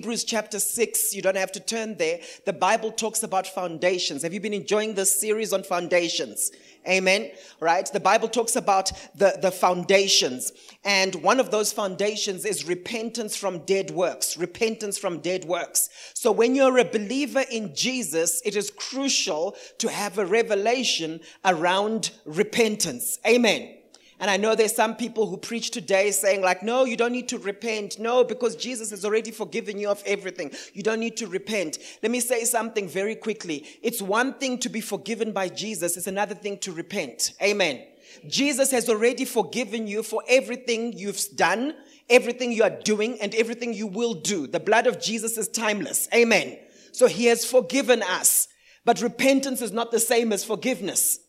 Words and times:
Hebrews 0.00 0.24
chapter 0.24 0.58
6, 0.58 1.14
you 1.14 1.20
don't 1.20 1.36
have 1.36 1.52
to 1.52 1.60
turn 1.60 1.98
there. 1.98 2.20
The 2.46 2.54
Bible 2.54 2.90
talks 2.90 3.22
about 3.22 3.46
foundations. 3.46 4.22
Have 4.22 4.32
you 4.32 4.40
been 4.40 4.54
enjoying 4.54 4.94
this 4.94 5.20
series 5.20 5.52
on 5.52 5.62
foundations? 5.62 6.50
Amen. 6.88 7.30
Right? 7.60 7.86
The 7.92 8.00
Bible 8.00 8.28
talks 8.28 8.56
about 8.56 8.92
the, 9.14 9.38
the 9.42 9.50
foundations. 9.50 10.52
And 10.86 11.16
one 11.16 11.38
of 11.38 11.50
those 11.50 11.70
foundations 11.70 12.46
is 12.46 12.66
repentance 12.66 13.36
from 13.36 13.58
dead 13.66 13.90
works. 13.90 14.38
Repentance 14.38 14.96
from 14.96 15.20
dead 15.20 15.44
works. 15.44 15.90
So 16.14 16.32
when 16.32 16.54
you're 16.54 16.78
a 16.78 16.84
believer 16.86 17.44
in 17.50 17.74
Jesus, 17.74 18.40
it 18.46 18.56
is 18.56 18.70
crucial 18.70 19.54
to 19.80 19.90
have 19.90 20.16
a 20.16 20.24
revelation 20.24 21.20
around 21.44 22.12
repentance. 22.24 23.18
Amen. 23.26 23.79
And 24.20 24.30
I 24.30 24.36
know 24.36 24.54
there's 24.54 24.76
some 24.76 24.96
people 24.96 25.26
who 25.26 25.38
preach 25.38 25.70
today 25.70 26.10
saying, 26.10 26.42
like, 26.42 26.62
no, 26.62 26.84
you 26.84 26.96
don't 26.96 27.12
need 27.12 27.28
to 27.30 27.38
repent. 27.38 27.98
No, 27.98 28.22
because 28.22 28.54
Jesus 28.54 28.90
has 28.90 29.04
already 29.04 29.30
forgiven 29.30 29.78
you 29.78 29.88
of 29.88 30.02
everything. 30.04 30.52
You 30.74 30.82
don't 30.82 31.00
need 31.00 31.16
to 31.16 31.26
repent. 31.26 31.78
Let 32.02 32.12
me 32.12 32.20
say 32.20 32.44
something 32.44 32.86
very 32.86 33.14
quickly. 33.14 33.66
It's 33.82 34.02
one 34.02 34.34
thing 34.34 34.58
to 34.58 34.68
be 34.68 34.82
forgiven 34.82 35.32
by 35.32 35.48
Jesus, 35.48 35.96
it's 35.96 36.06
another 36.06 36.34
thing 36.34 36.58
to 36.58 36.72
repent. 36.72 37.32
Amen. 37.42 37.82
Jesus 38.28 38.70
has 38.72 38.90
already 38.90 39.24
forgiven 39.24 39.86
you 39.86 40.02
for 40.02 40.22
everything 40.28 40.92
you've 40.92 41.20
done, 41.34 41.74
everything 42.08 42.52
you 42.52 42.62
are 42.62 42.78
doing, 42.84 43.18
and 43.20 43.34
everything 43.34 43.72
you 43.72 43.86
will 43.86 44.14
do. 44.14 44.46
The 44.46 44.60
blood 44.60 44.86
of 44.86 45.00
Jesus 45.00 45.38
is 45.38 45.48
timeless. 45.48 46.08
Amen. 46.14 46.58
So 46.92 47.06
he 47.06 47.26
has 47.26 47.44
forgiven 47.44 48.02
us. 48.02 48.48
But 48.84 49.00
repentance 49.00 49.62
is 49.62 49.72
not 49.72 49.92
the 49.92 50.00
same 50.00 50.32
as 50.32 50.44
forgiveness. 50.44 51.20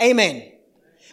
Amen. 0.00 0.52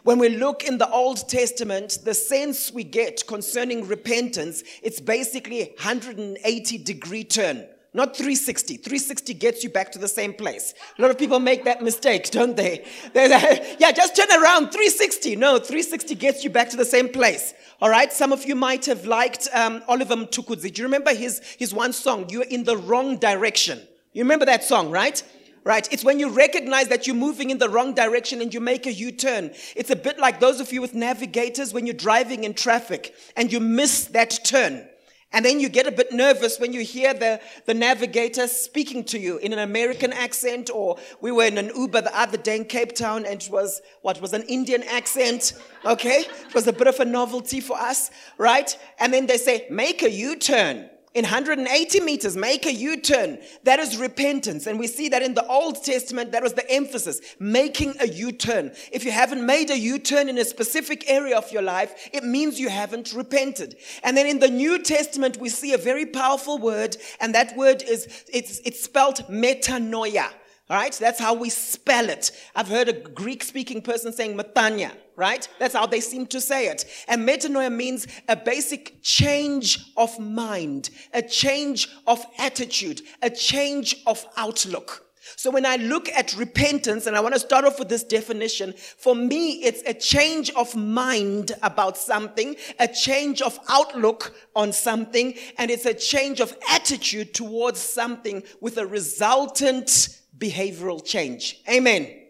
When 0.04 0.20
we 0.20 0.30
look 0.30 0.66
in 0.66 0.78
the 0.78 0.90
Old 0.90 1.30
Testament, 1.30 2.00
the 2.04 2.14
sense 2.14 2.74
we 2.74 2.84
get 2.84 3.26
concerning 3.26 3.88
repentance, 3.88 4.62
it's 4.82 5.00
basically 5.00 5.74
180 5.78 6.78
degree 6.80 7.24
turn. 7.24 7.66
Not 7.96 8.18
360. 8.18 8.78
360 8.78 9.34
gets 9.36 9.64
you 9.64 9.70
back 9.70 9.92
to 9.92 10.00
the 10.00 10.08
same 10.08 10.34
place. 10.34 10.74
A 10.98 11.02
lot 11.02 11.12
of 11.12 11.18
people 11.18 11.40
make 11.40 11.64
that 11.66 11.82
mistake, 11.82 12.30
don't 12.32 12.58
they? 12.58 12.86
Like, 13.16 13.80
yeah, 13.80 13.92
just 13.92 14.16
turn 14.16 14.30
around. 14.30 14.72
360. 14.72 15.36
No, 15.38 15.58
360 15.58 16.16
gets 16.16 16.44
you 16.44 16.50
back 16.50 16.70
to 16.72 16.78
the 16.78 16.86
same 16.86 17.08
place. 17.08 17.54
All 17.82 17.90
right. 17.90 18.12
Some 18.12 18.34
of 18.34 18.46
you 18.46 18.56
might 18.56 18.86
have 18.88 19.06
liked 19.06 19.48
um, 19.54 19.84
Oliver 19.88 20.16
Mtukudzi. 20.16 20.74
Do 20.74 20.82
you 20.82 20.88
remember 20.88 21.14
his, 21.14 21.40
his 21.58 21.74
one 21.74 21.94
song? 21.94 22.28
You're 22.30 22.44
in 22.44 22.64
the 22.64 22.78
wrong 22.78 23.18
direction. 23.18 23.80
You 24.12 24.24
remember 24.24 24.46
that 24.46 24.64
song, 24.64 24.90
right? 24.90 25.24
Right? 25.64 25.88
It's 25.92 26.04
when 26.04 26.20
you 26.20 26.30
recognize 26.30 26.88
that 26.90 27.08
you're 27.08 27.16
moving 27.16 27.50
in 27.50 27.58
the 27.58 27.70
wrong 27.70 27.94
direction 27.94 28.42
and 28.42 28.54
you 28.54 28.60
make 28.60 28.86
a 28.86 28.94
U 28.94 29.12
turn. 29.12 29.52
It's 29.76 29.90
a 29.90 29.96
bit 29.96 30.20
like 30.20 30.40
those 30.40 30.60
of 30.60 30.72
you 30.72 30.82
with 30.82 30.94
navigators 30.94 31.74
when 31.74 31.86
you're 31.86 31.96
driving 31.96 32.44
in 32.44 32.54
traffic 32.54 33.16
and 33.36 33.52
you 33.52 33.60
miss 33.60 34.06
that 34.06 34.40
turn. 34.44 34.88
And 35.36 35.44
then 35.44 35.60
you 35.60 35.68
get 35.68 35.88
a 35.88 35.92
bit 35.92 36.12
nervous 36.12 36.60
when 36.60 36.74
you 36.74 36.82
hear 36.82 37.12
the, 37.12 37.42
the 37.66 37.74
navigator 37.74 38.48
speaking 38.48 39.04
to 39.06 39.18
you 39.18 39.38
in 39.40 39.52
an 39.52 39.58
American 39.58 40.14
accent, 40.14 40.70
or 40.72 40.98
we 41.22 41.32
were 41.32 41.46
in 41.46 41.58
an 41.58 41.72
Uber 41.76 42.02
the 42.02 42.16
other 42.16 42.38
day 42.38 42.56
in 42.56 42.66
Cape 42.66 42.94
Town 42.94 43.26
and 43.26 43.42
it 43.42 43.50
was, 43.50 43.82
what, 44.04 44.22
was 44.22 44.34
an 44.34 44.44
Indian 44.44 44.84
accent, 44.84 45.54
okay? 45.86 46.20
It 46.20 46.54
was 46.54 46.68
a 46.68 46.74
bit 46.74 46.86
of 46.86 47.00
a 47.00 47.06
novelty 47.06 47.62
for 47.62 47.76
us, 47.76 48.12
right? 48.38 48.78
And 49.00 49.12
then 49.12 49.26
they 49.26 49.38
say, 49.38 49.66
make 49.72 50.04
a 50.04 50.12
U-turn 50.12 50.88
in 51.14 51.24
180 51.24 52.00
meters, 52.00 52.36
make 52.36 52.66
a 52.66 52.74
U 52.74 53.00
turn. 53.00 53.38
That 53.64 53.80
is 53.80 53.98
repentance. 53.98 54.66
And 54.66 54.80
we 54.80 54.88
see 54.88 55.10
that 55.10 55.22
in 55.22 55.36
the 55.36 55.46
Old 55.48 55.84
Testament, 55.84 56.32
that 56.32 56.42
was 56.42 56.54
the 56.54 56.70
emphasis 56.72 57.22
making 57.40 57.96
a 58.00 58.08
U 58.08 58.32
turn. 58.32 58.72
If 58.92 59.06
you 59.06 59.12
haven't 59.12 59.46
made 59.46 59.70
a 59.70 59.78
U 59.78 60.00
turn 60.00 60.28
in 60.28 60.40
a 60.40 60.46
specific 60.46 61.10
area 61.10 61.38
of 61.38 61.52
your 61.52 61.62
life, 61.62 62.10
it 62.12 62.24
means 62.24 62.60
you 62.60 62.70
haven't 62.70 63.14
repented. 63.14 63.76
And 64.04 64.18
then 64.18 64.26
in 64.26 64.40
the 64.40 64.50
New 64.50 64.82
Testament, 64.82 65.38
we 65.38 65.50
see 65.50 65.74
a 65.74 65.78
very 65.78 66.08
powerful 66.08 66.58
word, 66.58 66.98
and 67.20 67.36
that 67.36 67.56
word 67.56 67.84
is 67.84 68.08
it's, 68.32 68.60
it's 68.66 68.84
spelled 68.84 69.18
metanoia. 69.30 70.32
Right, 70.70 70.94
that's 70.94 71.20
how 71.20 71.34
we 71.34 71.50
spell 71.50 72.10
it. 72.10 72.32
I've 72.56 72.70
heard 72.70 72.88
a 72.88 72.94
Greek 72.94 73.44
speaking 73.44 73.82
person 73.82 74.14
saying 74.14 74.38
metania, 74.38 74.92
right? 75.18 75.46
That's 75.60 75.76
how 75.76 75.86
they 75.86 76.00
seem 76.00 76.26
to 76.28 76.40
say 76.40 76.68
it. 76.68 76.86
And 77.10 77.28
metanoia 77.28 77.72
means 77.72 78.08
a 78.30 78.38
basic 78.38 79.02
change 79.02 79.92
of 79.98 80.18
mind, 80.20 80.90
a 81.14 81.22
change 81.22 81.90
of 82.08 82.26
attitude, 82.40 83.02
a 83.22 83.30
change 83.30 83.98
of 84.08 84.26
outlook. 84.38 85.06
So 85.36 85.52
when 85.52 85.66
I 85.66 85.76
look 85.76 86.08
at 86.10 86.36
repentance, 86.38 87.08
and 87.08 87.16
I 87.16 87.20
want 87.20 87.34
to 87.34 87.40
start 87.40 87.66
off 87.66 87.80
with 87.80 87.90
this 87.90 88.04
definition, 88.04 88.74
for 88.74 89.16
me, 89.16 89.64
it's 89.64 89.82
a 89.86 89.94
change 89.94 90.50
of 90.52 90.76
mind 90.76 91.52
about 91.62 91.98
something, 91.98 92.56
a 92.80 92.88
change 92.88 93.42
of 93.42 93.60
outlook 93.70 94.34
on 94.56 94.72
something, 94.72 95.34
and 95.58 95.70
it's 95.70 95.86
a 95.86 95.94
change 95.94 96.40
of 96.40 96.56
attitude 96.70 97.34
towards 97.34 97.80
something 97.80 98.44
with 98.62 98.78
a 98.78 98.86
resultant 98.86 100.20
behavioral 100.38 101.04
change. 101.04 101.62
Amen. 101.70 102.24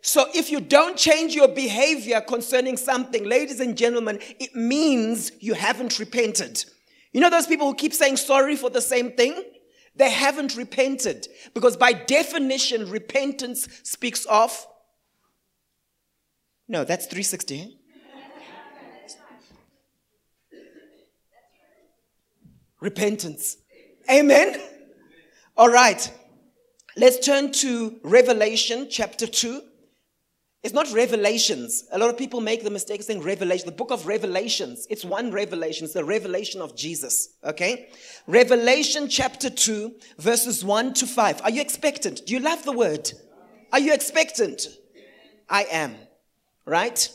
So 0.00 0.26
if 0.34 0.50
you 0.50 0.60
don't 0.60 0.96
change 0.96 1.34
your 1.34 1.48
behavior 1.48 2.20
concerning 2.20 2.76
something, 2.76 3.24
ladies 3.24 3.60
and 3.60 3.76
gentlemen, 3.76 4.20
it 4.38 4.54
means 4.54 5.32
you 5.40 5.54
haven't 5.54 5.98
repented. 5.98 6.64
You 7.12 7.20
know 7.20 7.30
those 7.30 7.46
people 7.46 7.66
who 7.66 7.74
keep 7.74 7.92
saying 7.92 8.16
sorry 8.16 8.56
for 8.56 8.70
the 8.70 8.80
same 8.80 9.12
thing? 9.12 9.42
They 9.96 10.10
haven't 10.10 10.56
repented 10.56 11.26
because 11.54 11.76
by 11.76 11.92
definition, 11.92 12.88
repentance 12.88 13.68
speaks 13.82 14.24
of. 14.26 14.66
No, 16.68 16.84
that's 16.84 17.06
360. 17.06 17.60
Eh? 17.60 17.66
Repentance. 22.80 23.56
Amen. 24.08 24.60
All 25.56 25.68
right. 25.68 26.12
Let's 26.98 27.24
turn 27.24 27.52
to 27.52 28.00
Revelation 28.02 28.88
chapter 28.90 29.28
2. 29.28 29.62
It's 30.64 30.74
not 30.74 30.92
Revelations. 30.92 31.84
A 31.92 31.98
lot 31.98 32.10
of 32.10 32.18
people 32.18 32.40
make 32.40 32.64
the 32.64 32.70
mistake 32.70 32.98
of 32.98 33.06
saying 33.06 33.22
Revelation. 33.22 33.66
The 33.66 33.72
book 33.72 33.92
of 33.92 34.08
Revelations. 34.08 34.84
It's 34.90 35.04
one 35.04 35.30
revelation. 35.30 35.84
It's 35.84 35.94
the 35.94 36.04
revelation 36.04 36.60
of 36.60 36.74
Jesus. 36.74 37.36
Okay? 37.44 37.90
Revelation 38.26 39.08
chapter 39.08 39.48
2, 39.48 39.94
verses 40.18 40.64
1 40.64 40.94
to 40.94 41.06
5. 41.06 41.42
Are 41.42 41.50
you 41.50 41.60
expectant? 41.60 42.26
Do 42.26 42.34
you 42.34 42.40
love 42.40 42.64
the 42.64 42.72
word? 42.72 43.12
Are 43.72 43.78
you 43.78 43.94
expectant? 43.94 44.66
I 45.48 45.66
am. 45.70 45.94
Right? 46.66 47.08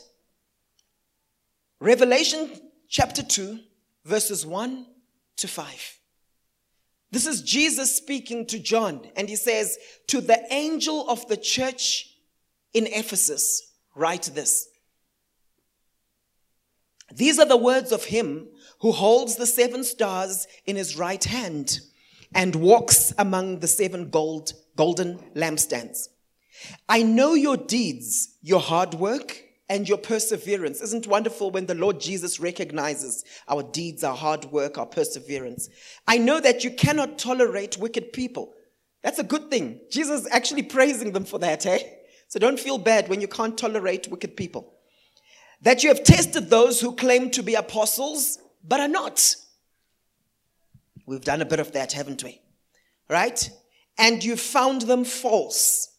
Revelation 1.78 2.48
chapter 2.88 3.22
2, 3.22 3.58
verses 4.06 4.46
1 4.46 4.86
to 5.36 5.46
5. 5.46 5.93
This 7.14 7.26
is 7.28 7.42
Jesus 7.42 7.94
speaking 7.94 8.44
to 8.46 8.58
John, 8.58 9.06
and 9.14 9.28
he 9.28 9.36
says, 9.36 9.78
To 10.08 10.20
the 10.20 10.52
angel 10.52 11.08
of 11.08 11.28
the 11.28 11.36
church 11.36 12.12
in 12.72 12.88
Ephesus, 12.88 13.72
write 13.94 14.32
this. 14.34 14.66
These 17.14 17.38
are 17.38 17.46
the 17.46 17.56
words 17.56 17.92
of 17.92 18.06
him 18.06 18.48
who 18.80 18.90
holds 18.90 19.36
the 19.36 19.46
seven 19.46 19.84
stars 19.84 20.48
in 20.66 20.74
his 20.74 20.96
right 20.96 21.22
hand 21.22 21.78
and 22.34 22.56
walks 22.56 23.12
among 23.16 23.60
the 23.60 23.68
seven 23.68 24.10
gold, 24.10 24.52
golden 24.74 25.18
lampstands. 25.36 26.08
I 26.88 27.04
know 27.04 27.34
your 27.34 27.56
deeds, 27.56 28.36
your 28.42 28.58
hard 28.58 28.94
work, 28.94 29.40
and 29.68 29.88
your 29.88 29.98
perseverance. 29.98 30.80
Isn't 30.80 31.06
wonderful 31.06 31.50
when 31.50 31.66
the 31.66 31.74
Lord 31.74 32.00
Jesus 32.00 32.38
recognizes 32.38 33.24
our 33.48 33.62
deeds, 33.62 34.04
our 34.04 34.14
hard 34.14 34.46
work, 34.46 34.76
our 34.78 34.86
perseverance? 34.86 35.68
I 36.06 36.18
know 36.18 36.40
that 36.40 36.64
you 36.64 36.70
cannot 36.70 37.18
tolerate 37.18 37.78
wicked 37.78 38.12
people. 38.12 38.54
That's 39.02 39.18
a 39.18 39.24
good 39.24 39.50
thing. 39.50 39.80
Jesus 39.90 40.22
is 40.22 40.28
actually 40.30 40.62
praising 40.62 41.12
them 41.12 41.24
for 41.24 41.38
that, 41.38 41.66
eh? 41.66 41.78
So 42.28 42.38
don't 42.38 42.60
feel 42.60 42.78
bad 42.78 43.08
when 43.08 43.20
you 43.20 43.28
can't 43.28 43.56
tolerate 43.56 44.08
wicked 44.08 44.36
people. 44.36 44.74
That 45.62 45.82
you 45.82 45.88
have 45.88 46.04
tested 46.04 46.50
those 46.50 46.80
who 46.80 46.94
claim 46.94 47.30
to 47.30 47.42
be 47.42 47.54
apostles, 47.54 48.38
but 48.62 48.80
are 48.80 48.88
not. 48.88 49.36
We've 51.06 51.20
done 51.20 51.42
a 51.42 51.46
bit 51.46 51.60
of 51.60 51.72
that, 51.72 51.92
haven't 51.92 52.24
we? 52.24 52.40
Right? 53.08 53.50
And 53.98 54.24
you 54.24 54.36
found 54.36 54.82
them 54.82 55.04
false. 55.04 55.90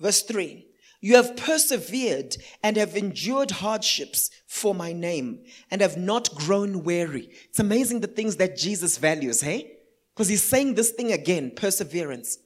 Verse 0.00 0.22
3 0.22 0.67
you 1.00 1.14
have 1.16 1.36
persevered 1.36 2.36
and 2.62 2.76
have 2.76 2.96
endured 2.96 3.52
hardships 3.52 4.30
for 4.46 4.74
my 4.74 4.92
name 4.92 5.44
and 5.70 5.80
have 5.80 5.96
not 5.96 6.34
grown 6.34 6.82
weary. 6.82 7.30
It's 7.48 7.60
amazing 7.60 8.00
the 8.00 8.08
things 8.08 8.36
that 8.36 8.56
Jesus 8.56 8.98
values, 8.98 9.40
hey? 9.40 9.76
Because 10.14 10.28
he's 10.28 10.42
saying 10.42 10.74
this 10.74 10.90
thing 10.90 11.12
again 11.12 11.52
perseverance. 11.54 12.38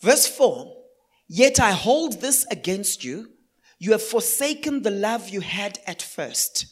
Verse 0.00 0.26
4 0.26 0.82
Yet 1.28 1.60
I 1.60 1.72
hold 1.72 2.20
this 2.20 2.46
against 2.50 3.04
you. 3.04 3.30
You 3.78 3.92
have 3.92 4.02
forsaken 4.02 4.82
the 4.82 4.90
love 4.90 5.28
you 5.28 5.40
had 5.40 5.78
at 5.86 6.00
first. 6.00 6.66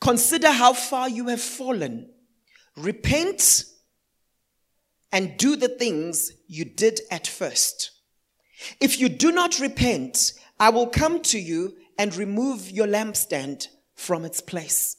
Consider 0.00 0.50
how 0.50 0.72
far 0.72 1.08
you 1.08 1.28
have 1.28 1.40
fallen. 1.40 2.10
Repent 2.76 3.64
and 5.10 5.36
do 5.38 5.56
the 5.56 5.68
things 5.68 6.32
you 6.46 6.64
did 6.64 7.00
at 7.10 7.26
first. 7.26 7.97
If 8.80 9.00
you 9.00 9.08
do 9.08 9.32
not 9.32 9.60
repent, 9.60 10.32
I 10.58 10.70
will 10.70 10.86
come 10.88 11.20
to 11.22 11.38
you 11.38 11.76
and 11.98 12.14
remove 12.14 12.70
your 12.70 12.86
lampstand 12.86 13.68
from 13.94 14.24
its 14.24 14.40
place. 14.40 14.96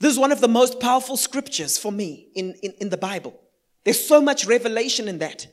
This 0.00 0.12
is 0.12 0.18
one 0.18 0.32
of 0.32 0.40
the 0.40 0.48
most 0.48 0.80
powerful 0.80 1.16
scriptures 1.16 1.78
for 1.78 1.92
me 1.92 2.28
in, 2.34 2.54
in, 2.62 2.72
in 2.80 2.88
the 2.90 2.96
Bible. 2.96 3.40
There's 3.84 4.04
so 4.04 4.20
much 4.20 4.46
revelation 4.46 5.08
in 5.08 5.18
that. 5.18 5.46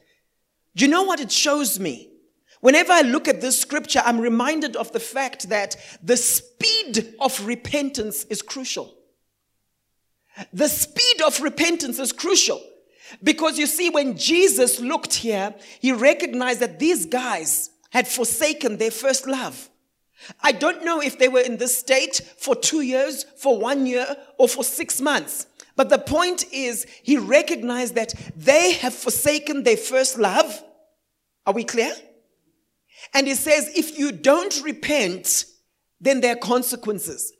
Do 0.75 0.85
you 0.85 0.91
know 0.91 1.03
what 1.03 1.19
it 1.19 1.31
shows 1.31 1.79
me? 1.79 2.11
Whenever 2.61 2.93
I 2.93 3.01
look 3.01 3.27
at 3.27 3.41
this 3.41 3.59
scripture, 3.59 4.01
I'm 4.05 4.19
reminded 4.19 4.75
of 4.75 4.91
the 4.91 4.99
fact 4.99 5.49
that 5.49 5.75
the 6.03 6.17
speed 6.17 7.15
of 7.19 7.45
repentance 7.45 8.23
is 8.25 8.41
crucial. 8.41 8.93
The 10.53 10.69
speed 10.69 11.21
of 11.21 11.41
repentance 11.41 11.99
is 11.99 12.13
crucial. 12.13 12.61
Because 13.23 13.57
you 13.57 13.67
see, 13.67 13.89
when 13.89 14.17
Jesus 14.17 14.79
looked 14.79 15.13
here, 15.13 15.53
he 15.79 15.91
recognized 15.91 16.59
that 16.59 16.79
these 16.79 17.05
guys 17.05 17.69
had 17.91 18.07
forsaken 18.07 18.77
their 18.77 18.91
first 18.91 19.27
love. 19.27 19.69
I 20.41 20.51
don't 20.51 20.85
know 20.85 21.01
if 21.01 21.17
they 21.17 21.27
were 21.27 21.41
in 21.41 21.57
this 21.57 21.77
state 21.77 22.21
for 22.37 22.55
two 22.55 22.81
years, 22.81 23.25
for 23.37 23.57
one 23.57 23.85
year, 23.85 24.15
or 24.37 24.47
for 24.47 24.63
six 24.63 25.01
months. 25.01 25.47
But 25.75 25.89
the 25.89 25.97
point 25.97 26.45
is, 26.51 26.85
he 27.03 27.17
recognized 27.17 27.95
that 27.95 28.13
they 28.35 28.73
have 28.73 28.93
forsaken 28.93 29.63
their 29.63 29.77
first 29.77 30.19
love. 30.19 30.63
Are 31.45 31.53
we 31.53 31.63
clear? 31.63 31.93
And 33.13 33.27
he 33.27 33.35
says, 33.35 33.71
if 33.75 33.97
you 33.97 34.11
don't 34.11 34.61
repent, 34.63 35.45
then 35.99 36.21
there 36.21 36.33
are 36.33 36.39
consequences. 36.39 37.33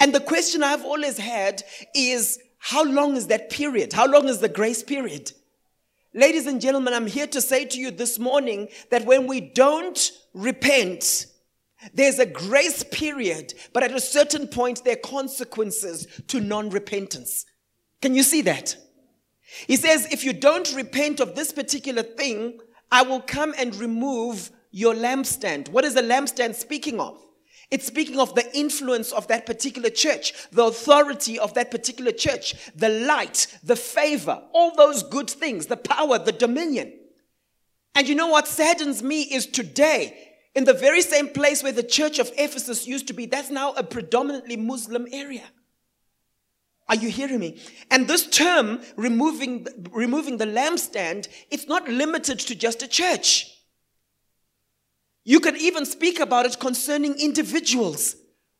And 0.00 0.14
the 0.14 0.20
question 0.20 0.62
I've 0.62 0.84
always 0.84 1.18
had 1.18 1.62
is, 1.94 2.38
how 2.64 2.82
long 2.82 3.14
is 3.14 3.26
that 3.26 3.50
period? 3.50 3.92
How 3.92 4.06
long 4.06 4.26
is 4.26 4.38
the 4.38 4.48
grace 4.48 4.82
period? 4.82 5.32
Ladies 6.14 6.46
and 6.46 6.62
gentlemen, 6.62 6.94
I'm 6.94 7.06
here 7.06 7.26
to 7.26 7.42
say 7.42 7.66
to 7.66 7.78
you 7.78 7.90
this 7.90 8.18
morning 8.18 8.68
that 8.90 9.04
when 9.04 9.26
we 9.26 9.42
don't 9.42 10.10
repent, 10.32 11.26
there's 11.92 12.18
a 12.18 12.24
grace 12.24 12.82
period, 12.82 13.52
but 13.74 13.82
at 13.82 13.92
a 13.92 14.00
certain 14.00 14.48
point, 14.48 14.82
there 14.82 14.94
are 14.94 15.10
consequences 15.10 16.06
to 16.28 16.40
non 16.40 16.70
repentance. 16.70 17.44
Can 18.00 18.14
you 18.14 18.22
see 18.22 18.40
that? 18.40 18.78
He 19.66 19.76
says, 19.76 20.10
if 20.10 20.24
you 20.24 20.32
don't 20.32 20.74
repent 20.74 21.20
of 21.20 21.34
this 21.34 21.52
particular 21.52 22.02
thing, 22.02 22.60
I 22.90 23.02
will 23.02 23.20
come 23.20 23.54
and 23.58 23.76
remove 23.76 24.50
your 24.70 24.94
lampstand. 24.94 25.68
What 25.68 25.84
is 25.84 25.92
the 25.92 26.00
lampstand 26.00 26.54
speaking 26.54 26.98
of? 26.98 27.23
It's 27.74 27.88
speaking 27.88 28.20
of 28.20 28.36
the 28.36 28.56
influence 28.56 29.10
of 29.10 29.26
that 29.26 29.46
particular 29.46 29.90
church, 29.90 30.32
the 30.52 30.62
authority 30.62 31.40
of 31.40 31.54
that 31.54 31.72
particular 31.72 32.12
church, 32.12 32.54
the 32.76 32.88
light, 32.88 33.48
the 33.64 33.74
favor, 33.74 34.40
all 34.52 34.76
those 34.76 35.02
good 35.02 35.28
things, 35.28 35.66
the 35.66 35.76
power, 35.76 36.20
the 36.20 36.30
dominion. 36.30 36.92
And 37.96 38.08
you 38.08 38.14
know 38.14 38.28
what 38.28 38.46
saddens 38.46 39.02
me 39.02 39.22
is 39.22 39.46
today, 39.46 40.16
in 40.54 40.62
the 40.62 40.72
very 40.72 41.02
same 41.02 41.26
place 41.30 41.64
where 41.64 41.72
the 41.72 41.82
church 41.82 42.20
of 42.20 42.30
Ephesus 42.38 42.86
used 42.86 43.08
to 43.08 43.12
be, 43.12 43.26
that's 43.26 43.50
now 43.50 43.72
a 43.72 43.82
predominantly 43.82 44.56
Muslim 44.56 45.08
area. 45.10 45.42
Are 46.88 46.94
you 46.94 47.10
hearing 47.10 47.40
me? 47.40 47.60
And 47.90 48.06
this 48.06 48.28
term, 48.28 48.82
removing, 48.94 49.66
removing 49.90 50.36
the 50.36 50.46
lampstand, 50.46 51.26
it's 51.50 51.66
not 51.66 51.88
limited 51.88 52.38
to 52.38 52.54
just 52.54 52.84
a 52.84 52.86
church. 52.86 53.53
You 55.24 55.40
can 55.40 55.56
even 55.56 55.86
speak 55.86 56.20
about 56.20 56.46
it 56.46 56.60
concerning 56.60 57.18
individuals, 57.18 58.16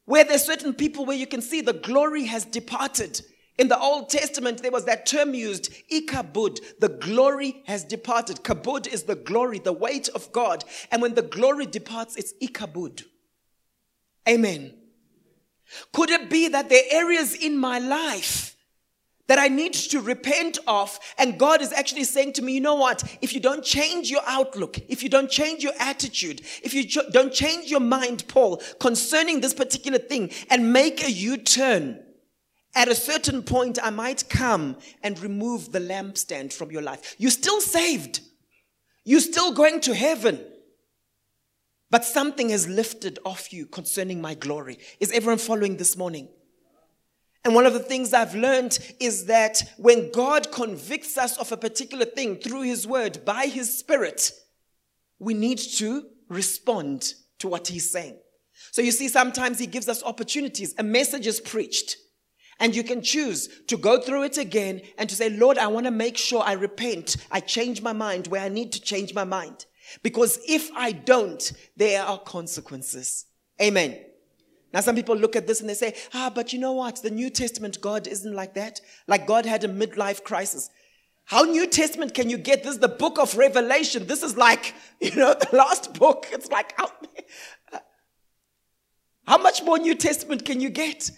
where 0.07 0.25
there's 0.25 0.45
certain 0.45 0.75
people 0.75 1.05
where 1.05 1.17
you 1.17 1.27
can 1.27 1.43
see 1.43 1.61
the 1.61 1.75
glory 1.75 2.25
has 2.25 2.45
departed. 2.45 3.21
In 3.57 3.69
the 3.69 3.79
Old 3.79 4.09
Testament, 4.09 4.63
there 4.63 4.73
was 4.73 4.87
that 4.87 5.07
term 5.07 5.35
used, 5.35 5.73
ikabud, 5.93 6.59
the 6.81 6.89
glory 6.89 7.63
has 7.67 7.85
departed. 7.85 8.43
Kabud 8.43 8.93
is 8.93 9.05
the 9.05 9.15
glory, 9.15 9.61
the 9.61 9.73
weight 9.73 10.09
of 10.09 10.33
God. 10.33 10.65
And 10.91 11.01
when 11.01 11.15
the 11.15 11.23
glory 11.23 11.67
departs, 11.67 12.17
it's 12.17 12.33
ikabud. 12.43 13.05
Amen. 14.29 14.75
Could 15.93 16.11
it 16.11 16.31
be 16.31 16.49
that 16.49 16.69
there 16.69 16.83
are 16.83 17.03
areas 17.05 17.35
in 17.35 17.57
my 17.57 17.79
life 17.79 18.54
that 19.27 19.39
I 19.39 19.49
need 19.49 19.73
to 19.75 20.01
repent 20.01 20.59
of? 20.67 20.99
And 21.19 21.39
God 21.39 21.63
is 21.63 21.73
actually 21.73 22.05
saying 22.05 22.35
to 22.35 22.43
me, 22.43 22.53
you 22.53 22.61
know 22.61 22.75
what? 22.75 23.03
If 23.23 23.33
you 23.33 23.41
don't 23.41 23.65
change 23.65 24.11
your 24.11 24.23
outlook, 24.27 24.79
if 24.89 25.03
you 25.03 25.09
don't 25.09 25.31
change 25.31 25.63
your 25.63 25.73
attitude, 25.79 26.43
if 26.63 26.75
you 26.75 26.85
don't 27.11 27.33
change 27.33 27.71
your 27.71 27.81
mind, 27.81 28.25
Paul, 28.29 28.63
concerning 28.81 29.41
this 29.41 29.55
particular 29.55 29.99
thing 29.99 30.31
and 30.51 30.73
make 30.73 31.05
a 31.05 31.11
U 31.11 31.37
turn, 31.37 32.01
at 32.77 32.89
a 32.89 32.95
certain 32.95 33.43
point, 33.43 33.79
I 33.83 33.91
might 33.91 34.29
come 34.29 34.77
and 35.03 35.19
remove 35.21 35.71
the 35.71 35.79
lampstand 35.79 36.53
from 36.53 36.73
your 36.73 36.83
life. 36.83 37.15
You're 37.19 37.31
still 37.31 37.61
saved. 37.61 38.21
You're 39.05 39.21
still 39.21 39.53
going 39.53 39.81
to 39.83 39.95
heaven. 39.95 40.45
But 41.91 42.05
something 42.05 42.49
has 42.49 42.67
lifted 42.67 43.21
off 43.25 43.53
you 43.53 43.67
concerning 43.67 44.21
my 44.21 44.35
glory. 44.35 44.79
Is 44.99 45.13
everyone 45.13 45.39
following 45.39 45.77
this 45.77 45.97
morning? 45.97 46.29
And 47.45 47.55
one 47.55 47.67
of 47.67 47.75
the 47.75 47.81
things 47.81 48.15
I've 48.15 48.35
learned 48.35 48.79
is 49.01 49.27
that 49.27 49.63
when 49.77 50.11
God 50.13 50.51
convicts 50.51 51.19
us 51.19 51.37
of 51.37 51.53
a 51.53 51.59
particular 51.59 52.07
thing 52.07 52.37
through 52.37 52.63
His 52.63 52.87
Word, 52.87 53.25
by 53.25 53.47
His 53.47 53.77
Spirit, 53.79 54.33
we 55.19 55.35
need 55.35 55.59
to 55.59 56.07
respond 56.29 57.13
to 57.41 57.49
what 57.49 57.69
He's 57.69 57.91
saying. 57.91 58.19
So 58.71 58.81
you 58.81 58.93
see, 58.93 59.09
sometimes 59.09 59.59
He 59.59 59.67
gives 59.67 59.91
us 59.91 60.03
opportunities. 60.03 60.75
A 60.79 60.83
message 60.83 61.27
is 61.27 61.41
preached. 61.41 61.97
And 62.61 62.75
you 62.75 62.83
can 62.83 63.03
choose 63.03 63.49
to 63.67 63.77
go 63.77 64.01
through 64.01 64.23
it 64.23 64.39
again 64.39 64.81
and 64.97 65.09
to 65.11 65.17
say, 65.17 65.29
Lord, 65.29 65.59
I 65.59 65.67
want 65.67 65.87
to 65.87 65.91
make 65.91 66.17
sure 66.17 66.43
I 66.43 66.53
repent. 66.53 67.17
I 67.31 67.41
change 67.41 67.83
my 67.83 67.93
mind 67.93 68.29
where 68.29 68.43
I 68.43 68.49
need 68.49 68.73
to 68.73 68.81
change 68.81 69.13
my 69.13 69.25
mind. 69.25 69.67
Because 70.03 70.39
if 70.49 70.71
I 70.75 70.93
don't, 70.93 71.53
there 71.77 72.03
are 72.03 72.19
consequences. 72.19 73.27
Amen. 73.61 73.99
Now, 74.75 74.81
some 74.81 74.97
people 74.97 75.17
look 75.17 75.37
at 75.37 75.47
this 75.47 75.61
and 75.61 75.71
they 75.71 75.75
say, 75.75 75.95
ah, 76.15 76.33
but 76.35 76.53
you 76.53 76.59
know 76.59 76.73
what? 76.73 77.01
The 77.01 77.11
New 77.11 77.31
Testament 77.31 77.81
God 77.81 78.09
isn't 78.09 78.35
like 78.35 78.55
that. 78.55 78.81
Like 79.07 79.25
God 79.25 79.47
had 79.47 79.63
a 79.63 79.69
midlife 79.69 80.25
crisis. 80.25 80.69
How 81.27 81.43
New 81.43 81.69
Testament 81.69 82.13
can 82.13 82.29
you 82.29 82.37
get? 82.37 82.65
This 82.65 82.73
is 82.73 82.81
the 82.81 82.89
book 82.89 83.21
of 83.21 83.37
Revelation. 83.37 84.09
This 84.09 84.25
is 84.25 84.37
like, 84.37 84.75
you 85.01 85.15
know, 85.15 85.33
the 85.33 85.57
last 85.57 85.95
book. 85.95 86.27
It's 86.33 86.51
like, 86.51 86.75
how, 86.77 86.91
how 89.29 89.39
much 89.39 89.63
more 89.63 89.79
New 89.79 89.95
Testament 89.95 90.45
can 90.45 90.61
you 90.61 90.71
get? 90.71 91.09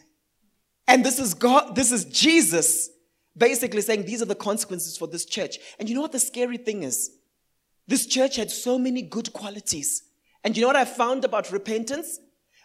And 0.87 1.03
this 1.03 1.19
is 1.19 1.33
God, 1.33 1.75
this 1.75 1.93
is 1.93 2.05
Jesus 2.05 2.91
basically 3.39 3.81
saying 3.81 4.05
these 4.05 4.21
are 4.21 4.27
the 4.27 4.35
consequences 4.35 4.99
for 4.99 5.09
this 5.09 5.25
church. 5.25 5.57
And 5.79 5.89
you 5.89 5.95
know 5.95 6.03
what 6.03 6.13
the 6.13 6.21
scary 6.21 6.59
thing 6.59 6.83
is? 6.83 7.11
This 7.89 8.05
church 8.07 8.37
had 8.37 8.51
so 8.51 8.79
many 8.79 9.01
good 9.01 9.33
qualities. 9.33 10.03
And 10.45 10.55
you 10.55 10.61
know 10.61 10.67
what 10.67 10.77
I 10.77 10.85
found 10.85 11.25
about 11.25 11.51
repentance? 11.51 12.21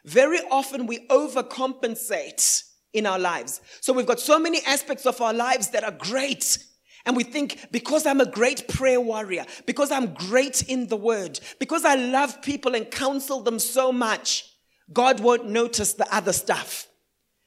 Very 0.06 0.40
often 0.50 0.88
we 0.88 1.08
overcompensate 1.08 2.64
in 2.94 3.06
our 3.06 3.20
lives. 3.20 3.62
So 3.80 3.94
we've 3.94 4.06
got 4.06 4.20
so 4.20 4.40
many 4.40 4.62
aspects 4.66 5.06
of 5.06 5.22
our 5.22 5.34
lives 5.34 5.70
that 5.70 5.84
are 5.84 5.92
great. 5.92 6.58
And 7.06 7.16
we 7.16 7.24
think 7.24 7.72
because 7.72 8.06
I'm 8.06 8.22
a 8.22 8.30
great 8.30 8.68
prayer 8.68 9.02
warrior, 9.02 9.46
because 9.66 9.92
I'm 9.92 10.14
great 10.14 10.64
in 10.64 10.88
the 10.88 10.98
word, 10.98 11.40
because 11.60 11.86
I 11.86 11.96
love 11.96 12.42
people 12.42 12.76
and 12.76 12.90
counsel 12.90 13.42
them 13.42 13.60
so 13.60 13.92
much, 13.92 14.46
God 14.92 15.20
won't 15.20 15.50
notice 15.50 15.94
the 15.94 16.14
other 16.14 16.34
stuff. 16.34 16.88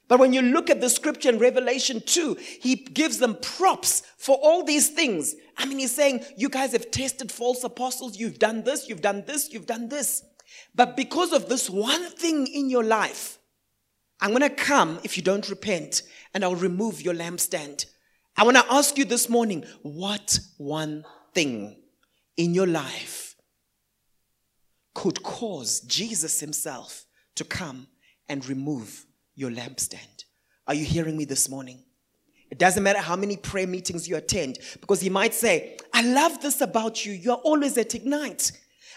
But 0.07 0.19
when 0.19 0.33
you 0.33 0.43
look 0.43 0.69
at 0.69 0.81
the 0.81 0.91
scripture 0.91 1.31
in 1.31 1.39
Revelation 1.39 2.03
2, 2.05 2.37
he 2.61 2.77
gives 2.77 3.19
them 3.19 3.37
props 3.41 4.03
for 4.19 4.37
all 4.43 4.63
these 4.63 4.91
things. 4.91 5.35
I 5.57 5.67
mean, 5.67 5.79
he's 5.79 5.95
saying, 5.95 6.25
You 6.37 6.49
guys 6.49 6.73
have 6.73 6.91
tested 6.91 7.33
false 7.33 7.65
apostles. 7.65 8.19
You've 8.19 8.39
done 8.39 8.65
this, 8.65 8.89
you've 8.89 9.01
done 9.01 9.25
this, 9.27 9.53
you've 9.53 9.67
done 9.67 9.89
this. 9.89 10.23
But 10.75 10.97
because 10.97 11.33
of 11.33 11.49
this 11.49 11.71
one 11.71 12.11
thing 12.11 12.47
in 12.47 12.69
your 12.71 12.85
life, 12.85 13.39
I'm 14.21 14.31
going 14.31 14.43
to 14.43 14.51
come 14.51 15.01
if 15.05 15.17
you 15.17 15.23
don't 15.23 15.49
repent 15.49 16.03
and 16.33 16.45
I'll 16.45 16.55
remove 16.55 17.03
your 17.03 17.15
lampstand. 17.15 17.87
I 18.37 18.45
want 18.45 18.57
to 18.57 18.73
ask 18.73 18.99
you 18.99 19.05
this 19.05 19.29
morning 19.29 19.65
what 19.83 20.39
one 20.57 21.05
thing 21.35 21.77
in 22.37 22.55
your 22.55 22.67
life 22.67 23.37
could 24.95 25.23
cause 25.23 25.81
Jesus 25.81 26.41
himself 26.41 27.05
to 27.35 27.45
come 27.45 27.89
and 28.29 28.47
remove 28.47 29.07
your 29.35 29.51
lampstand. 29.51 30.25
Are 30.67 30.75
you 30.75 30.85
hearing 30.85 31.17
me 31.17 31.25
this 31.25 31.49
morning? 31.49 31.85
It 32.51 32.59
doesn't 32.59 32.83
matter 32.83 33.01
how 33.01 33.17
many 33.17 33.37
prayer 33.37 33.67
meetings 33.67 34.09
you 34.09 34.17
attend, 34.17 34.59
because 34.81 35.01
he 35.01 35.11
might 35.11 35.35
say, 35.35 35.77
I 35.93 36.03
love 36.03 36.41
this 36.41 36.61
about 36.61 37.05
you. 37.05 37.13
You're 37.13 37.35
always 37.35 37.77
at 37.77 37.95
Ignite. 37.95 38.53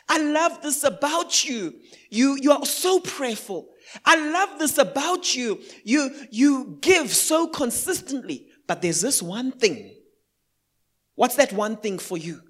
I 0.10 0.20
love 0.20 0.62
this 0.62 0.84
about 0.84 1.46
you. 1.46 1.76
You, 2.10 2.38
you 2.42 2.52
are 2.52 2.66
so 2.66 3.00
prayerful. 3.00 3.70
I 4.06 4.16
love 4.16 4.60
this 4.60 4.78
about 4.78 5.36
you. 5.36 5.62
You, 5.84 6.12
you 6.32 6.78
give 6.82 7.14
so 7.14 7.48
consistently. 7.48 8.48
But 8.68 8.82
there's 8.82 9.02
this 9.02 9.22
one 9.22 9.52
thing. 9.52 9.96
What's 11.16 11.36
that 11.36 11.52
one 11.54 11.78
thing 11.78 12.00
for 12.00 12.18
you? 12.18 12.42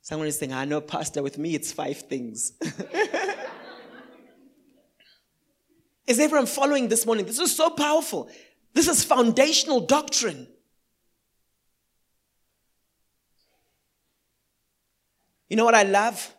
Someone 0.00 0.28
is 0.28 0.38
saying, 0.38 0.52
I 0.52 0.64
know, 0.64 0.80
Pastor, 0.80 1.22
with 1.22 1.36
me 1.36 1.54
it's 1.54 1.72
five 1.72 1.98
things. 1.98 2.52
Is 6.06 6.20
everyone 6.20 6.46
following 6.46 6.88
this 6.88 7.04
morning? 7.04 7.26
This 7.26 7.40
is 7.40 7.54
so 7.54 7.70
powerful. 7.70 8.30
This 8.72 8.86
is 8.86 9.02
foundational 9.02 9.80
doctrine. 9.80 10.46
You 15.48 15.56
know 15.56 15.64
what 15.64 15.74
I 15.74 15.84
love? 15.84 16.34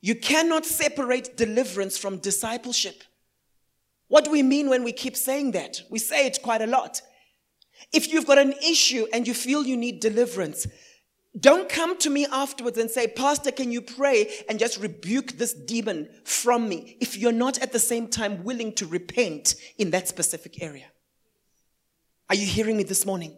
You 0.00 0.14
cannot 0.14 0.64
separate 0.64 1.36
deliverance 1.36 1.98
from 1.98 2.18
discipleship. 2.18 3.02
What 4.08 4.24
do 4.24 4.30
we 4.30 4.42
mean 4.42 4.68
when 4.68 4.84
we 4.84 4.92
keep 4.92 5.16
saying 5.16 5.52
that? 5.52 5.82
We 5.90 5.98
say 5.98 6.26
it 6.26 6.40
quite 6.42 6.62
a 6.62 6.66
lot. 6.66 7.02
If 7.92 8.12
you've 8.12 8.26
got 8.26 8.38
an 8.38 8.52
issue 8.64 9.06
and 9.12 9.26
you 9.26 9.34
feel 9.34 9.66
you 9.66 9.76
need 9.76 10.00
deliverance, 10.00 10.66
don't 11.38 11.68
come 11.68 11.98
to 11.98 12.08
me 12.08 12.26
afterwards 12.32 12.78
and 12.78 12.90
say, 12.90 13.08
Pastor, 13.08 13.50
can 13.50 13.70
you 13.70 13.82
pray 13.82 14.32
and 14.48 14.58
just 14.58 14.80
rebuke 14.80 15.32
this 15.32 15.52
demon 15.52 16.08
from 16.24 16.68
me 16.68 16.96
if 17.00 17.18
you're 17.18 17.32
not 17.32 17.58
at 17.58 17.72
the 17.72 17.78
same 17.78 18.08
time 18.08 18.42
willing 18.42 18.72
to 18.74 18.86
repent 18.86 19.54
in 19.76 19.90
that 19.90 20.08
specific 20.08 20.62
area. 20.62 20.86
Are 22.30 22.36
you 22.36 22.46
hearing 22.46 22.76
me 22.76 22.84
this 22.84 23.04
morning? 23.04 23.36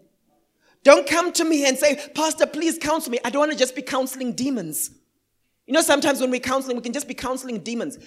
Don't 0.84 1.08
come 1.08 1.32
to 1.32 1.44
me 1.44 1.66
and 1.66 1.76
say, 1.76 2.00
Pastor, 2.14 2.46
please 2.46 2.78
counsel 2.78 3.10
me. 3.10 3.18
I 3.24 3.30
don't 3.30 3.40
want 3.40 3.52
to 3.52 3.58
just 3.58 3.74
be 3.74 3.82
counseling 3.82 4.32
demons. 4.32 4.90
You 5.66 5.74
know, 5.74 5.82
sometimes 5.82 6.20
when 6.20 6.30
we're 6.30 6.40
counseling, 6.40 6.76
we 6.76 6.82
can 6.82 6.92
just 6.92 7.08
be 7.08 7.14
counseling 7.14 7.58
demons. 7.58 7.98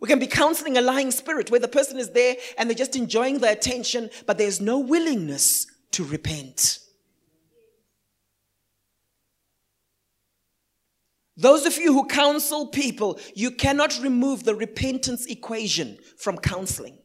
We 0.00 0.08
can 0.08 0.18
be 0.18 0.26
counseling 0.26 0.76
a 0.76 0.82
lying 0.82 1.10
spirit 1.10 1.50
where 1.50 1.60
the 1.60 1.68
person 1.68 1.98
is 1.98 2.10
there 2.10 2.36
and 2.58 2.68
they're 2.68 2.76
just 2.76 2.96
enjoying 2.96 3.38
the 3.38 3.50
attention, 3.50 4.10
but 4.26 4.36
there's 4.36 4.60
no 4.60 4.78
willingness 4.78 5.66
to 5.92 6.04
repent. 6.04 6.80
Those 11.38 11.66
of 11.66 11.76
you 11.76 11.92
who 11.92 12.06
counsel 12.06 12.66
people, 12.66 13.18
you 13.34 13.50
cannot 13.50 13.98
remove 14.00 14.44
the 14.44 14.54
repentance 14.54 15.26
equation 15.26 15.98
from 16.16 16.38
counseling. 16.38 16.98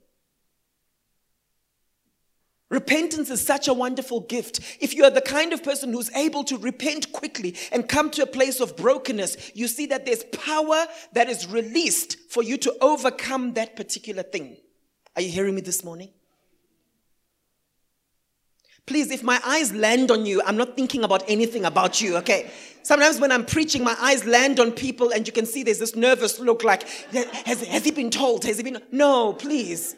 Repentance 2.72 3.30
is 3.30 3.46
such 3.46 3.68
a 3.68 3.74
wonderful 3.74 4.22
gift. 4.22 4.62
If 4.80 4.96
you 4.96 5.04
are 5.04 5.10
the 5.10 5.20
kind 5.20 5.52
of 5.52 5.62
person 5.62 5.92
who's 5.92 6.10
able 6.16 6.46
to 6.46 6.58
repent 6.58 7.12
quickly 7.12 7.58
and 7.70 7.88
come 7.88 8.10
to 8.12 8.24
a 8.24 8.26
place 8.26 8.62
of 8.62 8.78
brokenness, 8.78 9.52
you 9.54 9.68
see 9.68 9.88
that 9.88 10.06
there's 10.06 10.24
power 10.24 10.86
that 11.12 11.28
is 11.28 11.46
released 11.48 12.18
for 12.30 12.42
you 12.42 12.56
to 12.60 12.74
overcome 12.80 13.56
that 13.56 13.76
particular 13.76 14.24
thing. 14.24 14.56
Are 15.18 15.22
you 15.22 15.30
hearing 15.30 15.54
me 15.54 15.60
this 15.60 15.84
morning? 15.84 16.12
Please, 18.86 19.12
if 19.12 19.22
my 19.22 19.42
eyes 19.46 19.74
land 19.74 20.10
on 20.10 20.26
you, 20.26 20.42
I'm 20.46 20.56
not 20.56 20.78
thinking 20.78 21.04
about 21.04 21.24
anything 21.28 21.66
about 21.66 22.00
you, 22.00 22.16
okay? 22.18 22.52
Sometimes 22.84 23.20
when 23.20 23.34
I'm 23.34 23.46
preaching, 23.46 23.84
my 23.84 23.98
eyes 24.00 24.24
land 24.26 24.62
on 24.62 24.72
people 24.72 25.12
and 25.12 25.28
you 25.28 25.34
can 25.34 25.46
see 25.46 25.64
there's 25.64 25.80
this 25.80 25.98
nervous 25.98 26.40
look 26.40 26.64
like, 26.64 26.88
has, 26.88 27.68
has 27.68 27.84
he 27.84 27.92
been 27.92 28.10
told? 28.10 28.46
Has 28.46 28.56
he 28.58 28.64
been? 28.64 28.82
No, 28.94 29.34
please. 29.34 29.98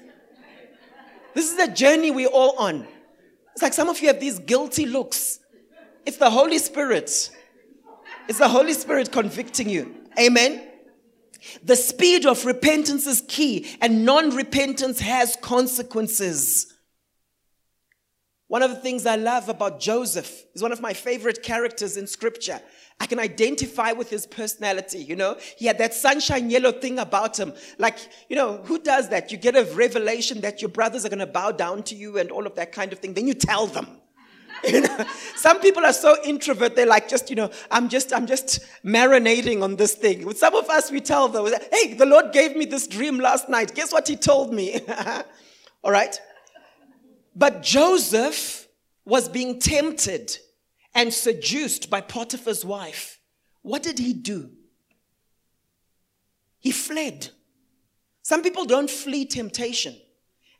This 1.33 1.51
is 1.51 1.57
the 1.57 1.67
journey 1.67 2.11
we're 2.11 2.27
all 2.27 2.57
on. 2.57 2.87
It's 3.53 3.61
like 3.61 3.73
some 3.73 3.89
of 3.89 3.99
you 4.01 4.07
have 4.07 4.19
these 4.19 4.39
guilty 4.39 4.85
looks. 4.85 5.39
It's 6.05 6.17
the 6.17 6.29
Holy 6.29 6.57
Spirit. 6.57 7.29
It's 8.27 8.39
the 8.39 8.47
Holy 8.47 8.73
Spirit 8.73 9.11
convicting 9.11 9.69
you. 9.69 9.95
Amen. 10.19 10.67
The 11.63 11.75
speed 11.75 12.25
of 12.25 12.45
repentance 12.45 13.05
is 13.05 13.23
key, 13.27 13.75
and 13.81 14.05
non 14.05 14.35
repentance 14.35 14.99
has 14.99 15.35
consequences. 15.41 16.72
One 18.53 18.61
of 18.61 18.69
the 18.69 18.75
things 18.75 19.07
I 19.07 19.15
love 19.15 19.49
about 19.49 19.79
Joseph 19.79 20.43
is 20.53 20.61
one 20.61 20.71
of 20.71 20.79
my 20.79 20.93
favorite 20.93 21.41
characters 21.41 21.97
in 21.97 22.05
scripture. 22.05 22.61
I 22.99 23.07
can 23.07 23.17
identify 23.17 23.93
with 23.93 24.11
his 24.11 24.27
personality, 24.27 24.99
you 24.99 25.15
know? 25.15 25.37
He 25.57 25.65
had 25.65 25.79
that 25.79 25.95
sunshine 25.95 26.51
yellow 26.51 26.71
thing 26.71 26.99
about 26.99 27.39
him. 27.39 27.53
Like, 27.79 27.97
you 28.29 28.35
know, 28.35 28.57
who 28.57 28.77
does 28.77 29.09
that? 29.09 29.31
You 29.31 29.39
get 29.39 29.55
a 29.55 29.63
revelation 29.73 30.41
that 30.41 30.61
your 30.61 30.69
brothers 30.69 31.03
are 31.03 31.09
going 31.09 31.17
to 31.17 31.25
bow 31.25 31.51
down 31.51 31.81
to 31.81 31.95
you 31.95 32.19
and 32.19 32.29
all 32.29 32.45
of 32.45 32.53
that 32.53 32.71
kind 32.71 32.93
of 32.93 32.99
thing. 32.99 33.15
Then 33.15 33.27
you 33.27 33.33
tell 33.33 33.65
them. 33.65 33.87
You 34.65 34.81
know, 34.81 35.05
some 35.35 35.59
people 35.59 35.83
are 35.83 35.91
so 35.91 36.15
introvert. 36.23 36.75
They're 36.75 36.85
like, 36.85 37.09
just 37.09 37.29
you 37.29 37.35
know, 37.35 37.49
I'm 37.69 37.89
just, 37.89 38.13
I'm 38.13 38.27
just 38.27 38.59
marinating 38.85 39.61
on 39.61 39.75
this 39.75 39.95
thing. 39.95 40.25
With 40.25 40.37
some 40.37 40.55
of 40.55 40.69
us, 40.69 40.89
we 40.89 41.01
tell 41.01 41.27
them, 41.27 41.53
"Hey, 41.69 41.95
the 41.95 42.05
Lord 42.05 42.31
gave 42.31 42.55
me 42.55 42.63
this 42.63 42.87
dream 42.87 43.17
last 43.17 43.49
night. 43.49 43.75
Guess 43.75 43.91
what 43.91 44.07
He 44.07 44.15
told 44.15 44.53
me?" 44.53 44.79
All 45.83 45.91
right. 45.91 46.17
But 47.35 47.63
Joseph 47.63 48.67
was 49.05 49.27
being 49.27 49.59
tempted 49.59 50.37
and 50.93 51.13
seduced 51.13 51.89
by 51.89 52.01
Potiphar's 52.01 52.63
wife. 52.63 53.19
What 53.61 53.83
did 53.83 53.99
he 53.99 54.13
do? 54.13 54.51
He 56.59 56.71
fled. 56.71 57.29
Some 58.21 58.41
people 58.41 58.65
don't 58.65 58.89
flee 58.89 59.25
temptation. 59.25 59.95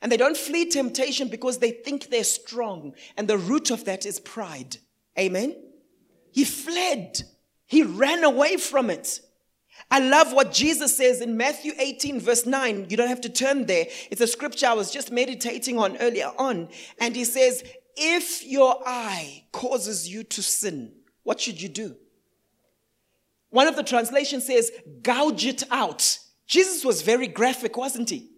And 0.02 0.12
they 0.12 0.18
don't 0.18 0.36
flee 0.36 0.66
temptation 0.66 1.30
because 1.30 1.60
they 1.60 1.72
think 1.72 2.10
they're 2.10 2.26
strong. 2.26 2.94
And 3.16 3.28
the 3.28 3.38
root 3.38 3.72
of 3.72 3.86
that 3.86 4.06
is 4.06 4.20
pride. 4.20 4.78
Amen? 5.18 5.56
He 6.32 6.44
fled. 6.44 7.24
He 7.66 7.84
ran 7.84 8.24
away 8.26 8.58
from 8.58 8.90
it. 8.90 9.22
I 9.94 10.00
love 10.00 10.34
what 10.34 10.52
Jesus 10.52 10.98
says 10.98 11.22
in 11.22 11.38
Matthew 11.38 11.72
18, 11.78 12.20
verse 12.20 12.48
9. 12.48 12.88
You 12.90 12.98
don't 12.98 13.10
have 13.10 13.22
to 13.22 13.30
turn 13.30 13.68
there. 13.68 13.86
It's 14.10 14.22
a 14.22 14.26
scripture 14.26 14.66
I 14.66 14.74
was 14.74 14.90
just 14.90 15.12
meditating 15.12 15.78
on 15.78 15.98
earlier 15.98 16.32
on. 16.40 16.70
And 17.00 17.16
he 17.16 17.24
says, 17.24 17.64
If 17.96 18.44
your 18.44 18.82
eye 18.88 19.44
causes 19.52 20.10
you 20.10 20.24
to 20.24 20.42
sin, 20.42 20.94
what 21.22 21.40
should 21.40 21.62
you 21.62 21.70
do? 21.70 21.96
One 23.52 23.68
of 23.68 23.76
the 23.76 23.84
translations 23.84 24.48
says, 24.48 24.72
Gouge 25.04 25.46
it 25.46 25.62
out. 25.70 26.18
Jesus 26.48 26.84
was 26.84 27.04
very 27.04 27.28
graphic, 27.28 27.78
wasn't 27.78 28.10
he? 28.10 28.32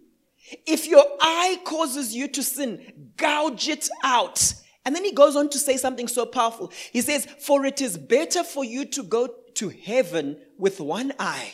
If 0.66 0.86
your 0.86 1.06
eye 1.22 1.58
causes 1.64 2.14
you 2.14 2.28
to 2.28 2.42
sin, 2.42 3.12
gouge 3.16 3.66
it 3.66 3.88
out. 4.04 4.52
And 4.84 4.94
then 4.94 5.04
he 5.04 5.12
goes 5.12 5.36
on 5.36 5.48
to 5.48 5.58
say 5.58 5.78
something 5.78 6.06
so 6.06 6.26
powerful. 6.26 6.70
He 6.92 7.00
says, 7.00 7.24
For 7.40 7.64
it 7.64 7.80
is 7.80 7.96
better 7.96 8.44
for 8.44 8.62
you 8.62 8.84
to 8.84 9.02
go 9.02 9.30
to 9.56 9.68
heaven 9.68 10.38
with 10.58 10.80
one 10.80 11.12
eye 11.18 11.52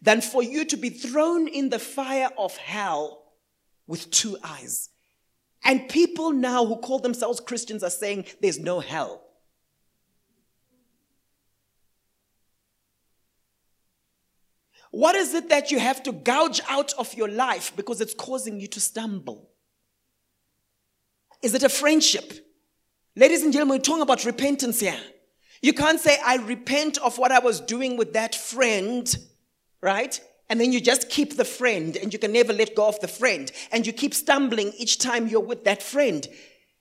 than 0.00 0.20
for 0.20 0.42
you 0.42 0.64
to 0.66 0.76
be 0.76 0.90
thrown 0.90 1.48
in 1.48 1.70
the 1.70 1.78
fire 1.78 2.30
of 2.36 2.56
hell 2.56 3.32
with 3.86 4.10
two 4.10 4.36
eyes. 4.42 4.90
And 5.64 5.88
people 5.88 6.32
now 6.32 6.64
who 6.66 6.76
call 6.76 6.98
themselves 6.98 7.40
Christians 7.40 7.82
are 7.82 7.90
saying 7.90 8.26
there's 8.40 8.58
no 8.58 8.80
hell. 8.80 9.22
What 14.90 15.16
is 15.16 15.34
it 15.34 15.48
that 15.48 15.72
you 15.72 15.80
have 15.80 16.02
to 16.04 16.12
gouge 16.12 16.60
out 16.68 16.92
of 16.98 17.14
your 17.14 17.28
life 17.28 17.72
because 17.74 18.00
it's 18.00 18.14
causing 18.14 18.60
you 18.60 18.68
to 18.68 18.80
stumble? 18.80 19.50
Is 21.42 21.54
it 21.54 21.64
a 21.64 21.68
friendship? 21.68 22.32
Ladies 23.16 23.42
and 23.42 23.52
gentlemen, 23.52 23.78
we're 23.78 23.82
talking 23.82 24.02
about 24.02 24.24
repentance 24.24 24.80
here. 24.80 25.00
You 25.62 25.72
can't 25.72 26.00
say, 26.00 26.18
I 26.24 26.36
repent 26.36 26.98
of 26.98 27.18
what 27.18 27.32
I 27.32 27.38
was 27.38 27.60
doing 27.60 27.96
with 27.96 28.12
that 28.12 28.34
friend, 28.34 29.14
right? 29.80 30.20
And 30.48 30.60
then 30.60 30.72
you 30.72 30.80
just 30.80 31.08
keep 31.08 31.36
the 31.36 31.44
friend 31.44 31.96
and 31.96 32.12
you 32.12 32.18
can 32.18 32.32
never 32.32 32.52
let 32.52 32.74
go 32.74 32.86
of 32.86 33.00
the 33.00 33.08
friend. 33.08 33.50
And 33.72 33.86
you 33.86 33.92
keep 33.92 34.14
stumbling 34.14 34.72
each 34.76 34.98
time 34.98 35.26
you're 35.28 35.40
with 35.40 35.64
that 35.64 35.82
friend. 35.82 36.26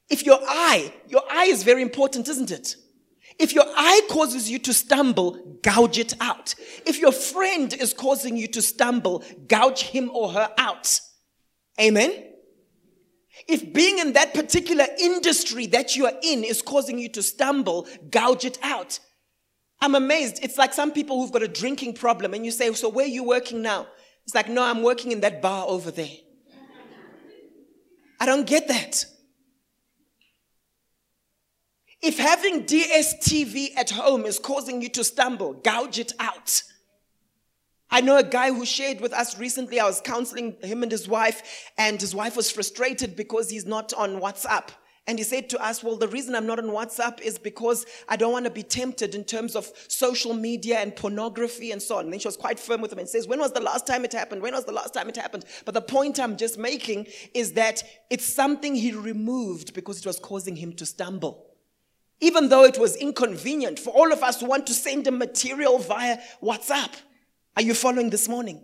If 0.10 0.26
your 0.26 0.40
eye, 0.42 0.94
your 1.08 1.24
eye 1.32 1.46
is 1.46 1.64
very 1.64 1.82
important, 1.82 2.28
isn't 2.28 2.52
it? 2.52 2.76
If 3.40 3.54
your 3.54 3.66
eye 3.66 4.02
causes 4.10 4.50
you 4.50 4.60
to 4.60 4.74
stumble, 4.74 5.58
gouge 5.64 5.98
it 5.98 6.14
out. 6.22 6.54
If 6.86 7.00
your 7.00 7.12
friend 7.12 7.74
is 7.74 7.94
causing 7.94 8.38
you 8.38 8.48
to 8.48 8.62
stumble, 8.62 9.24
gouge 9.48 9.82
him 9.82 10.12
or 10.14 10.32
her 10.32 10.52
out. 10.58 11.00
Amen? 11.80 12.33
If 13.48 13.74
being 13.74 14.00
in 14.00 14.14
that 14.14 14.34
particular 14.34 14.86
industry 15.00 15.66
that 15.68 15.96
you 15.96 16.06
are 16.06 16.14
in 16.22 16.44
is 16.44 16.62
causing 16.62 16.98
you 16.98 17.10
to 17.10 17.22
stumble, 17.22 17.88
gouge 18.10 18.46
it 18.46 18.58
out. 18.62 19.00
I'm 19.82 19.96
amazed. 19.96 20.40
It's 20.42 20.58
like 20.58 20.74
some 20.74 20.92
people 20.92 21.20
who've 21.20 21.32
got 21.32 21.44
a 21.44 21.48
drinking 21.48 21.96
problem 21.96 22.34
and 22.34 22.46
you 22.46 22.52
say, 22.52 22.72
So 22.74 22.88
where 22.88 23.06
are 23.06 23.10
you 23.10 23.24
working 23.24 23.62
now? 23.62 23.88
It's 24.26 24.34
like, 24.34 24.48
No, 24.48 24.64
I'm 24.64 24.82
working 24.82 25.12
in 25.12 25.22
that 25.22 25.42
bar 25.42 25.66
over 25.68 25.92
there. 25.92 26.16
I 28.20 28.26
don't 28.26 28.48
get 28.48 28.70
that. 28.70 29.04
If 32.02 32.18
having 32.18 32.66
DSTV 32.66 33.78
at 33.78 33.90
home 33.90 34.26
is 34.26 34.40
causing 34.40 34.82
you 34.82 34.90
to 34.90 35.04
stumble, 35.04 35.54
gouge 35.54 36.00
it 36.00 36.14
out. 36.20 36.64
I 37.94 38.02
know 38.02 38.18
a 38.18 38.24
guy 38.24 38.52
who 38.52 38.66
shared 38.66 39.02
with 39.02 39.14
us 39.14 39.38
recently. 39.38 39.80
I 39.80 39.86
was 39.86 40.02
counseling 40.02 40.56
him 40.64 40.82
and 40.82 40.92
his 40.92 41.08
wife, 41.08 41.70
and 41.78 42.02
his 42.02 42.16
wife 42.16 42.36
was 42.36 42.50
frustrated 42.50 43.16
because 43.16 43.52
he's 43.52 43.68
not 43.68 43.94
on 43.94 44.20
WhatsApp. 44.20 44.70
And 45.06 45.20
he 45.20 45.24
said 45.24 45.48
to 45.52 45.64
us, 45.64 45.84
Well, 45.84 45.96
the 45.98 46.08
reason 46.08 46.34
I'm 46.34 46.48
not 46.48 46.58
on 46.58 46.70
WhatsApp 46.70 47.22
is 47.22 47.38
because 47.38 47.86
I 48.10 48.16
don't 48.16 48.32
want 48.32 48.46
to 48.46 48.52
be 48.52 48.64
tempted 48.64 49.14
in 49.14 49.24
terms 49.24 49.56
of 49.56 49.72
social 49.90 50.34
media 50.34 50.80
and 50.80 50.96
pornography 50.96 51.72
and 51.72 51.80
so 51.80 51.98
on. 51.98 52.06
And 52.06 52.14
then 52.14 52.20
she 52.20 52.28
was 52.28 52.36
quite 52.36 52.60
firm 52.60 52.82
with 52.82 52.92
him 52.92 52.98
and 52.98 53.08
says, 53.08 53.28
When 53.28 53.38
was 53.38 53.52
the 53.52 53.62
last 53.62 53.86
time 53.86 54.04
it 54.06 54.14
happened? 54.14 54.42
When 54.42 54.56
was 54.56 54.66
the 54.66 54.72
last 54.72 54.96
time 54.96 55.08
it 55.08 55.16
happened? 55.16 55.46
But 55.64 55.76
the 55.76 55.82
point 55.82 56.20
I'm 56.20 56.36
just 56.36 56.58
making 56.58 57.06
is 57.36 57.54
that 57.54 57.84
it's 58.10 58.26
something 58.26 58.74
he 58.74 58.94
removed 58.94 59.76
because 59.76 60.00
it 60.00 60.08
was 60.08 60.18
causing 60.18 60.56
him 60.56 60.74
to 60.78 60.88
stumble. 60.88 61.46
Even 62.22 62.50
though 62.50 62.64
it 62.64 62.80
was 62.80 62.96
inconvenient 62.96 63.78
for 63.78 63.92
all 63.92 64.12
of 64.12 64.24
us 64.24 64.40
who 64.40 64.48
want 64.48 64.66
to 64.66 64.74
send 64.74 65.06
him 65.06 65.20
material 65.20 65.78
via 65.78 66.18
WhatsApp. 66.42 66.90
Are 67.56 67.62
you 67.62 67.74
following 67.74 68.10
this 68.10 68.28
morning? 68.28 68.62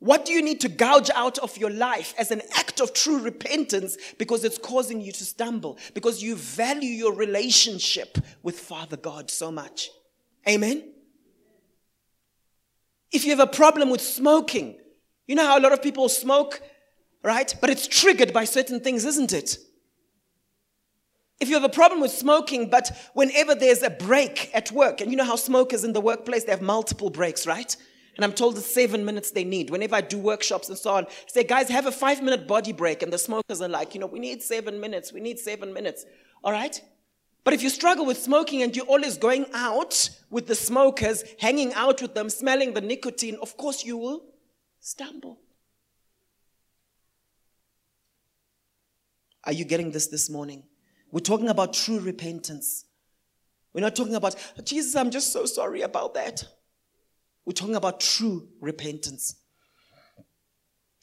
What 0.00 0.24
do 0.24 0.32
you 0.32 0.42
need 0.42 0.60
to 0.60 0.68
gouge 0.68 1.10
out 1.14 1.38
of 1.38 1.56
your 1.56 1.70
life 1.70 2.14
as 2.18 2.30
an 2.30 2.42
act 2.54 2.80
of 2.80 2.94
true 2.94 3.20
repentance 3.20 3.96
because 4.16 4.44
it's 4.44 4.58
causing 4.58 5.00
you 5.00 5.10
to 5.12 5.24
stumble? 5.24 5.78
Because 5.92 6.22
you 6.22 6.36
value 6.36 6.90
your 6.90 7.14
relationship 7.14 8.16
with 8.42 8.58
Father 8.58 8.96
God 8.96 9.30
so 9.30 9.50
much. 9.50 9.90
Amen? 10.48 10.84
If 13.10 13.24
you 13.24 13.30
have 13.30 13.40
a 13.40 13.46
problem 13.46 13.90
with 13.90 14.00
smoking, 14.00 14.78
you 15.26 15.34
know 15.34 15.44
how 15.44 15.58
a 15.58 15.60
lot 15.60 15.72
of 15.72 15.82
people 15.82 16.08
smoke 16.08 16.62
right? 17.22 17.54
But 17.60 17.70
it's 17.70 17.86
triggered 17.86 18.32
by 18.32 18.44
certain 18.44 18.80
things, 18.80 19.04
isn't 19.04 19.32
it? 19.32 19.58
If 21.40 21.48
you 21.48 21.54
have 21.54 21.64
a 21.64 21.68
problem 21.68 22.00
with 22.00 22.10
smoking, 22.10 22.68
but 22.68 22.90
whenever 23.14 23.54
there's 23.54 23.82
a 23.82 23.90
break 23.90 24.50
at 24.54 24.72
work, 24.72 25.00
and 25.00 25.10
you 25.10 25.16
know 25.16 25.24
how 25.24 25.36
smokers 25.36 25.84
in 25.84 25.92
the 25.92 26.00
workplace, 26.00 26.44
they 26.44 26.50
have 26.50 26.62
multiple 26.62 27.10
breaks, 27.10 27.46
right? 27.46 27.76
And 28.18 28.24
I'm 28.24 28.32
told 28.32 28.56
the 28.56 28.60
seven 28.60 29.04
minutes 29.04 29.30
they 29.30 29.44
need. 29.44 29.70
Whenever 29.70 29.94
I 29.94 30.00
do 30.00 30.18
workshops 30.18 30.68
and 30.68 30.76
so 30.76 30.90
on, 30.90 31.04
I 31.04 31.08
say, 31.28 31.44
guys, 31.44 31.68
have 31.68 31.86
a 31.86 31.92
five 31.92 32.20
minute 32.20 32.48
body 32.48 32.72
break. 32.72 33.04
And 33.04 33.12
the 33.12 33.18
smokers 33.18 33.62
are 33.62 33.68
like, 33.68 33.94
you 33.94 34.00
know, 34.00 34.08
we 34.08 34.18
need 34.18 34.42
seven 34.42 34.80
minutes. 34.80 35.12
We 35.12 35.20
need 35.20 35.38
seven 35.38 35.72
minutes. 35.72 36.04
All 36.42 36.50
right? 36.50 36.80
But 37.44 37.54
if 37.54 37.62
you 37.62 37.70
struggle 37.70 38.04
with 38.04 38.18
smoking 38.18 38.62
and 38.62 38.74
you're 38.74 38.86
always 38.86 39.16
going 39.16 39.46
out 39.54 40.10
with 40.30 40.48
the 40.48 40.56
smokers, 40.56 41.22
hanging 41.38 41.72
out 41.74 42.02
with 42.02 42.14
them, 42.14 42.28
smelling 42.28 42.74
the 42.74 42.80
nicotine, 42.80 43.38
of 43.40 43.56
course 43.56 43.84
you 43.84 43.96
will 43.96 44.24
stumble. 44.80 45.38
Are 49.44 49.52
you 49.52 49.64
getting 49.64 49.92
this 49.92 50.08
this 50.08 50.28
morning? 50.28 50.64
We're 51.12 51.20
talking 51.20 51.48
about 51.48 51.72
true 51.72 52.00
repentance. 52.00 52.84
We're 53.72 53.82
not 53.82 53.94
talking 53.94 54.16
about, 54.16 54.34
Jesus, 54.64 54.96
I'm 54.96 55.12
just 55.12 55.32
so 55.32 55.46
sorry 55.46 55.82
about 55.82 56.14
that. 56.14 56.42
We're 57.48 57.52
talking 57.52 57.76
about 57.76 58.00
true 58.00 58.46
repentance. 58.60 59.34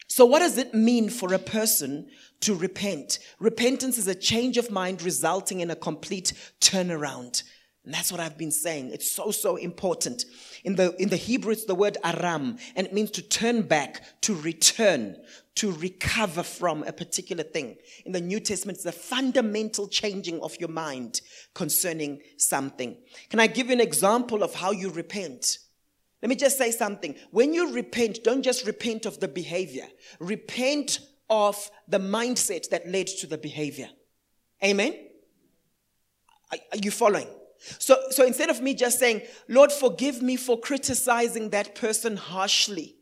So, 0.07 0.25
what 0.25 0.39
does 0.39 0.59
it 0.59 0.75
mean 0.75 1.09
for 1.09 1.33
a 1.33 1.39
person 1.39 2.07
to 2.41 2.53
repent? 2.53 3.17
Repentance 3.39 3.97
is 3.97 4.07
a 4.07 4.13
change 4.13 4.57
of 4.57 4.69
mind 4.69 5.01
resulting 5.01 5.61
in 5.61 5.71
a 5.71 5.75
complete 5.75 6.33
turnaround. 6.61 7.41
And 7.83 7.91
that's 7.91 8.11
what 8.11 8.21
I've 8.21 8.37
been 8.37 8.51
saying. 8.51 8.91
It's 8.93 9.09
so, 9.09 9.31
so 9.31 9.55
important. 9.55 10.25
In 10.63 10.75
the, 10.75 10.95
in 11.01 11.09
the 11.09 11.15
Hebrew, 11.15 11.51
it's 11.51 11.65
the 11.65 11.73
word 11.73 11.97
aram, 12.03 12.57
and 12.75 12.85
it 12.85 12.93
means 12.93 13.09
to 13.11 13.23
turn 13.23 13.63
back, 13.63 14.03
to 14.21 14.35
return, 14.35 15.17
to 15.55 15.71
recover 15.71 16.43
from 16.43 16.83
a 16.83 16.93
particular 16.93 17.43
thing. 17.43 17.77
In 18.05 18.11
the 18.11 18.21
New 18.21 18.39
Testament, 18.39 18.77
it's 18.77 18.85
a 18.85 18.91
fundamental 18.91 19.87
changing 19.87 20.39
of 20.41 20.55
your 20.59 20.69
mind 20.69 21.21
concerning 21.55 22.21
something. 22.37 22.97
Can 23.31 23.39
I 23.39 23.47
give 23.47 23.67
you 23.67 23.73
an 23.73 23.81
example 23.81 24.43
of 24.43 24.53
how 24.53 24.69
you 24.69 24.91
repent? 24.91 25.57
Let 26.25 26.29
me 26.29 26.35
just 26.37 26.57
say 26.57 26.71
something. 26.71 27.13
When 27.29 27.53
you 27.53 27.71
repent, 27.71 28.23
don't 28.23 28.41
just 28.41 28.65
repent 28.65 29.05
of 29.05 29.19
the 29.19 29.27
behavior, 29.27 29.85
repent 30.19 30.97
of 31.29 31.69
the 31.87 31.99
mindset 31.99 32.69
that 32.69 32.89
led 32.89 33.05
to 33.05 33.27
the 33.27 33.37
behavior. 33.37 33.89
Amen? 34.63 34.95
Are, 36.51 36.57
are 36.71 36.77
you 36.81 36.89
following? 36.89 37.27
So, 37.59 37.95
so 38.09 38.25
instead 38.25 38.49
of 38.49 38.59
me 38.59 38.73
just 38.73 38.97
saying, 38.97 39.21
Lord, 39.47 39.71
forgive 39.71 40.23
me 40.23 40.35
for 40.35 40.59
criticizing 40.59 41.51
that 41.51 41.75
person 41.75 42.17
harshly, 42.17 42.95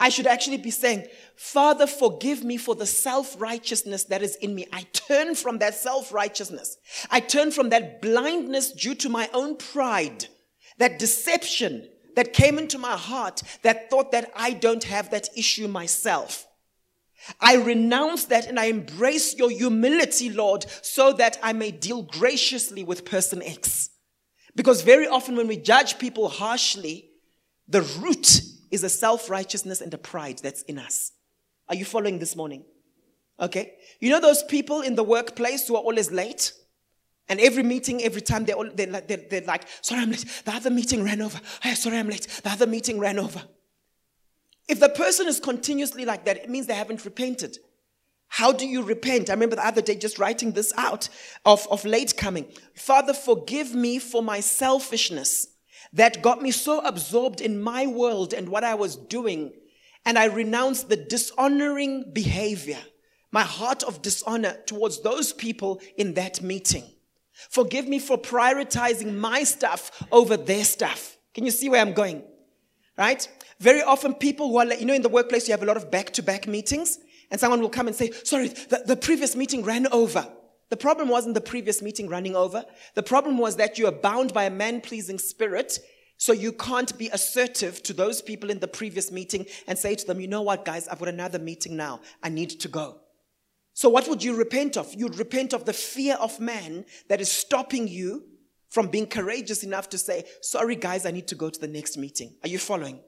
I 0.00 0.08
should 0.08 0.26
actually 0.26 0.58
be 0.58 0.72
saying, 0.72 1.06
Father, 1.36 1.86
forgive 1.86 2.42
me 2.42 2.56
for 2.56 2.74
the 2.74 2.86
self 2.86 3.40
righteousness 3.40 4.02
that 4.06 4.20
is 4.20 4.34
in 4.34 4.56
me. 4.56 4.66
I 4.72 4.82
turn 4.92 5.36
from 5.36 5.58
that 5.58 5.76
self 5.76 6.12
righteousness. 6.12 6.76
I 7.08 7.20
turn 7.20 7.52
from 7.52 7.68
that 7.68 8.02
blindness 8.02 8.72
due 8.72 8.96
to 8.96 9.08
my 9.08 9.30
own 9.32 9.56
pride, 9.56 10.26
that 10.78 10.98
deception 10.98 11.88
that 12.16 12.32
came 12.32 12.58
into 12.58 12.78
my 12.78 12.96
heart 12.96 13.42
that 13.62 13.90
thought 13.90 14.12
that 14.12 14.30
I 14.36 14.52
don't 14.52 14.84
have 14.84 15.10
that 15.10 15.28
issue 15.36 15.68
myself. 15.68 16.46
I 17.40 17.56
renounce 17.56 18.26
that 18.26 18.46
and 18.46 18.60
I 18.60 18.66
embrace 18.66 19.34
your 19.34 19.50
humility, 19.50 20.30
Lord, 20.30 20.66
so 20.82 21.12
that 21.14 21.38
I 21.42 21.52
may 21.52 21.70
deal 21.70 22.02
graciously 22.02 22.84
with 22.84 23.04
person 23.04 23.42
X. 23.42 23.90
Because 24.54 24.82
very 24.82 25.08
often 25.08 25.36
when 25.36 25.48
we 25.48 25.56
judge 25.56 25.98
people 25.98 26.28
harshly, 26.28 27.10
the 27.66 27.82
root 28.00 28.42
is 28.70 28.84
a 28.84 28.88
self 28.88 29.30
righteousness 29.30 29.80
and 29.80 29.92
a 29.94 29.98
pride 29.98 30.38
that's 30.42 30.62
in 30.62 30.78
us. 30.78 31.12
Are 31.68 31.74
you 31.74 31.84
following 31.84 32.18
this 32.18 32.36
morning? 32.36 32.64
Okay. 33.40 33.74
You 34.00 34.10
know 34.10 34.20
those 34.20 34.42
people 34.42 34.82
in 34.82 34.94
the 34.94 35.02
workplace 35.02 35.66
who 35.66 35.76
are 35.76 35.82
always 35.82 36.12
late? 36.12 36.52
And 37.28 37.40
every 37.40 37.62
meeting, 37.62 38.02
every 38.02 38.20
time 38.20 38.44
they're, 38.44 38.56
all, 38.56 38.68
they're, 38.74 38.86
they're, 38.86 39.24
they're 39.30 39.40
like, 39.42 39.64
sorry, 39.80 40.02
I'm 40.02 40.10
late. 40.10 40.42
The 40.44 40.52
other 40.52 40.70
meeting 40.70 41.02
ran 41.02 41.22
over. 41.22 41.40
Oh, 41.42 41.48
hey, 41.62 41.74
sorry, 41.74 41.98
I'm 41.98 42.08
late. 42.08 42.26
The 42.42 42.50
other 42.50 42.66
meeting 42.66 42.98
ran 42.98 43.18
over. 43.18 43.42
If 44.68 44.80
the 44.80 44.88
person 44.88 45.26
is 45.26 45.40
continuously 45.40 46.04
like 46.04 46.24
that, 46.24 46.36
it 46.36 46.50
means 46.50 46.66
they 46.66 46.74
haven't 46.74 47.04
repented. 47.04 47.58
How 48.28 48.52
do 48.52 48.66
you 48.66 48.82
repent? 48.82 49.30
I 49.30 49.34
remember 49.34 49.56
the 49.56 49.66
other 49.66 49.82
day 49.82 49.94
just 49.94 50.18
writing 50.18 50.52
this 50.52 50.72
out 50.76 51.08
of, 51.44 51.66
of 51.70 51.84
late 51.84 52.16
coming. 52.16 52.46
Father, 52.74 53.14
forgive 53.14 53.74
me 53.74 53.98
for 53.98 54.22
my 54.22 54.40
selfishness 54.40 55.48
that 55.92 56.22
got 56.22 56.42
me 56.42 56.50
so 56.50 56.80
absorbed 56.80 57.40
in 57.40 57.60
my 57.60 57.86
world 57.86 58.34
and 58.34 58.48
what 58.48 58.64
I 58.64 58.74
was 58.74 58.96
doing. 58.96 59.52
And 60.04 60.18
I 60.18 60.26
renounced 60.26 60.88
the 60.88 60.96
dishonoring 60.96 62.10
behavior, 62.12 62.80
my 63.30 63.42
heart 63.42 63.82
of 63.82 64.02
dishonor 64.02 64.56
towards 64.66 65.02
those 65.02 65.32
people 65.32 65.80
in 65.96 66.14
that 66.14 66.42
meeting. 66.42 66.84
Forgive 67.50 67.88
me 67.88 67.98
for 67.98 68.16
prioritizing 68.16 69.16
my 69.16 69.44
stuff 69.44 70.06
over 70.12 70.36
their 70.36 70.64
stuff. 70.64 71.16
Can 71.34 71.44
you 71.44 71.50
see 71.50 71.68
where 71.68 71.80
I'm 71.80 71.92
going? 71.92 72.22
Right? 72.96 73.28
Very 73.58 73.82
often, 73.82 74.14
people 74.14 74.48
who 74.48 74.58
are, 74.58 74.74
you 74.74 74.86
know, 74.86 74.94
in 74.94 75.02
the 75.02 75.08
workplace, 75.08 75.48
you 75.48 75.52
have 75.52 75.62
a 75.62 75.66
lot 75.66 75.76
of 75.76 75.90
back 75.90 76.10
to 76.12 76.22
back 76.22 76.46
meetings, 76.46 76.98
and 77.30 77.40
someone 77.40 77.60
will 77.60 77.68
come 77.68 77.86
and 77.88 77.96
say, 77.96 78.10
Sorry, 78.22 78.48
the, 78.48 78.82
the 78.86 78.96
previous 78.96 79.34
meeting 79.34 79.64
ran 79.64 79.86
over. 79.88 80.26
The 80.70 80.76
problem 80.76 81.08
wasn't 81.08 81.34
the 81.34 81.40
previous 81.40 81.82
meeting 81.82 82.08
running 82.08 82.34
over. 82.34 82.64
The 82.94 83.02
problem 83.02 83.38
was 83.38 83.56
that 83.56 83.78
you 83.78 83.86
are 83.86 83.92
bound 83.92 84.32
by 84.32 84.44
a 84.44 84.50
man 84.50 84.80
pleasing 84.80 85.18
spirit. 85.18 85.78
So 86.16 86.32
you 86.32 86.52
can't 86.52 86.96
be 86.96 87.08
assertive 87.08 87.82
to 87.82 87.92
those 87.92 88.22
people 88.22 88.50
in 88.50 88.60
the 88.60 88.68
previous 88.68 89.10
meeting 89.10 89.46
and 89.66 89.78
say 89.78 89.94
to 89.94 90.06
them, 90.06 90.20
you 90.20 90.28
know 90.28 90.42
what, 90.42 90.64
guys, 90.64 90.88
I've 90.88 90.98
got 91.00 91.08
another 91.08 91.38
meeting 91.38 91.76
now. 91.76 92.00
I 92.22 92.28
need 92.28 92.50
to 92.50 92.68
go. 92.68 93.00
So 93.74 93.88
what 93.88 94.08
would 94.08 94.22
you 94.22 94.36
repent 94.36 94.76
of? 94.76 94.94
You'd 94.94 95.18
repent 95.18 95.52
of 95.52 95.64
the 95.64 95.72
fear 95.72 96.14
of 96.14 96.38
man 96.38 96.84
that 97.08 97.20
is 97.20 97.30
stopping 97.30 97.88
you 97.88 98.24
from 98.70 98.88
being 98.88 99.06
courageous 99.06 99.62
enough 99.62 99.88
to 99.90 99.98
say, 99.98 100.24
sorry, 100.40 100.76
guys, 100.76 101.04
I 101.04 101.10
need 101.10 101.28
to 101.28 101.34
go 101.34 101.50
to 101.50 101.60
the 101.60 101.68
next 101.68 101.96
meeting. 101.96 102.36
Are 102.42 102.48
you 102.48 102.58
following? 102.58 103.00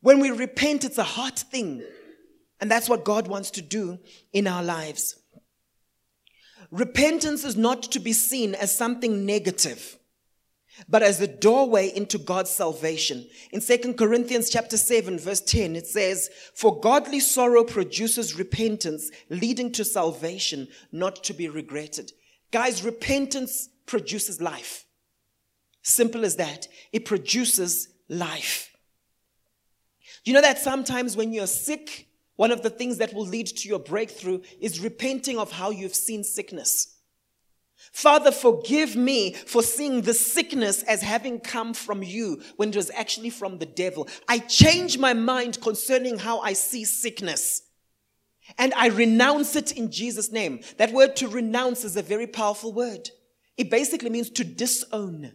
When 0.00 0.18
we 0.18 0.30
repent, 0.30 0.84
it's 0.84 0.98
a 0.98 1.04
hard 1.04 1.38
thing. 1.38 1.82
And 2.60 2.70
that's 2.70 2.88
what 2.88 3.04
God 3.04 3.28
wants 3.28 3.50
to 3.52 3.62
do 3.62 3.98
in 4.32 4.46
our 4.46 4.62
lives. 4.62 5.18
Repentance 6.70 7.44
is 7.44 7.56
not 7.56 7.82
to 7.82 8.00
be 8.00 8.12
seen 8.12 8.54
as 8.54 8.76
something 8.76 9.26
negative, 9.26 9.98
but 10.88 11.02
as 11.02 11.18
the 11.18 11.26
doorway 11.26 11.88
into 11.88 12.18
God's 12.18 12.50
salvation. 12.50 13.26
In 13.52 13.60
2 13.60 13.94
Corinthians 13.94 14.50
chapter 14.50 14.76
7 14.76 15.18
verse 15.18 15.40
10, 15.40 15.76
it 15.76 15.86
says, 15.86 16.30
For 16.54 16.80
godly 16.80 17.20
sorrow 17.20 17.64
produces 17.64 18.38
repentance, 18.38 19.10
leading 19.28 19.72
to 19.72 19.84
salvation, 19.84 20.68
not 20.92 21.22
to 21.24 21.34
be 21.34 21.48
regretted. 21.48 22.12
Guys, 22.50 22.82
repentance 22.82 23.68
produces 23.86 24.40
life. 24.40 24.84
Simple 25.82 26.24
as 26.24 26.36
that. 26.36 26.68
It 26.92 27.04
produces 27.04 27.88
life. 28.08 28.70
You 30.24 30.34
know 30.34 30.42
that 30.42 30.58
sometimes 30.58 31.16
when 31.16 31.32
you're 31.32 31.46
sick, 31.46 32.08
one 32.36 32.50
of 32.50 32.62
the 32.62 32.70
things 32.70 32.98
that 32.98 33.14
will 33.14 33.26
lead 33.26 33.46
to 33.48 33.68
your 33.68 33.78
breakthrough 33.78 34.40
is 34.60 34.80
repenting 34.80 35.38
of 35.38 35.52
how 35.52 35.70
you've 35.70 35.94
seen 35.94 36.24
sickness. 36.24 36.96
Father, 37.92 38.30
forgive 38.30 38.94
me 38.94 39.32
for 39.34 39.62
seeing 39.62 40.02
the 40.02 40.14
sickness 40.14 40.82
as 40.84 41.02
having 41.02 41.40
come 41.40 41.74
from 41.74 42.02
you 42.02 42.40
when 42.56 42.68
it 42.68 42.76
was 42.76 42.90
actually 42.90 43.30
from 43.30 43.58
the 43.58 43.66
devil. 43.66 44.08
I 44.28 44.38
change 44.38 44.96
my 44.96 45.12
mind 45.12 45.60
concerning 45.60 46.18
how 46.18 46.40
I 46.40 46.52
see 46.52 46.84
sickness. 46.84 47.62
And 48.58 48.72
I 48.74 48.88
renounce 48.88 49.54
it 49.56 49.72
in 49.72 49.90
Jesus' 49.90 50.32
name. 50.32 50.60
That 50.76 50.92
word 50.92 51.16
to 51.16 51.28
renounce 51.28 51.84
is 51.84 51.96
a 51.96 52.02
very 52.02 52.26
powerful 52.26 52.72
word. 52.72 53.10
It 53.56 53.70
basically 53.70 54.10
means 54.10 54.30
to 54.30 54.44
disown, 54.44 55.32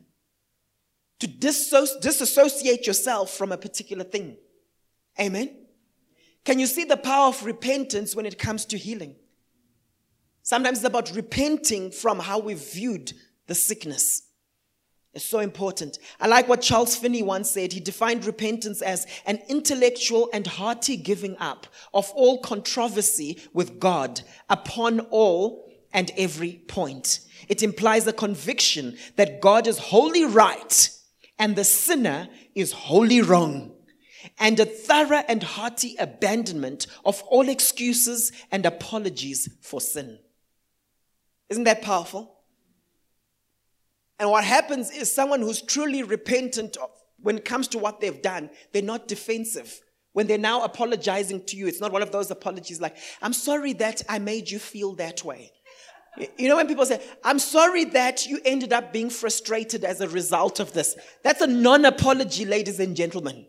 to 1.19 1.27
disassociate 1.27 2.87
yourself 2.87 3.31
from 3.31 3.51
a 3.51 3.57
particular 3.57 4.03
thing. 4.03 4.37
Amen. 5.19 5.65
Can 6.43 6.59
you 6.59 6.67
see 6.67 6.83
the 6.83 6.97
power 6.97 7.27
of 7.27 7.45
repentance 7.45 8.15
when 8.15 8.25
it 8.25 8.39
comes 8.39 8.65
to 8.65 8.77
healing? 8.77 9.15
Sometimes 10.45 10.77
it's 10.77 10.87
about 10.87 11.11
repenting 11.15 11.89
from 11.89 12.19
how 12.19 12.37
we 12.37 12.53
viewed 12.53 13.13
the 13.47 13.55
sickness. 13.55 14.21
It's 15.11 15.25
so 15.25 15.39
important. 15.39 15.97
I 16.19 16.27
like 16.27 16.47
what 16.47 16.61
Charles 16.61 16.95
Finney 16.95 17.23
once 17.23 17.49
said. 17.49 17.73
He 17.73 17.79
defined 17.79 18.25
repentance 18.25 18.83
as 18.83 19.07
an 19.25 19.39
intellectual 19.49 20.29
and 20.31 20.45
hearty 20.45 20.97
giving 20.97 21.35
up 21.39 21.65
of 21.95 22.11
all 22.11 22.41
controversy 22.41 23.41
with 23.53 23.79
God 23.79 24.21
upon 24.47 24.99
all 25.09 25.67
and 25.91 26.11
every 26.15 26.61
point. 26.67 27.21
It 27.49 27.63
implies 27.63 28.05
a 28.05 28.13
conviction 28.13 28.97
that 29.15 29.41
God 29.41 29.65
is 29.65 29.79
wholly 29.79 30.25
right 30.25 30.91
and 31.39 31.55
the 31.55 31.63
sinner 31.63 32.29
is 32.53 32.71
wholly 32.71 33.23
wrong 33.23 33.71
and 34.37 34.59
a 34.59 34.65
thorough 34.65 35.23
and 35.27 35.41
hearty 35.41 35.95
abandonment 35.97 36.85
of 37.03 37.23
all 37.23 37.49
excuses 37.49 38.31
and 38.51 38.63
apologies 38.63 39.49
for 39.63 39.81
sin. 39.81 40.19
Isn't 41.49 41.65
that 41.65 41.81
powerful? 41.81 42.33
And 44.19 44.29
what 44.29 44.43
happens 44.43 44.91
is 44.91 45.13
someone 45.13 45.41
who's 45.41 45.61
truly 45.61 46.03
repentant 46.03 46.77
of, 46.77 46.89
when 47.21 47.37
it 47.37 47.45
comes 47.45 47.67
to 47.69 47.79
what 47.79 47.99
they've 47.99 48.21
done, 48.21 48.49
they're 48.71 48.81
not 48.81 49.07
defensive 49.07 49.81
when 50.15 50.27
they're 50.27 50.37
now 50.37 50.63
apologizing 50.63 51.43
to 51.43 51.57
you, 51.57 51.67
it's 51.67 51.81
not 51.81 51.91
one 51.91 52.01
of 52.01 52.09
those 52.09 52.31
apologies 52.31 52.79
like, 52.79 52.95
I'm 53.21 53.33
sorry 53.33 53.73
that 53.73 54.01
I 54.07 54.17
made 54.17 54.49
you 54.49 54.59
feel 54.59 54.93
that 54.93 55.25
way. 55.25 55.51
You 56.37 56.47
know, 56.47 56.55
when 56.55 56.67
people 56.69 56.85
say, 56.85 57.05
I'm 57.21 57.37
sorry 57.37 57.83
that 57.83 58.25
you 58.25 58.39
ended 58.45 58.71
up 58.71 58.93
being 58.93 59.09
frustrated 59.09 59.83
as 59.83 59.99
a 59.99 60.07
result 60.07 60.61
of 60.61 60.71
this, 60.71 60.95
that's 61.21 61.41
a 61.41 61.47
non 61.47 61.83
apology, 61.83 62.45
ladies 62.45 62.79
and 62.79 62.95
gentlemen. 62.95 63.45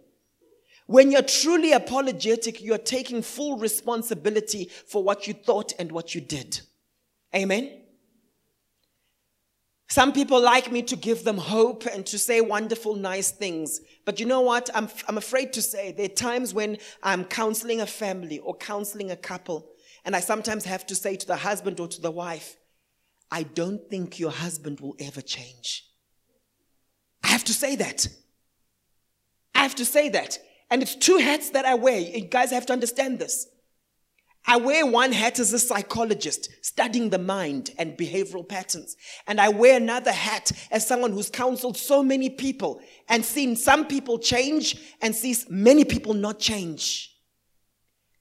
When 0.86 1.12
you're 1.12 1.22
truly 1.22 1.70
apologetic, 1.70 2.60
you're 2.60 2.78
taking 2.78 3.22
full 3.22 3.58
responsibility 3.58 4.68
for 4.88 5.04
what 5.04 5.28
you 5.28 5.34
thought 5.34 5.72
and 5.78 5.92
what 5.92 6.16
you 6.16 6.20
did. 6.20 6.62
Amen. 7.32 7.80
Some 9.88 10.12
people 10.12 10.40
like 10.40 10.72
me 10.72 10.82
to 10.82 10.96
give 10.96 11.22
them 11.22 11.38
hope 11.38 11.86
and 11.86 12.04
to 12.06 12.18
say 12.18 12.40
wonderful, 12.40 12.96
nice 12.96 13.30
things. 13.30 13.80
But 14.04 14.18
you 14.18 14.26
know 14.26 14.40
what? 14.40 14.68
I'm, 14.74 14.88
I'm 15.06 15.16
afraid 15.16 15.52
to 15.54 15.62
say 15.62 15.92
there 15.92 16.06
are 16.06 16.08
times 16.08 16.52
when 16.52 16.78
I'm 17.02 17.24
counseling 17.24 17.80
a 17.80 17.86
family 17.86 18.40
or 18.40 18.56
counseling 18.56 19.10
a 19.12 19.16
couple, 19.16 19.70
and 20.04 20.16
I 20.16 20.20
sometimes 20.20 20.64
have 20.64 20.86
to 20.86 20.94
say 20.94 21.16
to 21.16 21.26
the 21.26 21.36
husband 21.36 21.78
or 21.78 21.86
to 21.88 22.00
the 22.00 22.10
wife, 22.10 22.56
I 23.30 23.44
don't 23.44 23.88
think 23.88 24.18
your 24.18 24.30
husband 24.30 24.80
will 24.80 24.96
ever 24.98 25.20
change. 25.20 25.84
I 27.22 27.28
have 27.28 27.44
to 27.44 27.54
say 27.54 27.76
that. 27.76 28.08
I 29.54 29.62
have 29.62 29.74
to 29.76 29.84
say 29.84 30.08
that. 30.10 30.38
And 30.70 30.82
it's 30.82 30.96
two 30.96 31.18
hats 31.18 31.50
that 31.50 31.64
I 31.64 31.74
wear. 31.74 31.98
You 31.98 32.22
guys 32.22 32.50
have 32.50 32.66
to 32.66 32.72
understand 32.72 33.18
this. 33.18 33.46
I 34.46 34.56
wear 34.58 34.86
one 34.86 35.10
hat 35.10 35.40
as 35.40 35.52
a 35.52 35.58
psychologist, 35.58 36.50
studying 36.62 37.10
the 37.10 37.18
mind 37.18 37.70
and 37.78 37.98
behavioral 37.98 38.48
patterns. 38.48 38.96
And 39.26 39.40
I 39.40 39.48
wear 39.48 39.76
another 39.76 40.12
hat 40.12 40.52
as 40.70 40.86
someone 40.86 41.12
who's 41.12 41.30
counseled 41.30 41.76
so 41.76 42.02
many 42.02 42.30
people 42.30 42.80
and 43.08 43.24
seen 43.24 43.56
some 43.56 43.86
people 43.86 44.18
change 44.18 44.76
and 45.02 45.14
sees 45.14 45.50
many 45.50 45.84
people 45.84 46.14
not 46.14 46.38
change. 46.38 47.12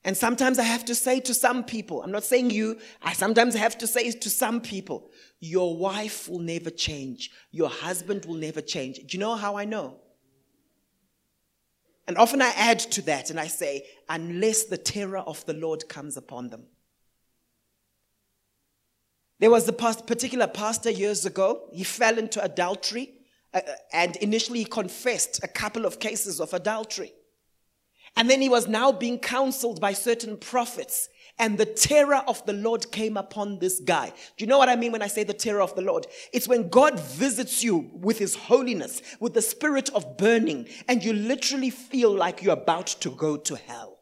And 0.03 0.15
sometimes 0.15 0.59
I 0.59 0.63
have 0.63 0.85
to 0.85 0.95
say 0.95 1.19
to 1.21 1.33
some 1.33 1.63
people, 1.63 2.03
I'm 2.03 2.11
not 2.11 2.23
saying 2.23 2.51
you, 2.51 2.79
I 3.01 3.13
sometimes 3.13 3.55
have 3.55 3.77
to 3.79 3.87
say 3.87 4.11
to 4.11 4.29
some 4.29 4.61
people, 4.61 5.09
your 5.39 5.75
wife 5.75 6.29
will 6.29 6.39
never 6.39 6.69
change. 6.69 7.31
Your 7.51 7.69
husband 7.69 8.25
will 8.25 8.35
never 8.35 8.61
change. 8.61 8.97
Do 8.97 9.17
you 9.17 9.19
know 9.19 9.35
how 9.35 9.57
I 9.57 9.65
know? 9.65 9.99
And 12.07 12.17
often 12.17 12.41
I 12.41 12.51
add 12.55 12.79
to 12.79 13.01
that 13.03 13.29
and 13.29 13.39
I 13.39 13.47
say, 13.47 13.85
unless 14.07 14.65
the 14.65 14.77
terror 14.77 15.19
of 15.19 15.45
the 15.45 15.53
Lord 15.53 15.89
comes 15.89 16.17
upon 16.17 16.49
them. 16.49 16.65
There 19.39 19.51
was 19.51 19.67
a 19.67 19.73
particular 19.73 20.47
pastor 20.47 20.89
years 20.89 21.25
ago, 21.25 21.67
he 21.73 21.83
fell 21.83 22.17
into 22.17 22.41
adultery 22.41 23.15
uh, 23.53 23.61
uh, 23.65 23.71
and 23.93 24.15
initially 24.17 24.59
he 24.59 24.65
confessed 24.65 25.43
a 25.43 25.47
couple 25.47 25.85
of 25.85 25.99
cases 25.99 26.39
of 26.39 26.53
adultery. 26.53 27.13
And 28.17 28.29
then 28.29 28.41
he 28.41 28.49
was 28.49 28.67
now 28.67 28.91
being 28.91 29.19
counseled 29.19 29.81
by 29.81 29.93
certain 29.93 30.37
prophets 30.37 31.09
and 31.37 31.57
the 31.57 31.65
terror 31.65 32.23
of 32.27 32.45
the 32.45 32.53
Lord 32.53 32.91
came 32.91 33.17
upon 33.17 33.59
this 33.59 33.79
guy. 33.79 34.13
Do 34.37 34.43
you 34.43 34.47
know 34.47 34.57
what 34.57 34.69
I 34.69 34.75
mean 34.75 34.91
when 34.91 35.01
I 35.01 35.07
say 35.07 35.23
the 35.23 35.33
terror 35.33 35.61
of 35.61 35.75
the 35.75 35.81
Lord? 35.81 36.07
It's 36.31 36.47
when 36.47 36.69
God 36.69 36.99
visits 36.99 37.63
you 37.63 37.89
with 37.93 38.19
his 38.19 38.35
holiness, 38.35 39.01
with 39.19 39.33
the 39.33 39.41
spirit 39.41 39.89
of 39.93 40.17
burning, 40.17 40.67
and 40.87 41.03
you 41.03 41.13
literally 41.13 41.69
feel 41.69 42.13
like 42.13 42.41
you're 42.41 42.53
about 42.53 42.87
to 42.87 43.09
go 43.09 43.35
to 43.37 43.55
hell. 43.55 43.99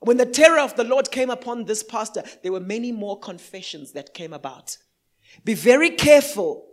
When 0.00 0.16
the 0.16 0.26
terror 0.26 0.60
of 0.60 0.76
the 0.76 0.84
Lord 0.84 1.10
came 1.10 1.30
upon 1.30 1.64
this 1.64 1.82
pastor, 1.82 2.22
there 2.42 2.52
were 2.52 2.60
many 2.60 2.92
more 2.92 3.18
confessions 3.18 3.92
that 3.92 4.14
came 4.14 4.32
about. 4.32 4.76
Be 5.44 5.54
very 5.54 5.90
careful. 5.90 6.66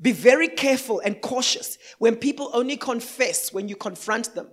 Be 0.00 0.12
very 0.12 0.48
careful 0.48 1.00
and 1.00 1.20
cautious 1.20 1.76
when 1.98 2.16
people 2.16 2.50
only 2.52 2.76
confess 2.76 3.52
when 3.52 3.68
you 3.68 3.74
confront 3.74 4.34
them. 4.34 4.48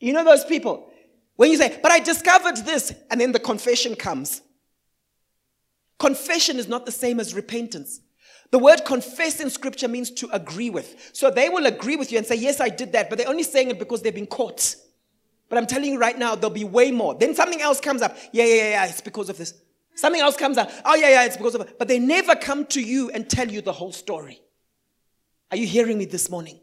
You 0.00 0.12
know 0.12 0.24
those 0.24 0.44
people? 0.44 0.87
When 1.38 1.52
you 1.52 1.56
say, 1.56 1.78
but 1.80 1.92
I 1.92 2.00
discovered 2.00 2.56
this, 2.66 2.92
and 3.12 3.20
then 3.20 3.30
the 3.30 3.38
confession 3.38 3.94
comes. 3.94 4.42
Confession 5.96 6.58
is 6.58 6.66
not 6.66 6.84
the 6.84 6.90
same 6.90 7.20
as 7.20 7.32
repentance. 7.32 8.00
The 8.50 8.58
word 8.58 8.84
confess 8.84 9.38
in 9.38 9.48
scripture 9.48 9.86
means 9.86 10.10
to 10.10 10.28
agree 10.32 10.68
with. 10.68 11.10
So 11.12 11.30
they 11.30 11.48
will 11.48 11.66
agree 11.66 11.94
with 11.94 12.10
you 12.10 12.18
and 12.18 12.26
say, 12.26 12.34
Yes, 12.34 12.60
I 12.60 12.70
did 12.70 12.90
that, 12.90 13.08
but 13.08 13.18
they're 13.18 13.28
only 13.28 13.44
saying 13.44 13.70
it 13.70 13.78
because 13.78 14.02
they've 14.02 14.12
been 14.12 14.26
caught. 14.26 14.74
But 15.48 15.58
I'm 15.58 15.68
telling 15.68 15.92
you 15.92 16.00
right 16.00 16.18
now, 16.18 16.34
there'll 16.34 16.50
be 16.50 16.64
way 16.64 16.90
more. 16.90 17.14
Then 17.14 17.36
something 17.36 17.62
else 17.62 17.80
comes 17.80 18.02
up. 18.02 18.16
Yeah, 18.32 18.44
yeah, 18.44 18.54
yeah, 18.54 18.70
yeah, 18.70 18.86
it's 18.86 19.00
because 19.00 19.28
of 19.28 19.38
this. 19.38 19.54
Something 19.94 20.20
else 20.20 20.36
comes 20.36 20.58
up. 20.58 20.68
Oh, 20.84 20.96
yeah, 20.96 21.10
yeah, 21.10 21.24
it's 21.24 21.36
because 21.36 21.54
of 21.54 21.60
it. 21.60 21.78
But 21.78 21.86
they 21.86 22.00
never 22.00 22.34
come 22.34 22.66
to 22.66 22.82
you 22.82 23.10
and 23.10 23.30
tell 23.30 23.48
you 23.48 23.62
the 23.62 23.72
whole 23.72 23.92
story. 23.92 24.40
Are 25.52 25.56
you 25.56 25.68
hearing 25.68 25.98
me 25.98 26.04
this 26.04 26.28
morning? 26.28 26.58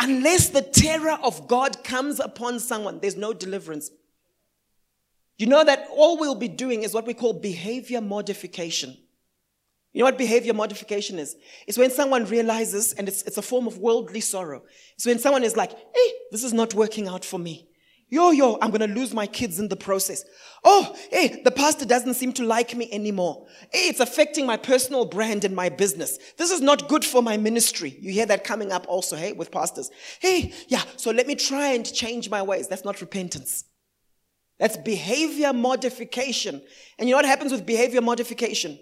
Unless 0.00 0.48
the 0.48 0.62
terror 0.62 1.18
of 1.22 1.46
God 1.46 1.84
comes 1.84 2.20
upon 2.20 2.58
someone, 2.58 3.00
there's 3.00 3.16
no 3.16 3.32
deliverance. 3.34 3.90
You 5.36 5.46
know 5.46 5.62
that 5.62 5.88
all 5.94 6.18
we'll 6.18 6.34
be 6.34 6.48
doing 6.48 6.82
is 6.82 6.94
what 6.94 7.06
we 7.06 7.14
call 7.14 7.34
behavior 7.34 8.00
modification. 8.00 8.96
You 9.92 10.00
know 10.00 10.04
what 10.04 10.18
behavior 10.18 10.54
modification 10.54 11.18
is? 11.18 11.36
It's 11.66 11.76
when 11.76 11.90
someone 11.90 12.24
realizes, 12.24 12.92
and 12.92 13.08
it's, 13.08 13.22
it's 13.22 13.38
a 13.38 13.42
form 13.42 13.66
of 13.66 13.78
worldly 13.78 14.20
sorrow. 14.20 14.62
It's 14.94 15.04
when 15.04 15.18
someone 15.18 15.44
is 15.44 15.56
like, 15.56 15.72
hey, 15.72 16.12
this 16.30 16.44
is 16.44 16.52
not 16.52 16.74
working 16.74 17.08
out 17.08 17.24
for 17.24 17.38
me. 17.38 17.69
Yo, 18.12 18.32
yo, 18.32 18.58
I'm 18.60 18.70
going 18.70 18.80
to 18.80 18.92
lose 18.92 19.14
my 19.14 19.26
kids 19.26 19.60
in 19.60 19.68
the 19.68 19.76
process. 19.76 20.24
Oh, 20.64 20.96
hey, 21.12 21.40
the 21.44 21.52
pastor 21.52 21.86
doesn't 21.86 22.14
seem 22.14 22.32
to 22.34 22.44
like 22.44 22.74
me 22.74 22.88
anymore. 22.90 23.46
Hey, 23.72 23.86
it's 23.86 24.00
affecting 24.00 24.46
my 24.46 24.56
personal 24.56 25.04
brand 25.04 25.44
and 25.44 25.54
my 25.54 25.68
business. 25.68 26.18
This 26.36 26.50
is 26.50 26.60
not 26.60 26.88
good 26.88 27.04
for 27.04 27.22
my 27.22 27.36
ministry. 27.36 27.96
You 28.00 28.10
hear 28.10 28.26
that 28.26 28.42
coming 28.42 28.72
up 28.72 28.84
also, 28.88 29.14
hey, 29.14 29.32
with 29.32 29.52
pastors. 29.52 29.90
Hey, 30.18 30.52
yeah, 30.66 30.82
so 30.96 31.12
let 31.12 31.28
me 31.28 31.36
try 31.36 31.68
and 31.68 31.90
change 31.90 32.28
my 32.28 32.42
ways. 32.42 32.66
That's 32.66 32.84
not 32.84 33.00
repentance. 33.00 33.64
That's 34.58 34.76
behavior 34.76 35.52
modification. 35.52 36.60
And 36.98 37.08
you 37.08 37.14
know 37.14 37.18
what 37.18 37.26
happens 37.26 37.52
with 37.52 37.64
behavior 37.64 38.02
modification? 38.02 38.78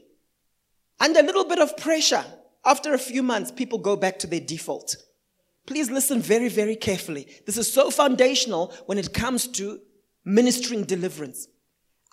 Under 1.00 1.20
a 1.20 1.22
little 1.22 1.44
bit 1.44 1.58
of 1.58 1.76
pressure, 1.76 2.24
after 2.64 2.94
a 2.94 2.98
few 2.98 3.22
months, 3.22 3.52
people 3.52 3.78
go 3.78 3.94
back 3.94 4.18
to 4.20 4.26
their 4.26 4.40
default. 4.40 4.96
Please 5.68 5.90
listen 5.90 6.22
very, 6.22 6.48
very 6.48 6.74
carefully. 6.74 7.28
This 7.44 7.58
is 7.58 7.70
so 7.70 7.90
foundational 7.90 8.72
when 8.86 8.96
it 8.96 9.12
comes 9.12 9.46
to 9.48 9.78
ministering 10.24 10.84
deliverance. 10.84 11.46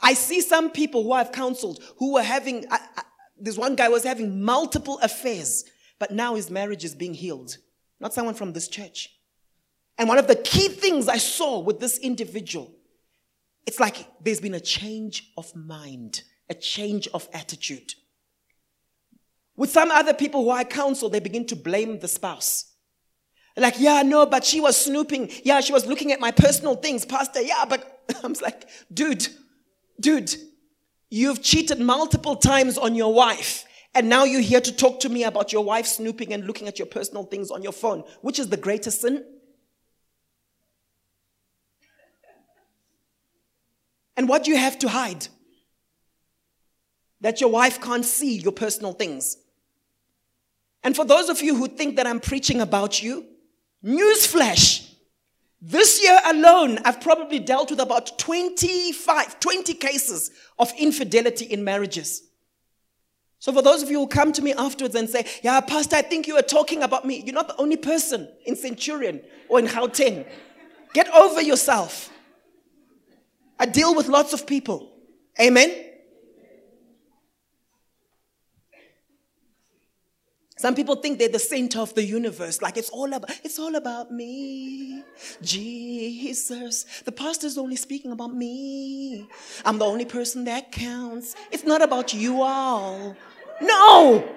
I 0.01 0.13
see 0.13 0.41
some 0.41 0.71
people 0.71 1.03
who 1.03 1.13
I've 1.13 1.31
counseled 1.31 1.81
who 1.97 2.11
were 2.11 2.21
having, 2.21 2.65
I, 2.69 2.79
I, 2.97 3.03
this 3.39 3.57
one 3.57 3.75
guy 3.75 3.87
was 3.87 4.03
having 4.03 4.43
multiple 4.43 4.99
affairs, 5.01 5.63
but 5.99 6.11
now 6.11 6.35
his 6.35 6.51
marriage 6.51 6.83
is 6.83 6.95
being 6.95 7.13
healed. 7.13 7.55
Not 8.01 8.13
someone 8.13 8.35
from 8.35 8.51
this 8.51 8.67
church. 8.67 9.09
And 9.97 10.09
one 10.09 10.17
of 10.17 10.27
the 10.27 10.35
key 10.35 10.67
things 10.67 11.07
I 11.07 11.17
saw 11.17 11.59
with 11.59 11.79
this 11.79 11.97
individual, 11.99 12.75
it's 13.65 13.79
like 13.79 14.05
there's 14.21 14.41
been 14.41 14.55
a 14.55 14.59
change 14.59 15.31
of 15.37 15.55
mind, 15.55 16.23
a 16.49 16.55
change 16.55 17.07
of 17.13 17.29
attitude. 17.31 17.93
With 19.55 19.69
some 19.69 19.91
other 19.91 20.13
people 20.13 20.43
who 20.43 20.51
I 20.51 20.65
counsel, 20.65 21.07
they 21.07 21.21
begin 21.21 21.45
to 21.45 21.55
blame 21.55 21.99
the 21.99 22.09
spouse. 22.09 22.73
Like, 23.57 23.79
yeah, 23.79 24.01
no, 24.01 24.25
but 24.25 24.43
she 24.43 24.59
was 24.59 24.75
snooping. 24.75 25.31
Yeah, 25.43 25.61
she 25.61 25.71
was 25.71 25.85
looking 25.85 26.11
at 26.11 26.19
my 26.19 26.31
personal 26.31 26.75
things, 26.75 27.05
Pastor. 27.05 27.41
Yeah, 27.41 27.65
but 27.67 28.03
I'm 28.23 28.33
like, 28.41 28.67
dude, 28.93 29.27
dude, 29.99 30.35
you've 31.09 31.41
cheated 31.41 31.79
multiple 31.79 32.35
times 32.35 32.77
on 32.77 32.95
your 32.95 33.13
wife. 33.13 33.65
And 33.93 34.09
now 34.09 34.25
you're 34.25 34.41
here 34.41 34.59
to 34.59 34.75
talk 34.75 34.99
to 35.01 35.09
me 35.09 35.23
about 35.23 35.53
your 35.53 35.63
wife 35.63 35.85
snooping 35.85 36.33
and 36.33 36.45
looking 36.45 36.67
at 36.67 36.77
your 36.77 36.85
personal 36.85 37.23
things 37.23 37.49
on 37.49 37.63
your 37.63 37.71
phone. 37.71 38.03
Which 38.21 38.39
is 38.39 38.49
the 38.49 38.57
greatest 38.57 39.01
sin? 39.01 39.23
And 44.17 44.27
what 44.27 44.43
do 44.43 44.51
you 44.51 44.57
have 44.57 44.77
to 44.79 44.89
hide? 44.89 45.27
That 47.21 47.39
your 47.39 47.49
wife 47.49 47.79
can't 47.79 48.03
see 48.03 48.37
your 48.37 48.51
personal 48.51 48.91
things. 48.91 49.37
And 50.83 50.93
for 50.93 51.05
those 51.05 51.29
of 51.29 51.41
you 51.41 51.55
who 51.55 51.67
think 51.67 51.95
that 51.95 52.05
I'm 52.05 52.19
preaching 52.19 52.59
about 52.59 53.01
you, 53.01 53.25
Newsflash. 53.85 54.93
This 55.61 56.03
year 56.03 56.19
alone, 56.25 56.79
I've 56.83 57.01
probably 57.01 57.39
dealt 57.39 57.69
with 57.69 57.79
about 57.79 58.17
25, 58.19 59.39
20 59.39 59.73
cases 59.75 60.31
of 60.59 60.71
infidelity 60.77 61.45
in 61.45 61.63
marriages. 61.63 62.23
So 63.39 63.53
for 63.53 63.61
those 63.61 63.83
of 63.83 63.89
you 63.89 63.99
who 63.99 64.07
come 64.07 64.31
to 64.33 64.41
me 64.41 64.53
afterwards 64.53 64.95
and 64.95 65.09
say, 65.09 65.25
yeah, 65.43 65.59
pastor, 65.61 65.97
I 65.97 66.01
think 66.01 66.27
you 66.27 66.35
were 66.35 66.41
talking 66.41 66.83
about 66.83 67.05
me. 67.05 67.21
You're 67.23 67.35
not 67.35 67.47
the 67.47 67.57
only 67.57 67.77
person 67.77 68.27
in 68.45 68.55
Centurion 68.55 69.21
or 69.49 69.59
in 69.59 69.67
Gauteng. 69.67 70.25
Get 70.93 71.13
over 71.13 71.41
yourself. 71.41 72.09
I 73.59 73.65
deal 73.65 73.95
with 73.95 74.07
lots 74.07 74.33
of 74.33 74.47
people. 74.47 74.91
Amen. 75.39 75.94
Some 80.65 80.73
people 80.73 80.95
think 80.95 81.19
they're 81.19 81.29
the 81.29 81.37
center 81.37 81.79
of 81.79 81.93
the 81.93 82.03
universe, 82.03 82.59
like 82.59 82.75
it's 82.75 82.89
all 82.89 83.13
about 83.13 83.29
it's 83.43 83.59
all 83.59 83.75
about 83.75 84.09
me. 84.09 85.03
Jesus. 85.39 86.85
The 87.03 87.11
pastor's 87.11 87.59
only 87.59 87.75
speaking 87.75 88.11
about 88.11 88.33
me. 88.33 89.27
I'm 89.63 89.77
the 89.77 89.85
only 89.85 90.05
person 90.05 90.45
that 90.45 90.71
counts. 90.71 91.35
It's 91.51 91.65
not 91.65 91.83
about 91.83 92.15
you 92.15 92.41
all. 92.41 93.15
No. 93.61 94.27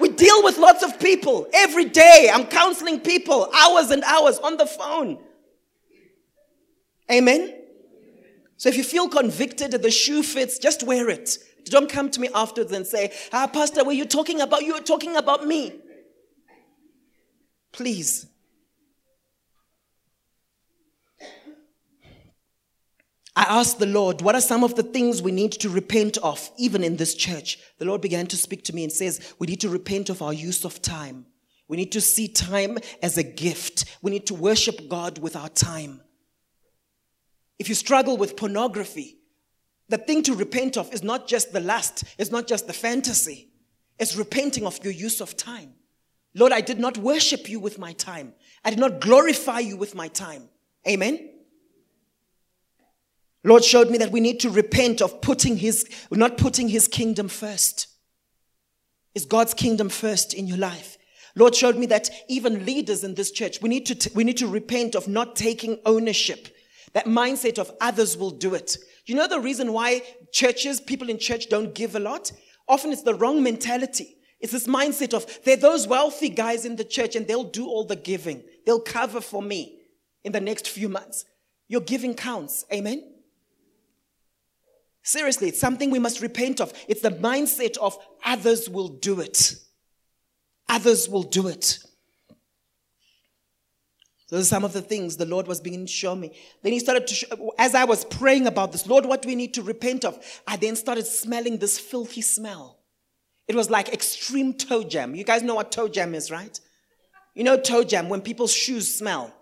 We 0.00 0.08
deal 0.08 0.42
with 0.42 0.58
lots 0.58 0.82
of 0.82 0.98
people 0.98 1.46
every 1.54 1.84
day. 1.84 2.28
I'm 2.34 2.46
counseling 2.46 2.98
people 2.98 3.48
hours 3.54 3.92
and 3.92 4.02
hours 4.02 4.40
on 4.40 4.56
the 4.56 4.66
phone. 4.66 5.20
Amen? 7.08 7.54
So 8.56 8.70
if 8.70 8.76
you 8.76 8.82
feel 8.82 9.08
convicted 9.08 9.70
that 9.70 9.82
the 9.82 9.92
shoe 9.92 10.24
fits, 10.24 10.58
just 10.58 10.82
wear 10.82 11.08
it. 11.08 11.38
Don't 11.64 11.90
come 11.90 12.10
to 12.10 12.20
me 12.20 12.28
afterwards 12.34 12.72
and 12.72 12.86
say, 12.86 13.12
Ah, 13.32 13.46
Pastor, 13.46 13.84
were 13.84 13.92
you 13.92 14.04
talking 14.04 14.40
about? 14.40 14.62
You 14.62 14.74
were 14.74 14.80
talking 14.80 15.16
about 15.16 15.46
me. 15.46 15.80
Please. 17.72 18.26
I 23.36 23.46
asked 23.48 23.80
the 23.80 23.86
Lord, 23.86 24.22
what 24.22 24.36
are 24.36 24.40
some 24.40 24.62
of 24.62 24.76
the 24.76 24.84
things 24.84 25.20
we 25.20 25.32
need 25.32 25.52
to 25.52 25.68
repent 25.68 26.18
of, 26.18 26.50
even 26.56 26.84
in 26.84 26.96
this 26.96 27.16
church? 27.16 27.58
The 27.78 27.84
Lord 27.84 28.00
began 28.00 28.28
to 28.28 28.36
speak 28.36 28.62
to 28.64 28.74
me 28.74 28.84
and 28.84 28.92
says, 28.92 29.34
we 29.40 29.48
need 29.48 29.60
to 29.62 29.68
repent 29.68 30.08
of 30.08 30.22
our 30.22 30.32
use 30.32 30.64
of 30.64 30.80
time. 30.80 31.26
We 31.66 31.76
need 31.76 31.90
to 31.92 32.00
see 32.00 32.28
time 32.28 32.78
as 33.02 33.18
a 33.18 33.24
gift. 33.24 33.86
We 34.02 34.12
need 34.12 34.26
to 34.26 34.34
worship 34.34 34.88
God 34.88 35.18
with 35.18 35.34
our 35.34 35.48
time. 35.48 36.00
If 37.58 37.68
you 37.68 37.74
struggle 37.74 38.16
with 38.16 38.36
pornography, 38.36 39.16
the 39.88 39.98
thing 39.98 40.22
to 40.24 40.34
repent 40.34 40.76
of 40.76 40.92
is 40.92 41.02
not 41.02 41.28
just 41.28 41.52
the 41.52 41.60
lust, 41.60 42.04
it's 42.18 42.30
not 42.30 42.46
just 42.46 42.66
the 42.66 42.72
fantasy, 42.72 43.48
it's 43.98 44.16
repenting 44.16 44.66
of 44.66 44.82
your 44.82 44.92
use 44.92 45.20
of 45.20 45.36
time. 45.36 45.74
Lord, 46.34 46.52
I 46.52 46.60
did 46.60 46.78
not 46.80 46.98
worship 46.98 47.48
you 47.48 47.60
with 47.60 47.78
my 47.78 47.92
time, 47.92 48.34
I 48.64 48.70
did 48.70 48.78
not 48.78 49.00
glorify 49.00 49.60
you 49.60 49.76
with 49.76 49.94
my 49.94 50.08
time. 50.08 50.48
Amen. 50.86 51.30
Lord 53.46 53.62
showed 53.62 53.90
me 53.90 53.98
that 53.98 54.10
we 54.10 54.20
need 54.20 54.40
to 54.40 54.50
repent 54.50 55.02
of 55.02 55.20
putting 55.20 55.58
his, 55.58 55.86
not 56.10 56.38
putting 56.38 56.68
his 56.68 56.88
kingdom 56.88 57.28
first. 57.28 57.88
Is 59.14 59.26
God's 59.26 59.52
kingdom 59.52 59.90
first 59.90 60.32
in 60.32 60.46
your 60.46 60.56
life? 60.56 60.96
Lord 61.36 61.54
showed 61.54 61.76
me 61.76 61.86
that 61.86 62.10
even 62.28 62.64
leaders 62.64 63.04
in 63.04 63.14
this 63.14 63.30
church, 63.30 63.60
we 63.60 63.68
need 63.68 63.86
to, 63.86 63.94
t- 63.94 64.10
we 64.14 64.24
need 64.24 64.38
to 64.38 64.46
repent 64.46 64.94
of 64.94 65.08
not 65.08 65.36
taking 65.36 65.78
ownership. 65.84 66.48
That 66.94 67.06
mindset 67.06 67.58
of 67.58 67.72
others 67.80 68.16
will 68.16 68.30
do 68.30 68.54
it. 68.54 68.78
You 69.06 69.14
know 69.14 69.28
the 69.28 69.40
reason 69.40 69.72
why 69.72 70.02
churches, 70.32 70.80
people 70.80 71.10
in 71.10 71.18
church 71.18 71.48
don't 71.48 71.74
give 71.74 71.94
a 71.94 72.00
lot? 72.00 72.32
Often 72.68 72.92
it's 72.92 73.02
the 73.02 73.14
wrong 73.14 73.42
mentality. 73.42 74.16
It's 74.40 74.52
this 74.52 74.66
mindset 74.66 75.14
of 75.14 75.42
they're 75.44 75.56
those 75.56 75.86
wealthy 75.86 76.28
guys 76.28 76.64
in 76.64 76.76
the 76.76 76.84
church 76.84 77.16
and 77.16 77.26
they'll 77.26 77.44
do 77.44 77.66
all 77.66 77.84
the 77.84 77.96
giving. 77.96 78.42
They'll 78.66 78.80
cover 78.80 79.20
for 79.20 79.42
me 79.42 79.78
in 80.22 80.32
the 80.32 80.40
next 80.40 80.68
few 80.68 80.88
months. 80.88 81.24
Your 81.68 81.80
giving 81.80 82.14
counts. 82.14 82.64
Amen. 82.72 83.14
Seriously, 85.02 85.48
it's 85.48 85.60
something 85.60 85.90
we 85.90 85.98
must 85.98 86.22
repent 86.22 86.60
of. 86.60 86.72
It's 86.88 87.02
the 87.02 87.10
mindset 87.10 87.76
of 87.76 87.96
others 88.24 88.70
will 88.70 88.88
do 88.88 89.20
it. 89.20 89.54
Others 90.68 91.10
will 91.10 91.22
do 91.22 91.48
it. 91.48 91.78
Those 94.34 94.46
are 94.46 94.56
some 94.56 94.64
of 94.64 94.72
the 94.72 94.82
things 94.82 95.16
the 95.16 95.26
Lord 95.26 95.46
was 95.46 95.60
beginning 95.60 95.86
to 95.86 95.92
show 95.92 96.16
me. 96.16 96.32
Then 96.64 96.72
He 96.72 96.80
started 96.80 97.06
to, 97.06 97.14
show, 97.14 97.54
as 97.56 97.72
I 97.72 97.84
was 97.84 98.04
praying 98.04 98.48
about 98.48 98.72
this, 98.72 98.84
Lord, 98.84 99.06
what 99.06 99.22
do 99.22 99.28
we 99.28 99.36
need 99.36 99.54
to 99.54 99.62
repent 99.62 100.04
of? 100.04 100.18
I 100.44 100.56
then 100.56 100.74
started 100.74 101.06
smelling 101.06 101.58
this 101.58 101.78
filthy 101.78 102.20
smell. 102.20 102.80
It 103.46 103.54
was 103.54 103.70
like 103.70 103.90
extreme 103.92 104.52
toe 104.52 104.82
jam. 104.82 105.14
You 105.14 105.22
guys 105.22 105.44
know 105.44 105.54
what 105.54 105.70
toe 105.70 105.86
jam 105.86 106.16
is, 106.16 106.32
right? 106.32 106.58
You 107.36 107.44
know 107.44 107.56
toe 107.56 107.84
jam 107.84 108.08
when 108.08 108.22
people's 108.22 108.52
shoes 108.52 108.92
smell. 108.92 109.32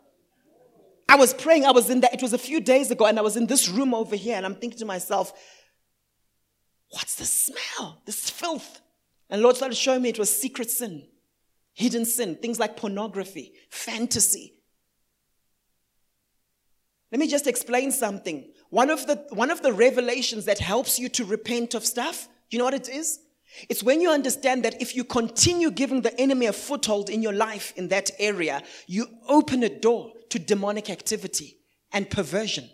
I 1.08 1.16
was 1.16 1.32
praying, 1.32 1.64
I 1.64 1.70
was 1.70 1.88
in 1.88 2.00
that, 2.00 2.12
it 2.12 2.20
was 2.20 2.34
a 2.34 2.38
few 2.38 2.60
days 2.60 2.90
ago, 2.90 3.06
and 3.06 3.18
I 3.18 3.22
was 3.22 3.38
in 3.38 3.46
this 3.46 3.70
room 3.70 3.94
over 3.94 4.14
here, 4.14 4.36
and 4.36 4.44
I'm 4.44 4.56
thinking 4.56 4.78
to 4.80 4.84
myself, 4.84 5.32
what's 6.90 7.14
the 7.14 7.24
smell? 7.24 8.02
This 8.04 8.28
filth. 8.28 8.82
And 9.30 9.40
Lord 9.40 9.56
started 9.56 9.76
showing 9.76 10.02
me 10.02 10.10
it 10.10 10.18
was 10.18 10.28
secret 10.28 10.70
sin, 10.70 11.08
hidden 11.72 12.04
sin, 12.04 12.36
things 12.36 12.60
like 12.60 12.76
pornography, 12.76 13.54
fantasy. 13.70 14.58
Let 17.12 17.20
me 17.20 17.28
just 17.28 17.46
explain 17.46 17.92
something. 17.92 18.50
One 18.70 18.88
of 18.88 19.06
the, 19.06 19.16
one 19.30 19.50
of 19.50 19.62
the 19.62 19.72
revelations 19.72 20.46
that 20.46 20.58
helps 20.58 20.98
you 20.98 21.10
to 21.10 21.26
repent 21.26 21.74
of 21.74 21.84
stuff, 21.84 22.26
you 22.50 22.58
know 22.58 22.64
what 22.64 22.74
it 22.74 22.88
is? 22.88 23.20
It's 23.68 23.82
when 23.82 24.00
you 24.00 24.10
understand 24.10 24.64
that 24.64 24.80
if 24.80 24.96
you 24.96 25.04
continue 25.04 25.70
giving 25.70 26.00
the 26.00 26.18
enemy 26.18 26.46
a 26.46 26.54
foothold 26.54 27.10
in 27.10 27.22
your 27.22 27.34
life 27.34 27.74
in 27.76 27.88
that 27.88 28.10
area, 28.18 28.62
you 28.86 29.06
open 29.28 29.62
a 29.62 29.68
door 29.68 30.12
to 30.30 30.38
demonic 30.38 30.88
activity 30.88 31.58
and 31.92 32.08
perversion. 32.08 32.70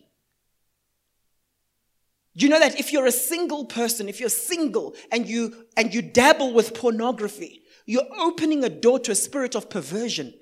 You 2.35 2.49
know 2.49 2.61
that 2.61 2.79
if 2.79 2.93
you're 2.93 3.07
a 3.07 3.13
single 3.13 3.65
person, 3.65 4.09
if 4.09 4.21
you're 4.21 4.29
single 4.29 4.95
and 5.11 5.27
you 5.27 5.67
and 5.77 5.93
you 5.93 6.01
dabble 6.01 6.55
with 6.55 6.75
pornography, 6.75 7.63
you're 7.85 8.07
opening 8.17 8.63
a 8.63 8.69
door 8.69 9.01
to 9.01 9.11
a 9.11 9.17
spirit 9.17 9.57
of 9.57 9.69
perversion. 9.69 10.33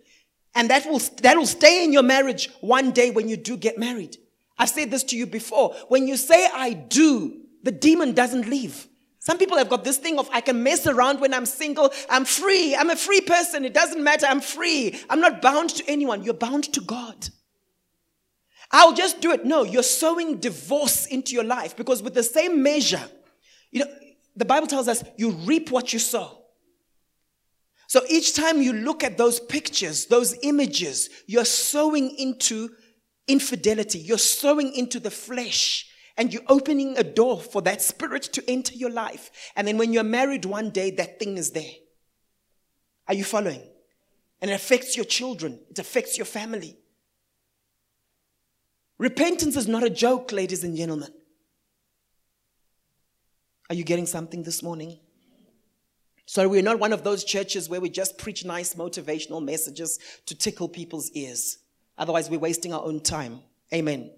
And 0.56 0.70
that 0.70 0.86
will 0.86 0.98
that 1.20 1.36
will 1.36 1.46
stay 1.46 1.84
in 1.84 1.92
your 1.92 2.02
marriage 2.02 2.50
one 2.60 2.90
day 2.90 3.10
when 3.10 3.28
you 3.28 3.36
do 3.36 3.56
get 3.56 3.78
married. 3.78 4.16
I've 4.58 4.70
said 4.70 4.90
this 4.90 5.04
to 5.04 5.16
you 5.16 5.26
before. 5.26 5.74
When 5.88 6.08
you 6.08 6.16
say 6.16 6.48
I 6.52 6.72
do, 6.72 7.42
the 7.62 7.70
demon 7.70 8.14
doesn't 8.14 8.48
leave. 8.48 8.88
Some 9.18 9.36
people 9.36 9.58
have 9.58 9.68
got 9.68 9.84
this 9.84 9.98
thing 9.98 10.18
of 10.18 10.30
I 10.32 10.40
can 10.40 10.62
mess 10.62 10.86
around 10.86 11.20
when 11.20 11.34
I'm 11.34 11.44
single. 11.44 11.92
I'm 12.08 12.24
free. 12.24 12.74
I'm 12.74 12.88
a 12.88 12.96
free 12.96 13.20
person. 13.20 13.66
It 13.66 13.74
doesn't 13.74 14.02
matter. 14.02 14.24
I'm 14.24 14.40
free. 14.40 14.98
I'm 15.10 15.20
not 15.20 15.42
bound 15.42 15.70
to 15.70 15.84
anyone. 15.86 16.22
You're 16.22 16.34
bound 16.34 16.72
to 16.72 16.80
God. 16.80 17.28
I'll 18.72 18.94
just 18.94 19.20
do 19.20 19.32
it. 19.32 19.44
No, 19.44 19.62
you're 19.62 19.82
sowing 19.82 20.38
divorce 20.38 21.06
into 21.06 21.34
your 21.34 21.44
life 21.44 21.76
because 21.76 22.02
with 22.02 22.14
the 22.14 22.22
same 22.22 22.62
measure, 22.62 23.02
you 23.70 23.80
know, 23.80 23.90
the 24.34 24.44
Bible 24.46 24.68
tells 24.68 24.88
us 24.88 25.04
you 25.18 25.30
reap 25.30 25.70
what 25.70 25.92
you 25.92 25.98
sow. 25.98 26.45
So 27.96 28.02
each 28.10 28.34
time 28.34 28.60
you 28.60 28.74
look 28.74 29.02
at 29.02 29.16
those 29.16 29.40
pictures, 29.40 30.04
those 30.04 30.36
images, 30.42 31.08
you're 31.26 31.46
sowing 31.46 32.10
into 32.18 32.68
infidelity. 33.26 33.98
You're 33.98 34.18
sowing 34.18 34.74
into 34.74 35.00
the 35.00 35.10
flesh 35.10 35.88
and 36.18 36.30
you're 36.30 36.42
opening 36.46 36.98
a 36.98 37.02
door 37.02 37.40
for 37.40 37.62
that 37.62 37.80
spirit 37.80 38.24
to 38.34 38.44
enter 38.50 38.74
your 38.74 38.90
life. 38.90 39.30
And 39.56 39.66
then 39.66 39.78
when 39.78 39.94
you're 39.94 40.04
married 40.04 40.44
one 40.44 40.68
day, 40.68 40.90
that 40.90 41.18
thing 41.18 41.38
is 41.38 41.52
there. 41.52 41.72
Are 43.08 43.14
you 43.14 43.24
following? 43.24 43.62
And 44.42 44.50
it 44.50 44.54
affects 44.54 44.94
your 44.94 45.06
children, 45.06 45.58
it 45.70 45.78
affects 45.78 46.18
your 46.18 46.26
family. 46.26 46.76
Repentance 48.98 49.56
is 49.56 49.68
not 49.68 49.84
a 49.84 49.88
joke, 49.88 50.32
ladies 50.32 50.64
and 50.64 50.76
gentlemen. 50.76 51.14
Are 53.70 53.74
you 53.74 53.84
getting 53.84 54.04
something 54.04 54.42
this 54.42 54.62
morning? 54.62 54.98
So 56.26 56.48
we're 56.48 56.62
not 56.62 56.80
one 56.80 56.92
of 56.92 57.04
those 57.04 57.24
churches 57.24 57.68
where 57.68 57.80
we 57.80 57.88
just 57.88 58.18
preach 58.18 58.44
nice 58.44 58.74
motivational 58.74 59.42
messages 59.42 59.98
to 60.26 60.34
tickle 60.34 60.68
people's 60.68 61.10
ears. 61.12 61.58
Otherwise, 61.96 62.28
we're 62.28 62.40
wasting 62.40 62.74
our 62.74 62.82
own 62.82 63.00
time. 63.00 63.40
Amen. 63.72 64.10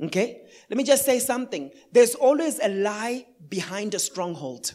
Okay? 0.00 0.42
Let 0.70 0.76
me 0.76 0.84
just 0.84 1.04
say 1.04 1.18
something. 1.18 1.72
There's 1.90 2.14
always 2.14 2.60
a 2.60 2.68
lie 2.68 3.26
behind 3.48 3.94
a 3.94 3.98
stronghold. 3.98 4.72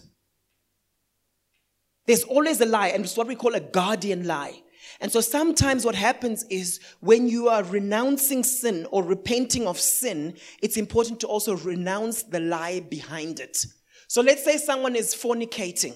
There's 2.06 2.24
always 2.24 2.60
a 2.62 2.66
lie, 2.66 2.90
and 2.90 3.04
it's 3.04 3.18
what 3.18 3.28
we 3.28 3.36
call 3.36 3.56
a 3.56 3.60
guardian 3.62 4.28
lie. 4.28 4.62
And 5.00 5.12
so 5.12 5.22
sometimes 5.22 5.86
what 5.86 5.96
happens 5.96 6.44
is 6.50 6.80
when 7.00 7.28
you 7.28 7.50
are 7.50 7.64
renouncing 7.64 8.44
sin 8.44 8.88
or 8.92 9.04
repenting 9.04 9.68
of 9.68 9.80
sin, 9.80 10.36
it's 10.62 10.78
important 10.78 11.20
to 11.22 11.28
also 11.28 11.56
renounce 11.56 12.24
the 12.24 12.40
lie 12.40 12.82
behind 12.82 13.40
it. 13.40 13.66
So 14.08 14.22
let's 14.22 14.44
say 14.44 14.58
someone 14.58 14.96
is 14.96 15.14
fornicating. 15.14 15.96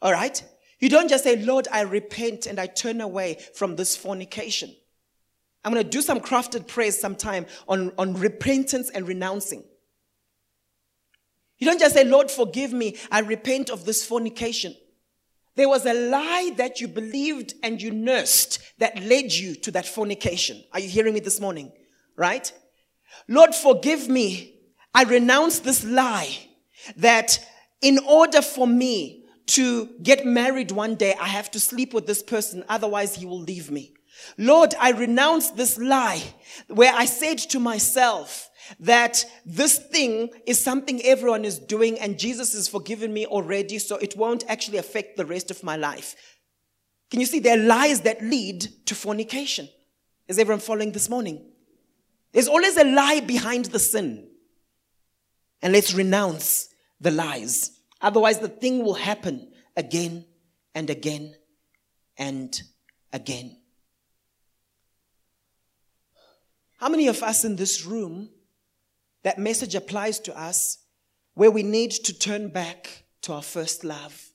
All 0.00 0.12
right? 0.12 0.42
You 0.80 0.88
don't 0.88 1.08
just 1.08 1.24
say, 1.24 1.36
Lord, 1.36 1.66
I 1.72 1.82
repent 1.82 2.46
and 2.46 2.60
I 2.60 2.66
turn 2.66 3.00
away 3.00 3.38
from 3.54 3.76
this 3.76 3.96
fornication. 3.96 4.74
I'm 5.64 5.72
going 5.72 5.84
to 5.84 5.90
do 5.90 6.02
some 6.02 6.20
crafted 6.20 6.68
prayers 6.68 6.98
sometime 6.98 7.46
on, 7.66 7.92
on 7.98 8.14
repentance 8.14 8.90
and 8.90 9.06
renouncing. 9.08 9.64
You 11.58 11.66
don't 11.66 11.80
just 11.80 11.94
say, 11.94 12.04
Lord, 12.04 12.30
forgive 12.30 12.72
me. 12.72 12.96
I 13.10 13.20
repent 13.20 13.68
of 13.68 13.84
this 13.84 14.06
fornication. 14.06 14.76
There 15.56 15.68
was 15.68 15.84
a 15.86 15.92
lie 15.92 16.52
that 16.56 16.80
you 16.80 16.86
believed 16.86 17.54
and 17.64 17.82
you 17.82 17.90
nursed 17.90 18.60
that 18.78 19.02
led 19.02 19.32
you 19.32 19.56
to 19.56 19.72
that 19.72 19.86
fornication. 19.86 20.62
Are 20.72 20.78
you 20.78 20.88
hearing 20.88 21.14
me 21.14 21.20
this 21.20 21.40
morning? 21.40 21.72
Right? 22.14 22.52
Lord, 23.26 23.56
forgive 23.56 24.08
me. 24.08 24.54
I 24.94 25.02
renounce 25.02 25.58
this 25.58 25.84
lie 25.84 26.38
that 26.96 27.44
in 27.82 27.98
order 28.06 28.40
for 28.40 28.68
me 28.68 29.17
to 29.48 29.88
get 30.02 30.26
married 30.26 30.70
one 30.70 30.94
day, 30.94 31.14
I 31.20 31.28
have 31.28 31.50
to 31.52 31.60
sleep 31.60 31.94
with 31.94 32.06
this 32.06 32.22
person, 32.22 32.64
otherwise, 32.68 33.16
he 33.16 33.26
will 33.26 33.40
leave 33.40 33.70
me. 33.70 33.94
Lord, 34.36 34.74
I 34.78 34.90
renounce 34.90 35.50
this 35.50 35.78
lie 35.78 36.22
where 36.68 36.92
I 36.94 37.04
said 37.04 37.38
to 37.38 37.60
myself 37.60 38.50
that 38.80 39.24
this 39.46 39.78
thing 39.78 40.30
is 40.46 40.62
something 40.62 41.00
everyone 41.02 41.44
is 41.44 41.58
doing 41.58 41.98
and 41.98 42.18
Jesus 42.18 42.52
has 42.52 42.68
forgiven 42.68 43.12
me 43.12 43.26
already, 43.26 43.78
so 43.78 43.96
it 43.96 44.16
won't 44.16 44.44
actually 44.48 44.78
affect 44.78 45.16
the 45.16 45.24
rest 45.24 45.50
of 45.50 45.62
my 45.62 45.76
life. 45.76 46.14
Can 47.10 47.20
you 47.20 47.26
see? 47.26 47.38
There 47.38 47.58
are 47.58 47.62
lies 47.62 48.02
that 48.02 48.22
lead 48.22 48.66
to 48.86 48.94
fornication. 48.94 49.68
Is 50.26 50.38
everyone 50.38 50.60
following 50.60 50.92
this 50.92 51.08
morning? 51.08 51.52
There's 52.32 52.48
always 52.48 52.76
a 52.76 52.84
lie 52.84 53.20
behind 53.20 53.66
the 53.66 53.78
sin. 53.78 54.28
And 55.62 55.72
let's 55.72 55.94
renounce 55.94 56.68
the 57.00 57.10
lies. 57.10 57.77
Otherwise, 58.00 58.38
the 58.38 58.48
thing 58.48 58.84
will 58.84 58.94
happen 58.94 59.52
again 59.76 60.24
and 60.74 60.90
again 60.90 61.34
and 62.16 62.62
again. 63.12 63.56
How 66.78 66.88
many 66.88 67.08
of 67.08 67.22
us 67.22 67.44
in 67.44 67.56
this 67.56 67.84
room, 67.84 68.30
that 69.24 69.38
message 69.38 69.74
applies 69.74 70.20
to 70.20 70.38
us 70.38 70.78
where 71.34 71.50
we 71.50 71.64
need 71.64 71.90
to 71.90 72.16
turn 72.16 72.48
back 72.50 73.04
to 73.22 73.32
our 73.32 73.42
first 73.42 73.82
love? 73.82 74.30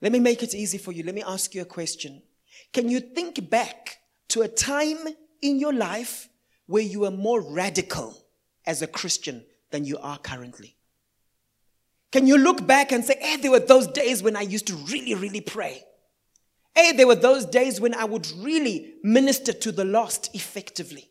Let 0.00 0.12
me 0.12 0.18
make 0.18 0.42
it 0.42 0.54
easy 0.54 0.78
for 0.78 0.92
you. 0.92 1.04
Let 1.04 1.14
me 1.14 1.22
ask 1.22 1.54
you 1.54 1.62
a 1.62 1.66
question. 1.66 2.22
Can 2.72 2.88
you 2.88 3.00
think 3.00 3.48
back 3.48 3.98
to 4.28 4.42
a 4.42 4.48
time 4.48 4.98
in 5.40 5.58
your 5.58 5.72
life 5.72 6.28
where 6.66 6.82
you 6.82 7.00
were 7.00 7.10
more 7.10 7.40
radical 7.40 8.16
as 8.66 8.82
a 8.82 8.86
Christian 8.86 9.44
than 9.70 9.84
you 9.84 9.98
are 9.98 10.18
currently? 10.18 10.77
Can 12.10 12.26
you 12.26 12.38
look 12.38 12.66
back 12.66 12.92
and 12.92 13.04
say, 13.04 13.16
hey, 13.20 13.36
there 13.36 13.50
were 13.50 13.60
those 13.60 13.86
days 13.86 14.22
when 14.22 14.36
I 14.36 14.42
used 14.42 14.66
to 14.68 14.74
really, 14.74 15.14
really 15.14 15.40
pray? 15.40 15.82
Hey, 16.74 16.92
there 16.92 17.06
were 17.06 17.14
those 17.14 17.44
days 17.44 17.80
when 17.80 17.94
I 17.94 18.04
would 18.04 18.30
really 18.36 18.94
minister 19.02 19.52
to 19.52 19.72
the 19.72 19.84
lost 19.84 20.34
effectively. 20.34 21.10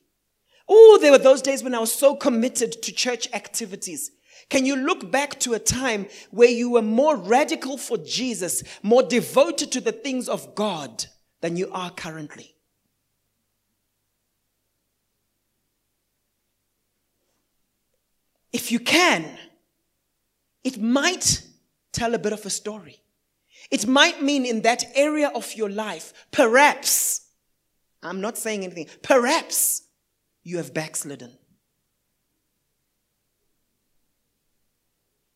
Oh, 0.67 0.97
there 1.01 1.11
were 1.11 1.17
those 1.17 1.41
days 1.41 1.63
when 1.63 1.75
I 1.75 1.79
was 1.79 1.93
so 1.93 2.15
committed 2.15 2.81
to 2.81 2.91
church 2.91 3.27
activities. 3.33 4.11
Can 4.49 4.65
you 4.65 4.75
look 4.75 5.11
back 5.11 5.39
to 5.41 5.53
a 5.53 5.59
time 5.59 6.07
where 6.31 6.49
you 6.49 6.71
were 6.71 6.81
more 6.81 7.15
radical 7.15 7.77
for 7.77 7.97
Jesus, 7.97 8.63
more 8.81 9.03
devoted 9.03 9.71
to 9.73 9.81
the 9.81 9.91
things 9.91 10.29
of 10.29 10.55
God 10.55 11.05
than 11.41 11.57
you 11.57 11.69
are 11.71 11.91
currently? 11.91 12.55
If 18.53 18.71
you 18.71 18.79
can, 18.79 19.37
it 20.67 20.81
might 20.81 21.43
tell 21.93 22.13
a 22.13 22.19
bit 22.19 22.33
of 22.33 22.45
a 22.45 22.49
story. 22.49 23.01
It 23.71 23.87
might 23.87 24.21
mean 24.21 24.45
in 24.45 24.63
that 24.63 24.83
area 24.95 25.29
of 25.33 25.55
your 25.55 25.69
life, 25.69 26.11
perhaps, 26.29 27.21
I'm 28.03 28.19
not 28.19 28.37
saying 28.37 28.65
anything, 28.65 28.87
perhaps 29.01 29.83
you 30.43 30.57
have 30.57 30.73
backslidden. 30.73 31.31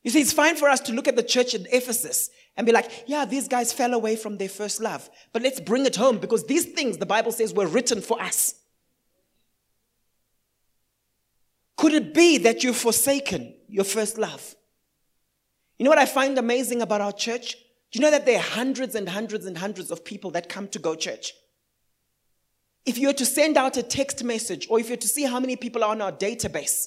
You 0.03 0.11
see, 0.11 0.19
it's 0.19 0.33
fine 0.33 0.57
for 0.57 0.67
us 0.67 0.81
to 0.81 0.91
look 0.91 1.07
at 1.07 1.15
the 1.15 1.23
church 1.23 1.53
in 1.53 1.65
Ephesus 1.71 2.29
and 2.57 2.65
be 2.65 2.73
like, 2.73 3.05
yeah, 3.07 3.23
these 3.23 3.47
guys 3.47 3.71
fell 3.71 3.93
away 3.93 4.17
from 4.17 4.37
their 4.37 4.49
first 4.49 4.81
love. 4.81 5.09
But 5.31 5.43
let's 5.43 5.61
bring 5.61 5.85
it 5.85 5.95
home 5.95 6.17
because 6.17 6.45
these 6.45 6.65
things, 6.65 6.97
the 6.97 7.05
Bible 7.05 7.31
says, 7.31 7.53
were 7.53 7.67
written 7.67 8.01
for 8.01 8.21
us. 8.21 8.55
Could 11.77 11.93
it 11.93 12.13
be 12.13 12.37
that 12.39 12.65
you've 12.65 12.75
forsaken 12.75 13.55
your 13.69 13.85
first 13.85 14.17
love? 14.17 14.55
You 15.81 15.85
know 15.85 15.89
what 15.89 15.97
I 15.97 16.05
find 16.05 16.37
amazing 16.37 16.83
about 16.83 17.01
our 17.01 17.11
church? 17.11 17.53
Do 17.53 17.97
you 17.97 18.01
know 18.01 18.11
that 18.11 18.27
there 18.27 18.37
are 18.37 18.43
hundreds 18.43 18.93
and 18.93 19.09
hundreds 19.09 19.47
and 19.47 19.57
hundreds 19.57 19.89
of 19.89 20.05
people 20.05 20.29
that 20.29 20.47
come 20.47 20.67
to 20.67 20.77
go 20.77 20.93
church? 20.93 21.33
If 22.85 22.99
you 22.99 23.07
were 23.07 23.13
to 23.13 23.25
send 23.25 23.57
out 23.57 23.77
a 23.77 23.81
text 23.81 24.23
message 24.23 24.67
or 24.69 24.79
if 24.79 24.89
you 24.89 24.91
were 24.91 25.01
to 25.01 25.07
see 25.07 25.23
how 25.23 25.39
many 25.39 25.55
people 25.55 25.83
are 25.83 25.89
on 25.89 25.99
our 25.99 26.11
database, 26.11 26.85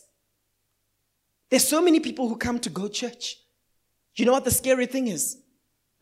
there's 1.50 1.66
so 1.66 1.82
many 1.82 1.98
people 1.98 2.28
who 2.28 2.36
come 2.36 2.60
to 2.60 2.70
go 2.70 2.86
church. 2.86 3.38
You 4.14 4.26
know 4.26 4.32
what 4.32 4.44
the 4.44 4.52
scary 4.52 4.86
thing 4.86 5.08
is? 5.08 5.38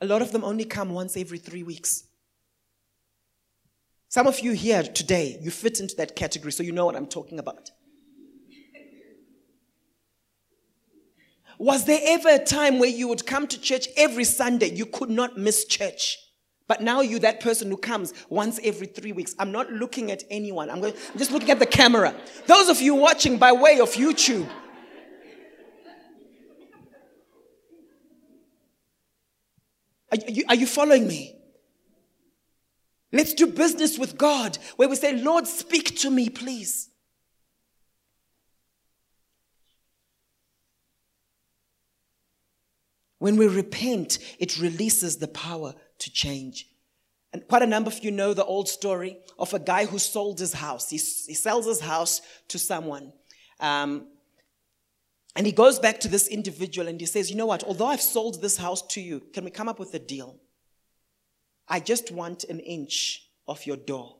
A 0.02 0.06
lot 0.06 0.20
of 0.20 0.32
them 0.32 0.44
only 0.44 0.66
come 0.66 0.90
once 0.90 1.16
every 1.16 1.38
three 1.38 1.62
weeks. 1.62 2.04
Some 4.10 4.26
of 4.26 4.40
you 4.40 4.52
here 4.52 4.82
today, 4.82 5.38
you 5.40 5.50
fit 5.50 5.80
into 5.80 5.96
that 5.96 6.14
category, 6.14 6.52
so 6.52 6.62
you 6.62 6.72
know 6.72 6.84
what 6.84 6.96
I'm 6.96 7.06
talking 7.06 7.38
about. 7.38 7.70
Was 11.62 11.84
there 11.84 12.00
ever 12.02 12.28
a 12.28 12.40
time 12.40 12.80
where 12.80 12.90
you 12.90 13.06
would 13.06 13.24
come 13.24 13.46
to 13.46 13.60
church 13.60 13.86
every 13.96 14.24
Sunday? 14.24 14.74
You 14.74 14.84
could 14.84 15.10
not 15.10 15.38
miss 15.38 15.64
church. 15.64 16.18
But 16.66 16.80
now 16.80 17.02
you're 17.02 17.20
that 17.20 17.38
person 17.38 17.70
who 17.70 17.76
comes 17.76 18.12
once 18.28 18.58
every 18.64 18.88
three 18.88 19.12
weeks. 19.12 19.36
I'm 19.38 19.52
not 19.52 19.70
looking 19.70 20.10
at 20.10 20.24
anyone. 20.28 20.70
I'm, 20.70 20.80
going, 20.80 20.92
I'm 21.12 21.18
just 21.18 21.30
looking 21.30 21.52
at 21.52 21.60
the 21.60 21.66
camera. 21.66 22.16
Those 22.46 22.68
of 22.68 22.80
you 22.80 22.96
watching 22.96 23.38
by 23.38 23.52
way 23.52 23.78
of 23.78 23.92
YouTube, 23.92 24.48
Are 30.10 30.18
you, 30.28 30.44
are 30.48 30.56
you 30.56 30.66
following 30.66 31.06
me? 31.06 31.36
Let's 33.12 33.34
do 33.34 33.46
business 33.46 34.00
with 34.00 34.18
God 34.18 34.58
where 34.74 34.88
we 34.88 34.96
say, 34.96 35.16
Lord, 35.22 35.46
speak 35.46 35.96
to 36.00 36.10
me, 36.10 36.28
please. 36.28 36.90
When 43.22 43.36
we 43.36 43.46
repent, 43.46 44.18
it 44.40 44.58
releases 44.58 45.18
the 45.18 45.28
power 45.28 45.76
to 46.00 46.10
change. 46.10 46.66
And 47.32 47.46
quite 47.46 47.62
a 47.62 47.68
number 47.68 47.88
of 47.88 48.02
you 48.02 48.10
know 48.10 48.34
the 48.34 48.44
old 48.44 48.68
story 48.68 49.16
of 49.38 49.54
a 49.54 49.60
guy 49.60 49.86
who 49.86 50.00
sold 50.00 50.40
his 50.40 50.54
house. 50.54 50.90
He, 50.90 50.96
he 50.96 51.34
sells 51.34 51.66
his 51.66 51.78
house 51.78 52.20
to 52.48 52.58
someone. 52.58 53.12
Um, 53.60 54.08
and 55.36 55.46
he 55.46 55.52
goes 55.52 55.78
back 55.78 56.00
to 56.00 56.08
this 56.08 56.26
individual 56.26 56.88
and 56.88 56.98
he 56.98 57.06
says, 57.06 57.30
You 57.30 57.36
know 57.36 57.46
what? 57.46 57.62
Although 57.62 57.86
I've 57.86 58.02
sold 58.02 58.42
this 58.42 58.56
house 58.56 58.82
to 58.88 59.00
you, 59.00 59.22
can 59.32 59.44
we 59.44 59.52
come 59.52 59.68
up 59.68 59.78
with 59.78 59.94
a 59.94 60.00
deal? 60.00 60.40
I 61.68 61.78
just 61.78 62.10
want 62.10 62.42
an 62.42 62.58
inch 62.58 63.28
of 63.46 63.64
your 63.66 63.76
door. 63.76 64.16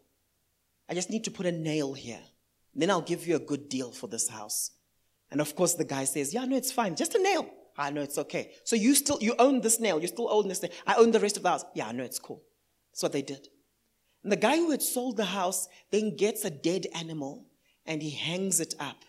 I 0.88 0.94
just 0.94 1.10
need 1.10 1.24
to 1.24 1.32
put 1.32 1.46
a 1.46 1.50
nail 1.50 1.92
here. 1.92 2.22
Then 2.72 2.88
I'll 2.88 3.00
give 3.00 3.26
you 3.26 3.34
a 3.34 3.40
good 3.40 3.68
deal 3.68 3.90
for 3.90 4.06
this 4.06 4.28
house. 4.28 4.70
And 5.28 5.40
of 5.40 5.56
course, 5.56 5.74
the 5.74 5.84
guy 5.84 6.04
says, 6.04 6.32
Yeah, 6.32 6.44
no, 6.44 6.56
it's 6.56 6.70
fine. 6.70 6.94
Just 6.94 7.16
a 7.16 7.18
nail. 7.20 7.50
I 7.76 7.90
know 7.90 8.02
it's 8.02 8.18
okay. 8.18 8.52
So 8.64 8.76
you 8.76 8.94
still 8.94 9.18
you 9.20 9.34
own 9.38 9.60
this 9.60 9.80
nail. 9.80 10.00
You 10.00 10.08
still 10.08 10.30
own 10.30 10.48
this 10.48 10.62
nail. 10.62 10.72
I 10.86 10.94
own 10.94 11.10
the 11.10 11.20
rest 11.20 11.36
of 11.36 11.42
the 11.42 11.50
house. 11.50 11.64
Yeah, 11.74 11.88
I 11.88 11.92
know 11.92 12.04
it's 12.04 12.18
cool. 12.18 12.42
That's 12.92 13.02
what 13.02 13.12
they 13.12 13.22
did. 13.22 13.48
And 14.22 14.30
the 14.30 14.36
guy 14.36 14.56
who 14.56 14.70
had 14.70 14.82
sold 14.82 15.16
the 15.16 15.24
house 15.24 15.68
then 15.90 16.16
gets 16.16 16.44
a 16.44 16.50
dead 16.50 16.86
animal 16.94 17.46
and 17.86 18.02
he 18.02 18.10
hangs 18.10 18.60
it 18.60 18.74
up 18.78 19.04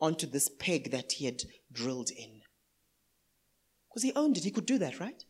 onto 0.00 0.26
this 0.26 0.48
peg 0.48 0.90
that 0.90 1.12
he 1.12 1.24
had 1.24 1.42
drilled 1.72 2.10
in. 2.10 2.42
Because 3.88 4.02
he 4.02 4.12
owned 4.14 4.36
it, 4.36 4.44
he 4.44 4.50
could 4.50 4.66
do 4.66 4.78
that, 4.78 5.00
right? 5.00 5.24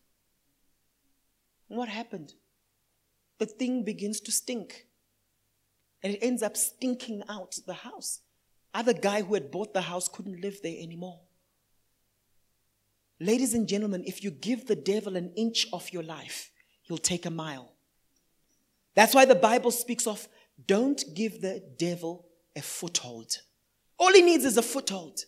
And 1.68 1.78
what 1.78 1.88
happened? 1.88 2.34
The 3.38 3.46
thing 3.46 3.84
begins 3.84 4.20
to 4.20 4.32
stink. 4.32 4.86
And 6.02 6.14
it 6.14 6.18
ends 6.22 6.42
up 6.42 6.56
stinking 6.56 7.22
out 7.28 7.56
the 7.66 7.74
house. 7.74 8.20
Other 8.74 8.92
guy 8.92 9.22
who 9.22 9.34
had 9.34 9.50
bought 9.50 9.74
the 9.74 9.82
house 9.82 10.08
couldn't 10.08 10.40
live 10.40 10.60
there 10.62 10.76
anymore. 10.80 11.20
Ladies 13.20 13.54
and 13.54 13.68
gentlemen, 13.68 14.04
if 14.06 14.22
you 14.22 14.30
give 14.30 14.66
the 14.66 14.76
devil 14.76 15.16
an 15.16 15.32
inch 15.36 15.66
of 15.72 15.90
your 15.92 16.02
life, 16.02 16.50
he'll 16.82 16.98
take 16.98 17.26
a 17.26 17.30
mile. 17.30 17.72
That's 18.94 19.14
why 19.14 19.24
the 19.24 19.34
Bible 19.34 19.70
speaks 19.70 20.06
of 20.06 20.28
don't 20.66 21.02
give 21.14 21.40
the 21.40 21.62
devil 21.78 22.26
a 22.56 22.62
foothold. 22.62 23.38
All 23.98 24.12
he 24.12 24.22
needs 24.22 24.44
is 24.44 24.56
a 24.56 24.62
foothold. 24.62 25.24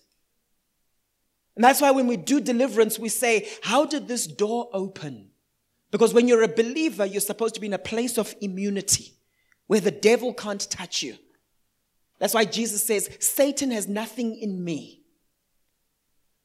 And 1.56 1.64
that's 1.64 1.80
why 1.80 1.90
when 1.90 2.06
we 2.06 2.16
do 2.16 2.40
deliverance, 2.40 2.98
we 2.98 3.08
say, 3.08 3.48
How 3.62 3.84
did 3.84 4.08
this 4.08 4.26
door 4.26 4.68
open? 4.72 5.30
Because 5.90 6.14
when 6.14 6.28
you're 6.28 6.42
a 6.42 6.48
believer, 6.48 7.04
you're 7.04 7.20
supposed 7.20 7.54
to 7.54 7.60
be 7.60 7.66
in 7.66 7.72
a 7.72 7.78
place 7.78 8.16
of 8.16 8.34
immunity 8.40 9.14
where 9.66 9.80
the 9.80 9.90
devil 9.90 10.32
can't 10.32 10.68
touch 10.70 11.02
you. 11.02 11.16
That's 12.18 12.34
why 12.34 12.44
Jesus 12.44 12.84
says, 12.84 13.08
Satan 13.18 13.70
has 13.72 13.88
nothing 13.88 14.36
in 14.36 14.62
me. 14.62 14.99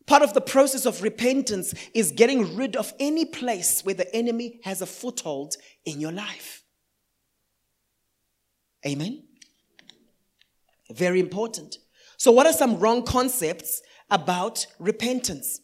Part 0.08 0.22
of 0.22 0.34
the 0.34 0.42
process 0.42 0.86
of 0.86 1.02
repentance 1.02 1.74
is 1.94 2.12
getting 2.12 2.56
rid 2.56 2.76
of 2.76 2.94
any 3.00 3.26
place 3.26 3.84
where 3.84 3.96
the 3.96 4.14
enemy 4.16 4.60
has 4.64 4.82
a 4.82 4.86
foothold 4.86 5.56
in 5.84 6.00
your 6.00 6.12
life. 6.12 6.64
Amen? 8.86 9.24
Very 10.92 11.20
important. 11.20 11.80
So, 12.18 12.32
what 12.32 12.46
are 12.46 12.54
some 12.54 12.80
wrong 12.80 13.04
concepts 13.04 13.82
about 14.12 14.68
repentance? 14.78 15.60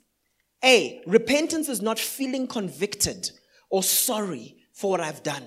A, 0.64 1.02
repentance 1.06 1.70
is 1.70 1.82
not 1.82 2.00
feeling 2.00 2.48
convicted 2.48 3.32
or 3.70 3.84
sorry 3.84 4.58
for 4.74 4.92
what 4.92 5.00
I've 5.02 5.24
done. 5.24 5.44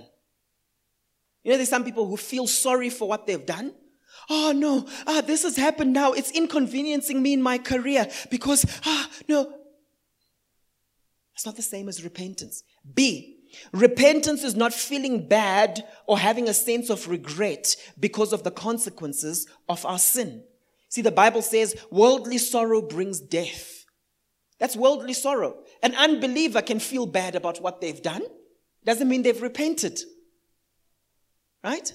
You 1.43 1.53
know, 1.53 1.57
there's 1.57 1.69
some 1.69 1.85
people 1.85 2.07
who 2.07 2.17
feel 2.17 2.47
sorry 2.47 2.91
for 2.91 3.09
what 3.09 3.27
they've 3.27 3.45
done. 3.45 3.75
Oh 4.29 4.53
no, 4.53 4.87
ah, 5.07 5.21
this 5.21 5.43
has 5.43 5.57
happened 5.57 5.93
now. 5.93 6.13
It's 6.13 6.31
inconveniencing 6.31 7.23
me 7.23 7.35
in 7.35 7.43
my 7.43 7.59
career 7.59 8.09
because, 8.31 8.65
ah, 8.85 9.11
no. 9.29 9.53
It's 11.35 11.45
not 11.45 11.57
the 11.57 11.63
same 11.63 11.89
as 11.89 12.05
repentance. 12.05 12.63
B, 12.95 13.41
repentance 13.73 14.45
is 14.45 14.55
not 14.55 14.73
feeling 14.73 15.29
bad 15.29 15.85
or 16.07 16.19
having 16.19 16.49
a 16.49 16.55
sense 16.55 16.91
of 16.91 17.09
regret 17.09 17.77
because 17.99 18.33
of 18.33 18.45
the 18.45 18.51
consequences 18.51 19.47
of 19.69 19.85
our 19.85 19.99
sin. 19.99 20.45
See, 20.89 21.03
the 21.03 21.11
Bible 21.11 21.43
says 21.43 21.75
worldly 21.91 22.39
sorrow 22.39 22.81
brings 22.81 23.21
death. 23.21 23.85
That's 24.61 24.77
worldly 24.77 25.13
sorrow. 25.13 25.57
An 25.83 25.95
unbeliever 25.97 26.63
can 26.63 26.79
feel 26.79 27.07
bad 27.07 27.35
about 27.35 27.61
what 27.61 27.81
they've 27.81 28.01
done. 28.01 28.23
Doesn't 28.85 29.09
mean 29.09 29.23
they've 29.23 29.43
repented. 29.43 30.01
Right? 31.65 31.93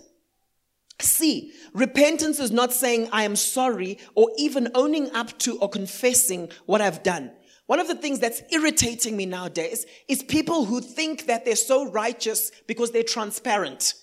See, 1.01 1.53
repentance 1.73 2.39
is 2.39 2.51
not 2.51 2.73
saying 2.73 3.09
I 3.11 3.23
am 3.23 3.35
sorry 3.35 3.97
or 4.15 4.29
even 4.37 4.69
owning 4.75 5.11
up 5.11 5.37
to 5.39 5.57
or 5.59 5.69
confessing 5.69 6.51
what 6.65 6.81
I've 6.81 7.03
done. 7.03 7.31
One 7.67 7.79
of 7.79 7.87
the 7.87 7.95
things 7.95 8.19
that's 8.19 8.41
irritating 8.51 9.15
me 9.15 9.25
nowadays 9.25 9.85
is 10.07 10.23
people 10.23 10.65
who 10.65 10.81
think 10.81 11.27
that 11.27 11.45
they're 11.45 11.55
so 11.55 11.89
righteous 11.89 12.51
because 12.67 12.91
they're 12.91 13.03
transparent. 13.03 13.93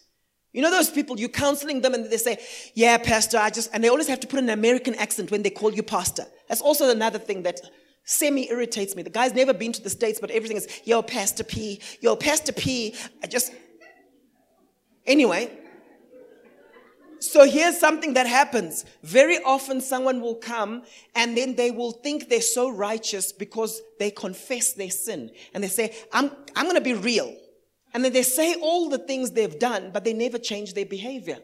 You 0.52 0.62
know 0.62 0.70
those 0.70 0.88
people, 0.88 1.18
you're 1.20 1.28
counseling 1.28 1.82
them 1.82 1.92
and 1.92 2.08
they 2.08 2.16
say, 2.16 2.38
Yeah, 2.74 2.96
Pastor, 2.96 3.36
I 3.36 3.50
just, 3.50 3.68
and 3.74 3.84
they 3.84 3.88
always 3.88 4.08
have 4.08 4.20
to 4.20 4.26
put 4.26 4.38
an 4.38 4.48
American 4.48 4.94
accent 4.94 5.30
when 5.30 5.42
they 5.42 5.50
call 5.50 5.74
you 5.74 5.82
Pastor. 5.82 6.24
That's 6.48 6.62
also 6.62 6.88
another 6.90 7.18
thing 7.18 7.42
that 7.42 7.60
semi 8.04 8.48
irritates 8.48 8.96
me. 8.96 9.02
The 9.02 9.10
guy's 9.10 9.34
never 9.34 9.52
been 9.52 9.72
to 9.72 9.82
the 9.82 9.90
States, 9.90 10.18
but 10.18 10.30
everything 10.30 10.56
is, 10.56 10.66
Yo, 10.84 11.02
Pastor 11.02 11.44
P, 11.44 11.80
yo, 12.00 12.16
Pastor 12.16 12.52
P. 12.52 12.94
I 13.22 13.26
just, 13.26 13.52
anyway. 15.06 15.50
So 17.30 17.48
here's 17.48 17.78
something 17.78 18.14
that 18.14 18.26
happens. 18.26 18.84
Very 19.02 19.38
often 19.42 19.80
someone 19.80 20.20
will 20.20 20.36
come 20.36 20.82
and 21.14 21.36
then 21.36 21.56
they 21.56 21.70
will 21.70 21.92
think 21.92 22.28
they're 22.28 22.40
so 22.40 22.68
righteous 22.68 23.32
because 23.32 23.82
they 23.98 24.10
confess 24.10 24.72
their 24.72 24.90
sin. 24.90 25.30
And 25.52 25.62
they 25.62 25.68
say, 25.68 25.94
I'm, 26.12 26.30
I'm 26.54 26.64
going 26.64 26.76
to 26.76 26.80
be 26.80 26.94
real. 26.94 27.34
And 27.92 28.04
then 28.04 28.12
they 28.12 28.22
say 28.22 28.54
all 28.54 28.88
the 28.88 28.98
things 28.98 29.30
they've 29.30 29.58
done, 29.58 29.90
but 29.92 30.04
they 30.04 30.12
never 30.12 30.38
change 30.38 30.74
their 30.74 30.86
behavior. 30.86 31.38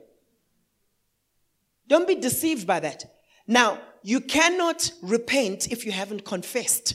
Don't 1.89 2.07
be 2.07 2.15
deceived 2.15 2.67
by 2.67 2.81
that. 2.81 3.05
Now, 3.47 3.81
you 4.03 4.21
cannot 4.21 4.93
repent 5.03 5.71
if 5.73 5.85
you 5.85 5.93
haven't 5.93 6.25
confessed. 6.25 6.95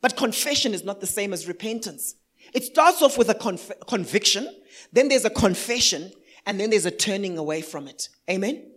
But 0.00 0.16
confession 0.16 0.74
is 0.74 0.84
not 0.84 1.00
the 1.00 1.06
same 1.06 1.32
as 1.32 1.48
repentance. 1.48 2.14
It 2.52 2.64
starts 2.64 3.02
off 3.02 3.18
with 3.18 3.28
a 3.28 3.34
conf- 3.34 3.72
conviction, 3.86 4.48
then 4.92 5.08
there's 5.08 5.24
a 5.24 5.30
confession, 5.30 6.12
and 6.46 6.60
then 6.60 6.70
there's 6.70 6.86
a 6.86 6.90
turning 6.90 7.36
away 7.36 7.60
from 7.60 7.88
it. 7.88 8.08
Amen? 8.30 8.70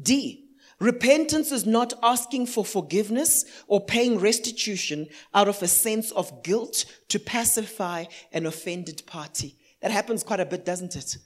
D. 0.00 0.46
Repentance 0.80 1.50
is 1.50 1.66
not 1.66 1.92
asking 2.02 2.46
for 2.46 2.64
forgiveness 2.64 3.44
or 3.66 3.84
paying 3.84 4.18
restitution 4.18 5.08
out 5.34 5.48
of 5.48 5.60
a 5.60 5.66
sense 5.66 6.12
of 6.12 6.44
guilt 6.44 6.84
to 7.08 7.18
pacify 7.18 8.04
an 8.32 8.46
offended 8.46 9.02
party. 9.04 9.56
That 9.82 9.90
happens 9.90 10.22
quite 10.22 10.40
a 10.40 10.46
bit, 10.46 10.64
doesn't 10.64 10.94
it? 10.94 11.16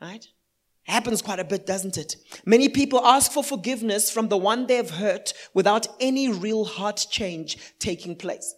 Right? 0.00 0.26
Happens 0.84 1.20
quite 1.20 1.40
a 1.40 1.44
bit, 1.44 1.66
doesn't 1.66 1.98
it? 1.98 2.16
Many 2.46 2.70
people 2.70 3.04
ask 3.04 3.30
for 3.30 3.44
forgiveness 3.44 4.10
from 4.10 4.28
the 4.28 4.38
one 4.38 4.66
they 4.66 4.76
have 4.76 4.92
hurt 4.92 5.34
without 5.52 5.86
any 6.00 6.32
real 6.32 6.64
heart 6.64 7.06
change 7.10 7.58
taking 7.78 8.16
place. 8.16 8.54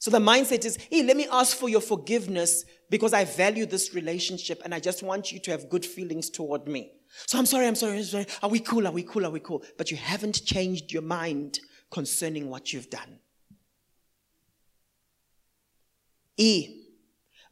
So 0.00 0.10
the 0.10 0.18
mindset 0.18 0.64
is, 0.64 0.78
hey, 0.90 1.02
let 1.02 1.14
me 1.14 1.26
ask 1.30 1.54
for 1.54 1.68
your 1.68 1.82
forgiveness 1.82 2.64
because 2.88 3.12
I 3.12 3.26
value 3.26 3.66
this 3.66 3.94
relationship 3.94 4.62
and 4.64 4.74
I 4.74 4.80
just 4.80 5.02
want 5.02 5.30
you 5.30 5.38
to 5.40 5.50
have 5.50 5.68
good 5.68 5.84
feelings 5.84 6.30
toward 6.30 6.66
me. 6.66 6.92
So 7.26 7.38
I'm 7.38 7.44
sorry, 7.44 7.66
I'm 7.66 7.74
sorry, 7.74 7.98
I'm 7.98 8.04
sorry. 8.04 8.26
Are 8.42 8.48
we 8.48 8.60
cool? 8.60 8.86
Are 8.86 8.92
we 8.92 9.02
cool? 9.02 9.26
Are 9.26 9.30
we 9.30 9.40
cool? 9.40 9.62
But 9.76 9.90
you 9.90 9.98
haven't 9.98 10.42
changed 10.46 10.90
your 10.90 11.02
mind 11.02 11.60
concerning 11.90 12.48
what 12.48 12.72
you've 12.72 12.88
done. 12.88 13.18
E. 16.38 16.86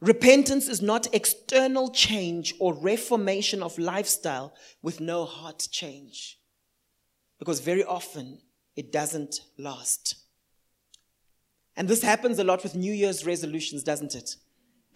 Repentance 0.01 0.67
is 0.67 0.81
not 0.81 1.13
external 1.13 1.91
change 1.91 2.55
or 2.59 2.73
reformation 2.73 3.61
of 3.61 3.77
lifestyle 3.77 4.55
with 4.81 4.99
no 4.99 5.23
heart 5.23 5.67
change. 5.69 6.39
Because 7.37 7.59
very 7.59 7.83
often 7.83 8.39
it 8.75 8.91
doesn't 8.91 9.41
last. 9.55 10.15
And 11.79 11.87
this 11.87 12.03
happens 12.03 12.37
a 12.39 12.43
lot 12.43 12.61
with 12.61 12.75
New 12.75 12.91
Year's 12.91 13.25
resolutions, 13.25 13.83
doesn't 13.83 14.13
it? 14.13 14.35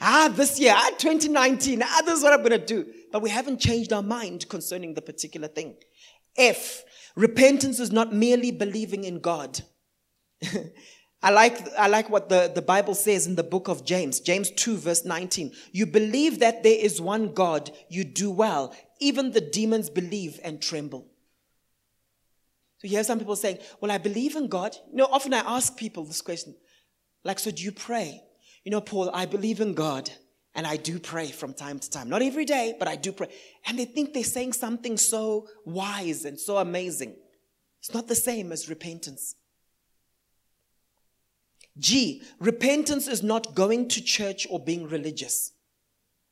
Ah, 0.02 0.30
this 0.30 0.60
year, 0.60 0.74
ah, 0.76 0.90
2019, 0.98 1.82
ah, 1.82 2.02
this 2.06 2.18
is 2.18 2.24
what 2.24 2.34
I'm 2.34 2.40
going 2.40 2.60
to 2.60 2.66
do. 2.66 2.86
But 3.10 3.22
we 3.22 3.30
haven't 3.30 3.62
changed 3.62 3.94
our 3.94 4.04
mind 4.04 4.50
concerning 4.50 4.94
the 4.94 5.02
particular 5.02 5.48
thing. 5.48 5.76
F, 6.38 6.84
repentance 7.16 7.80
is 7.80 7.94
not 7.94 8.14
merely 8.14 8.52
believing 8.52 9.06
in 9.06 9.22
God. 9.22 9.62
I 11.24 11.30
like, 11.30 11.58
I 11.80 11.88
like 11.88 12.10
what 12.10 12.28
the, 12.28 12.52
the 12.54 12.62
Bible 12.62 12.96
says 12.96 13.28
in 13.28 13.36
the 13.36 13.44
book 13.46 13.70
of 13.70 13.86
James, 13.86 14.20
James 14.20 14.52
2, 14.52 14.76
verse 14.76 15.06
19. 15.06 15.54
You 15.72 15.86
believe 15.86 16.40
that 16.40 16.64
there 16.64 16.78
is 16.78 17.00
one 17.00 17.34
God, 17.34 17.72
you 17.88 18.04
do 18.04 18.30
well. 18.30 18.76
Even 19.00 19.32
the 19.32 19.40
demons 19.40 19.90
believe 19.90 20.38
and 20.44 20.62
tremble. 20.62 21.08
So 22.80 22.90
you 22.90 22.98
have 22.98 23.06
some 23.06 23.20
people 23.20 23.38
saying, 23.38 23.60
Well, 23.80 23.90
I 23.90 23.98
believe 23.98 24.36
in 24.36 24.48
God. 24.50 24.76
You 24.92 24.98
know, 24.98 25.08
often 25.10 25.34
I 25.34 25.40
ask 25.40 25.78
people 25.78 26.04
this 26.04 26.22
question, 26.22 26.54
like, 27.24 27.40
so 27.40 27.52
do 27.52 27.64
you 27.64 27.72
pray? 27.72 28.22
You 28.64 28.72
know, 28.72 28.82
Paul, 28.82 29.10
I 29.14 29.26
believe 29.26 29.62
in 29.62 29.74
God 29.74 30.10
and 30.56 30.68
I 30.68 30.78
do 30.78 31.00
pray 31.00 31.28
from 31.28 31.54
time 31.54 31.80
to 31.80 31.90
time. 31.90 32.10
Not 32.10 32.22
every 32.22 32.46
day, 32.46 32.76
but 32.78 32.88
I 32.88 32.96
do 32.96 33.12
pray. 33.12 33.30
And 33.66 33.78
they 33.78 33.86
think 33.86 34.14
they're 34.14 34.24
saying 34.24 34.54
something 34.54 34.98
so 34.98 35.48
wise 35.66 36.26
and 36.26 36.40
so 36.40 36.58
amazing. 36.58 37.16
It's 37.80 37.94
not 37.94 38.08
the 38.08 38.16
same 38.16 38.52
as 38.52 38.70
repentance. 38.70 39.36
G, 41.78 42.22
repentance 42.40 43.08
is 43.08 43.24
not 43.24 43.56
going 43.56 43.88
to 43.90 44.04
church 44.04 44.46
or 44.50 44.64
being 44.64 44.88
religious. 44.88 45.54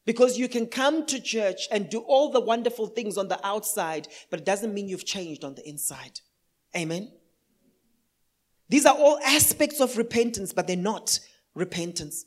Because 0.05 0.37
you 0.37 0.47
can 0.47 0.67
come 0.67 1.05
to 1.07 1.19
church 1.19 1.67
and 1.71 1.89
do 1.89 1.99
all 1.99 2.31
the 2.31 2.39
wonderful 2.39 2.87
things 2.87 3.17
on 3.17 3.27
the 3.27 3.39
outside, 3.45 4.07
but 4.29 4.39
it 4.39 4.45
doesn't 4.45 4.73
mean 4.73 4.87
you've 4.87 5.05
changed 5.05 5.43
on 5.43 5.55
the 5.55 5.67
inside. 5.67 6.19
Amen. 6.75 7.11
These 8.71 8.85
are 8.85 8.95
all 8.95 9.19
aspects 9.19 9.81
of 9.81 9.97
repentance, 9.97 10.53
but 10.53 10.65
they're 10.65 10.77
not 10.77 11.19
repentance. 11.53 12.25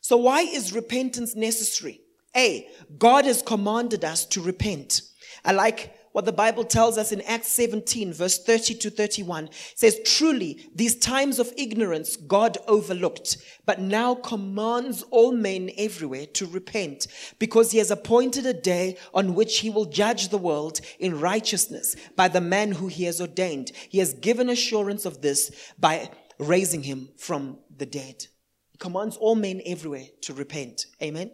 So, 0.00 0.16
why 0.16 0.40
is 0.40 0.72
repentance 0.72 1.36
necessary? 1.36 2.00
A, 2.36 2.66
God 2.98 3.26
has 3.26 3.42
commanded 3.42 4.04
us 4.04 4.26
to 4.26 4.42
repent. 4.42 5.02
I 5.44 5.52
like 5.52 5.94
what 6.14 6.26
the 6.26 6.32
Bible 6.32 6.62
tells 6.62 6.96
us 6.96 7.10
in 7.10 7.20
Acts 7.22 7.48
17, 7.48 8.12
verse 8.12 8.38
30 8.38 8.74
to 8.76 8.88
31. 8.88 9.46
It 9.46 9.52
says, 9.74 9.98
Truly, 10.04 10.64
these 10.72 10.94
times 10.94 11.40
of 11.40 11.52
ignorance 11.56 12.14
God 12.14 12.56
overlooked, 12.68 13.38
but 13.66 13.80
now 13.80 14.14
commands 14.14 15.02
all 15.10 15.32
men 15.32 15.72
everywhere 15.76 16.26
to 16.34 16.46
repent, 16.46 17.08
because 17.40 17.72
he 17.72 17.78
has 17.78 17.90
appointed 17.90 18.46
a 18.46 18.54
day 18.54 18.96
on 19.12 19.34
which 19.34 19.58
he 19.58 19.70
will 19.70 19.86
judge 19.86 20.28
the 20.28 20.38
world 20.38 20.80
in 21.00 21.18
righteousness 21.18 21.96
by 22.14 22.28
the 22.28 22.40
man 22.40 22.70
who 22.70 22.86
he 22.86 23.02
has 23.04 23.20
ordained. 23.20 23.72
He 23.88 23.98
has 23.98 24.14
given 24.14 24.48
assurance 24.48 25.04
of 25.04 25.20
this 25.20 25.72
by 25.80 26.10
raising 26.38 26.84
him 26.84 27.08
from 27.16 27.58
the 27.76 27.86
dead. 27.86 28.28
He 28.70 28.78
commands 28.78 29.16
all 29.16 29.34
men 29.34 29.62
everywhere 29.66 30.06
to 30.20 30.32
repent. 30.32 30.86
Amen. 31.02 31.32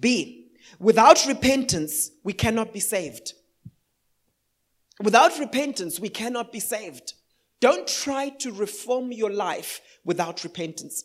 B, 0.00 0.50
without 0.80 1.24
repentance, 1.24 2.10
we 2.24 2.32
cannot 2.32 2.72
be 2.72 2.80
saved. 2.80 3.34
Without 5.00 5.38
repentance, 5.38 5.98
we 5.98 6.08
cannot 6.08 6.52
be 6.52 6.60
saved. 6.60 7.14
Don't 7.60 7.86
try 7.86 8.28
to 8.28 8.52
reform 8.52 9.12
your 9.12 9.30
life 9.30 9.80
without 10.04 10.44
repentance. 10.44 11.04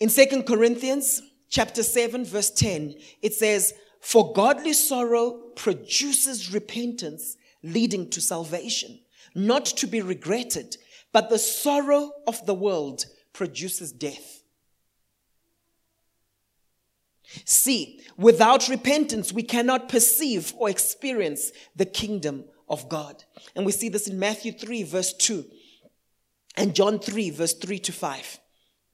In 0.00 0.08
Second 0.08 0.44
Corinthians 0.44 1.22
chapter 1.48 1.82
7 1.82 2.24
verse 2.24 2.50
10, 2.50 2.96
it 3.22 3.34
says, 3.34 3.72
"For 4.00 4.32
godly 4.32 4.72
sorrow 4.72 5.52
produces 5.54 6.52
repentance 6.52 7.36
leading 7.62 8.10
to 8.10 8.20
salvation, 8.20 9.00
not 9.34 9.64
to 9.64 9.86
be 9.86 10.02
regretted, 10.02 10.76
but 11.12 11.30
the 11.30 11.38
sorrow 11.38 12.12
of 12.26 12.44
the 12.44 12.54
world 12.54 13.06
produces 13.32 13.92
death." 13.92 14.33
C, 17.44 18.00
without 18.16 18.68
repentance, 18.68 19.32
we 19.32 19.42
cannot 19.42 19.88
perceive 19.88 20.52
or 20.56 20.70
experience 20.70 21.52
the 21.74 21.86
kingdom 21.86 22.44
of 22.68 22.88
God. 22.88 23.24
And 23.54 23.66
we 23.66 23.72
see 23.72 23.88
this 23.88 24.08
in 24.08 24.18
Matthew 24.18 24.52
3, 24.52 24.82
verse 24.84 25.12
2, 25.12 25.44
and 26.56 26.74
John 26.74 26.98
3, 26.98 27.30
verse 27.30 27.54
3 27.54 27.78
to 27.80 27.92
5. 27.92 28.38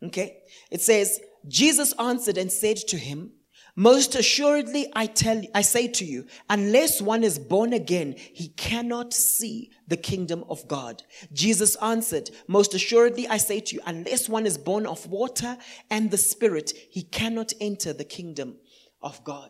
Okay? 0.05 0.39
It 0.71 0.81
says, 0.81 1.21
Jesus 1.47 1.93
answered 1.99 2.39
and 2.39 2.51
said 2.51 2.77
to 2.89 2.97
him, 2.97 3.33
most 3.81 4.15
assuredly, 4.15 4.93
I 4.95 5.07
tell, 5.07 5.41
I 5.55 5.63
say 5.63 5.89
to 5.89 6.05
you, 6.05 6.27
unless 6.51 7.01
one 7.01 7.25
is 7.25 7.39
born 7.39 7.73
again, 7.73 8.15
he 8.19 8.49
cannot 8.49 9.15
see 9.15 9.71
the 9.89 9.97
kingdom 9.97 10.45
of 10.51 10.69
God. 10.69 11.03
Jesus 11.33 11.77
answered, 11.77 12.31
most 12.47 12.75
assuredly, 12.75 13.27
I 13.27 13.39
say 13.39 13.59
to 13.59 13.77
you, 13.77 13.81
unless 13.87 14.29
one 14.29 14.45
is 14.45 14.59
born 14.59 14.85
of 14.85 15.07
water 15.07 15.57
and 15.91 16.11
the 16.11 16.19
spirit, 16.19 16.75
he 16.91 17.03
cannot 17.05 17.55
enter 17.59 17.95
the 17.95 18.05
kingdom 18.05 18.59
of 19.01 19.25
God. 19.25 19.49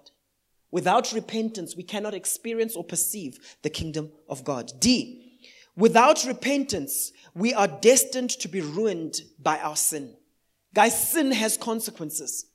Without 0.70 1.12
repentance, 1.12 1.74
we 1.76 1.82
cannot 1.82 2.14
experience 2.14 2.76
or 2.76 2.84
perceive 2.84 3.56
the 3.62 3.70
kingdom 3.70 4.12
of 4.28 4.44
God. 4.44 4.70
D, 4.78 5.40
without 5.74 6.24
repentance, 6.24 7.10
we 7.34 7.52
are 7.52 7.66
destined 7.66 8.30
to 8.30 8.46
be 8.46 8.60
ruined 8.60 9.22
by 9.40 9.58
our 9.58 9.74
sin. 9.74 10.14
Guys, 10.72 11.10
sin 11.10 11.32
has 11.32 11.56
consequences. 11.56 12.46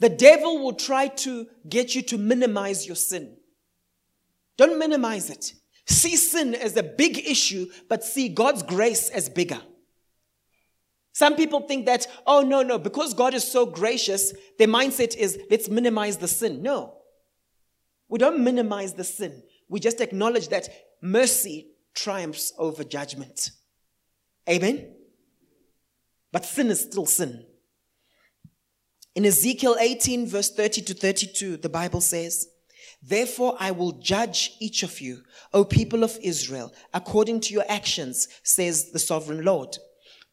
The 0.00 0.08
devil 0.08 0.58
will 0.58 0.72
try 0.72 1.08
to 1.08 1.46
get 1.68 1.94
you 1.94 2.02
to 2.02 2.18
minimize 2.18 2.86
your 2.86 2.96
sin. 2.96 3.36
Don't 4.56 4.78
minimize 4.78 5.30
it. 5.30 5.54
See 5.86 6.16
sin 6.16 6.54
as 6.54 6.76
a 6.76 6.82
big 6.82 7.18
issue, 7.18 7.66
but 7.88 8.04
see 8.04 8.28
God's 8.28 8.62
grace 8.62 9.10
as 9.10 9.28
bigger. 9.28 9.60
Some 11.12 11.36
people 11.36 11.60
think 11.62 11.86
that, 11.86 12.06
oh, 12.26 12.42
no, 12.42 12.62
no, 12.62 12.78
because 12.78 13.14
God 13.14 13.34
is 13.34 13.44
so 13.44 13.66
gracious, 13.66 14.32
their 14.58 14.68
mindset 14.68 15.16
is 15.16 15.38
let's 15.50 15.68
minimize 15.68 16.16
the 16.16 16.28
sin. 16.28 16.62
No. 16.62 16.96
We 18.08 18.18
don't 18.18 18.42
minimize 18.42 18.94
the 18.94 19.04
sin. 19.04 19.42
We 19.68 19.80
just 19.80 20.00
acknowledge 20.00 20.48
that 20.48 20.68
mercy 21.02 21.68
triumphs 21.94 22.52
over 22.58 22.84
judgment. 22.84 23.50
Amen? 24.48 24.94
But 26.32 26.44
sin 26.44 26.68
is 26.68 26.80
still 26.80 27.06
sin. 27.06 27.44
In 29.14 29.26
Ezekiel 29.26 29.76
18, 29.78 30.26
verse 30.26 30.50
30 30.50 30.82
to 30.82 30.94
32, 30.94 31.56
the 31.56 31.68
Bible 31.68 32.00
says, 32.00 32.48
Therefore 33.02 33.56
I 33.58 33.70
will 33.70 33.92
judge 33.92 34.52
each 34.60 34.82
of 34.82 35.00
you, 35.00 35.22
O 35.52 35.64
people 35.64 36.04
of 36.04 36.18
Israel, 36.22 36.72
according 36.94 37.40
to 37.40 37.54
your 37.54 37.64
actions, 37.68 38.28
says 38.42 38.92
the 38.92 38.98
sovereign 38.98 39.44
Lord. 39.44 39.76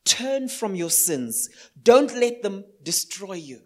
Turn 0.05 0.47
from 0.47 0.75
your 0.75 0.89
sins. 0.89 1.49
Don't 1.81 2.13
let 2.15 2.41
them 2.43 2.65
destroy 2.83 3.33
you. 3.33 3.61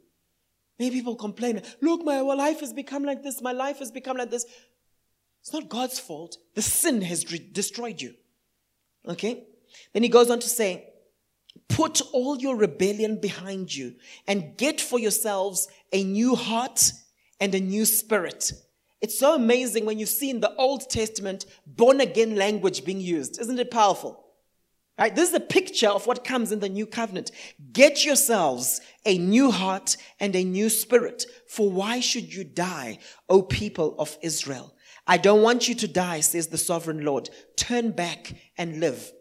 Many 0.79 0.91
people 0.91 1.15
complain, 1.15 1.61
look, 1.81 2.03
my 2.03 2.21
life 2.21 2.61
has 2.61 2.73
become 2.73 3.03
like 3.03 3.21
this, 3.21 3.41
my 3.41 3.51
life 3.51 3.79
has 3.79 3.91
become 3.91 4.17
like 4.17 4.31
this. 4.31 4.45
It's 5.41 5.53
not 5.53 5.69
God's 5.69 5.99
fault. 5.99 6.37
The 6.55 6.61
sin 6.61 7.01
has 7.01 7.31
re- 7.31 7.49
destroyed 7.51 8.01
you. 8.01 8.13
Okay? 9.07 9.43
Then 9.93 10.03
he 10.03 10.09
goes 10.09 10.29
on 10.29 10.39
to 10.39 10.49
say, 10.49 10.90
Put 11.71 12.01
all 12.13 12.37
your 12.37 12.55
rebellion 12.55 13.19
behind 13.19 13.73
you 13.73 13.95
and 14.27 14.57
get 14.57 14.81
for 14.81 14.99
yourselves 14.99 15.67
a 15.91 16.03
new 16.03 16.35
heart 16.35 16.91
and 17.39 17.55
a 17.55 17.59
new 17.59 17.85
spirit. 17.85 18.51
It's 19.01 19.17
so 19.17 19.35
amazing 19.35 19.85
when 19.85 19.97
you 19.97 20.05
see 20.05 20.29
in 20.29 20.41
the 20.41 20.55
Old 20.55 20.89
Testament 20.89 21.45
born 21.65 22.01
again 22.01 22.35
language 22.35 22.85
being 22.85 23.01
used. 23.01 23.39
Isn't 23.39 23.59
it 23.59 23.71
powerful? 23.71 24.23
Right? 24.99 25.15
This 25.15 25.29
is 25.29 25.35
a 25.35 25.39
picture 25.39 25.89
of 25.89 26.05
what 26.05 26.23
comes 26.23 26.51
in 26.51 26.59
the 26.59 26.69
new 26.69 26.85
covenant. 26.85 27.31
Get 27.73 28.05
yourselves 28.05 28.81
a 29.05 29.17
new 29.17 29.49
heart 29.49 29.97
and 30.19 30.35
a 30.35 30.43
new 30.43 30.69
spirit. 30.69 31.25
For 31.47 31.71
why 31.71 32.01
should 32.01 32.31
you 32.31 32.43
die, 32.43 32.99
O 33.27 33.41
people 33.41 33.95
of 33.97 34.17
Israel? 34.21 34.75
I 35.07 35.17
don't 35.17 35.41
want 35.41 35.67
you 35.67 35.73
to 35.75 35.87
die, 35.87 36.19
says 36.19 36.47
the 36.47 36.57
sovereign 36.59 37.03
Lord. 37.03 37.29
Turn 37.55 37.91
back 37.91 38.33
and 38.57 38.79
live. 38.79 39.11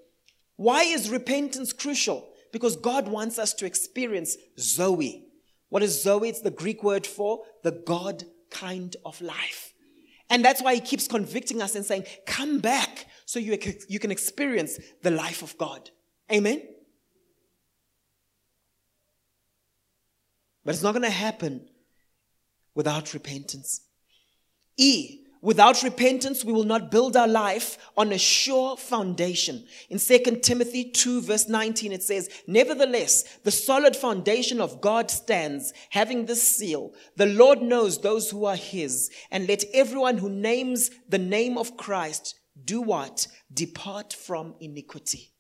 Why 0.56 0.82
is 0.82 1.08
repentance 1.08 1.72
crucial? 1.72 2.28
Because 2.52 2.76
God 2.76 3.08
wants 3.08 3.38
us 3.38 3.54
to 3.54 3.66
experience 3.66 4.36
Zoe. 4.58 5.24
What 5.68 5.82
is 5.82 6.02
Zoe? 6.02 6.28
It's 6.28 6.40
the 6.40 6.50
Greek 6.50 6.82
word 6.82 7.06
for 7.06 7.42
the 7.62 7.72
God 7.72 8.24
kind 8.50 8.96
of 9.04 9.20
life. 9.20 9.72
And 10.28 10.44
that's 10.44 10.62
why 10.62 10.74
he 10.74 10.80
keeps 10.80 11.08
convicting 11.08 11.60
us 11.60 11.74
and 11.74 11.84
saying, 11.84 12.04
Come 12.26 12.60
back 12.60 13.06
so 13.24 13.38
you, 13.38 13.58
you 13.88 13.98
can 13.98 14.10
experience 14.10 14.78
the 15.02 15.10
life 15.10 15.42
of 15.42 15.56
God. 15.58 15.90
Amen? 16.32 16.62
But 20.64 20.74
it's 20.74 20.82
not 20.82 20.92
going 20.92 21.02
to 21.02 21.10
happen 21.10 21.68
without 22.74 23.14
repentance. 23.14 23.82
E, 24.76 25.19
without 25.40 25.82
repentance, 25.82 26.44
we 26.44 26.52
will 26.52 26.64
not 26.64 26.90
build 26.90 27.16
our 27.16 27.28
life 27.28 27.78
on 27.96 28.12
a 28.12 28.18
sure 28.18 28.76
foundation. 28.76 29.64
In 29.88 29.98
2 29.98 30.40
Timothy 30.42 30.84
2, 30.90 31.22
verse 31.22 31.48
19, 31.48 31.92
it 31.92 32.02
says, 32.02 32.28
Nevertheless, 32.46 33.38
the 33.44 33.50
solid 33.50 33.96
foundation 33.96 34.60
of 34.60 34.80
God 34.80 35.10
stands, 35.10 35.72
having 35.90 36.26
this 36.26 36.42
seal 36.42 36.94
The 37.16 37.26
Lord 37.26 37.62
knows 37.62 38.00
those 38.00 38.30
who 38.30 38.44
are 38.44 38.56
his, 38.56 39.10
and 39.30 39.48
let 39.48 39.64
everyone 39.72 40.18
who 40.18 40.28
names 40.28 40.90
the 41.08 41.18
name 41.18 41.56
of 41.58 41.76
Christ 41.76 42.38
do 42.64 42.80
what? 42.80 43.26
Depart 43.52 44.12
from 44.12 44.54
iniquity. 44.60 45.32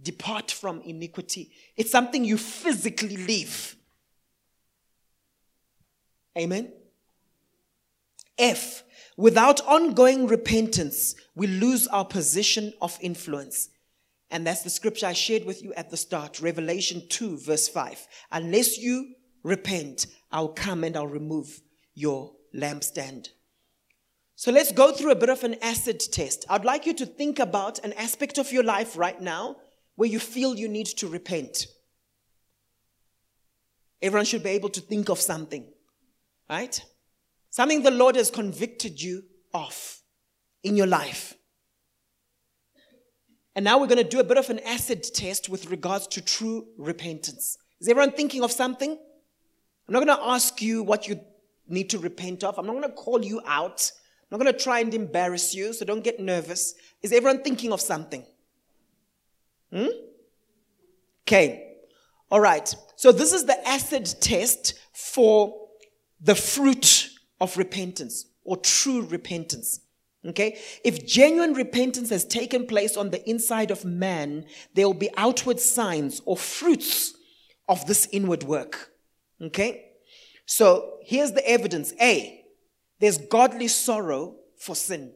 Depart 0.00 0.50
from 0.50 0.82
iniquity. 0.82 1.50
It's 1.76 1.90
something 1.90 2.24
you 2.24 2.36
physically 2.36 3.16
leave. 3.16 3.76
Amen. 6.36 6.72
F. 8.38 8.82
Without 9.16 9.60
ongoing 9.66 10.26
repentance, 10.26 11.14
we 11.34 11.46
lose 11.46 11.86
our 11.86 12.04
position 12.04 12.72
of 12.82 12.98
influence. 13.00 13.70
And 14.30 14.46
that's 14.46 14.62
the 14.62 14.70
scripture 14.70 15.06
I 15.06 15.12
shared 15.12 15.44
with 15.44 15.62
you 15.62 15.72
at 15.74 15.90
the 15.90 15.96
start, 15.96 16.40
Revelation 16.40 17.02
2, 17.08 17.38
verse 17.38 17.68
5. 17.68 18.06
Unless 18.32 18.78
you 18.78 19.14
repent, 19.42 20.06
I'll 20.32 20.48
come 20.48 20.84
and 20.84 20.96
I'll 20.96 21.06
remove 21.06 21.60
your 21.94 22.32
lampstand. 22.54 23.28
So 24.34 24.52
let's 24.52 24.72
go 24.72 24.92
through 24.92 25.12
a 25.12 25.16
bit 25.16 25.30
of 25.30 25.44
an 25.44 25.56
acid 25.62 26.00
test. 26.12 26.44
I'd 26.50 26.64
like 26.64 26.84
you 26.84 26.92
to 26.94 27.06
think 27.06 27.38
about 27.38 27.78
an 27.84 27.94
aspect 27.94 28.36
of 28.36 28.52
your 28.52 28.64
life 28.64 28.96
right 28.96 29.18
now 29.18 29.56
where 29.94 30.08
you 30.08 30.18
feel 30.18 30.54
you 30.54 30.68
need 30.68 30.86
to 30.86 31.08
repent. 31.08 31.68
Everyone 34.02 34.26
should 34.26 34.42
be 34.42 34.50
able 34.50 34.68
to 34.70 34.80
think 34.80 35.08
of 35.08 35.20
something, 35.20 35.66
right? 36.50 36.84
Something 37.56 37.82
the 37.82 37.90
Lord 37.90 38.16
has 38.16 38.30
convicted 38.30 39.00
you 39.00 39.22
of 39.54 40.02
in 40.62 40.76
your 40.76 40.86
life. 40.86 41.32
And 43.54 43.64
now 43.64 43.78
we're 43.78 43.86
going 43.86 43.96
to 43.96 44.04
do 44.04 44.20
a 44.20 44.24
bit 44.24 44.36
of 44.36 44.50
an 44.50 44.58
acid 44.58 45.02
test 45.02 45.48
with 45.48 45.70
regards 45.70 46.06
to 46.08 46.20
true 46.20 46.66
repentance. 46.76 47.56
Is 47.80 47.88
everyone 47.88 48.12
thinking 48.12 48.44
of 48.44 48.52
something? 48.52 48.90
I'm 48.90 49.92
not 49.94 50.04
going 50.04 50.18
to 50.18 50.22
ask 50.22 50.60
you 50.60 50.82
what 50.82 51.08
you 51.08 51.18
need 51.66 51.88
to 51.88 51.98
repent 51.98 52.44
of. 52.44 52.58
I'm 52.58 52.66
not 52.66 52.72
going 52.72 52.90
to 52.90 52.90
call 52.90 53.24
you 53.24 53.40
out. 53.46 53.90
I'm 54.30 54.38
not 54.38 54.44
going 54.44 54.54
to 54.54 54.62
try 54.62 54.80
and 54.80 54.92
embarrass 54.92 55.54
you, 55.54 55.72
so 55.72 55.86
don't 55.86 56.04
get 56.04 56.20
nervous. 56.20 56.74
Is 57.00 57.10
everyone 57.10 57.42
thinking 57.42 57.72
of 57.72 57.80
something? 57.80 58.22
Hmm? 59.72 59.86
Okay. 61.26 61.76
All 62.30 62.40
right. 62.40 62.76
So 62.96 63.12
this 63.12 63.32
is 63.32 63.46
the 63.46 63.66
acid 63.66 64.04
test 64.20 64.74
for 64.92 65.68
the 66.20 66.34
fruit 66.34 67.05
of 67.40 67.56
repentance 67.56 68.26
or 68.44 68.56
true 68.56 69.02
repentance. 69.02 69.80
Okay? 70.24 70.58
If 70.84 71.06
genuine 71.06 71.54
repentance 71.54 72.10
has 72.10 72.24
taken 72.24 72.66
place 72.66 72.96
on 72.96 73.10
the 73.10 73.28
inside 73.28 73.70
of 73.70 73.84
man, 73.84 74.46
there 74.74 74.86
will 74.86 74.94
be 74.94 75.10
outward 75.16 75.60
signs 75.60 76.20
or 76.24 76.36
fruits 76.36 77.14
of 77.68 77.86
this 77.86 78.08
inward 78.12 78.42
work. 78.42 78.92
Okay? 79.40 79.84
So 80.46 80.98
here's 81.02 81.32
the 81.32 81.48
evidence. 81.48 81.92
A, 82.00 82.44
there's 83.00 83.18
godly 83.18 83.68
sorrow 83.68 84.36
for 84.58 84.74
sin. 84.74 85.12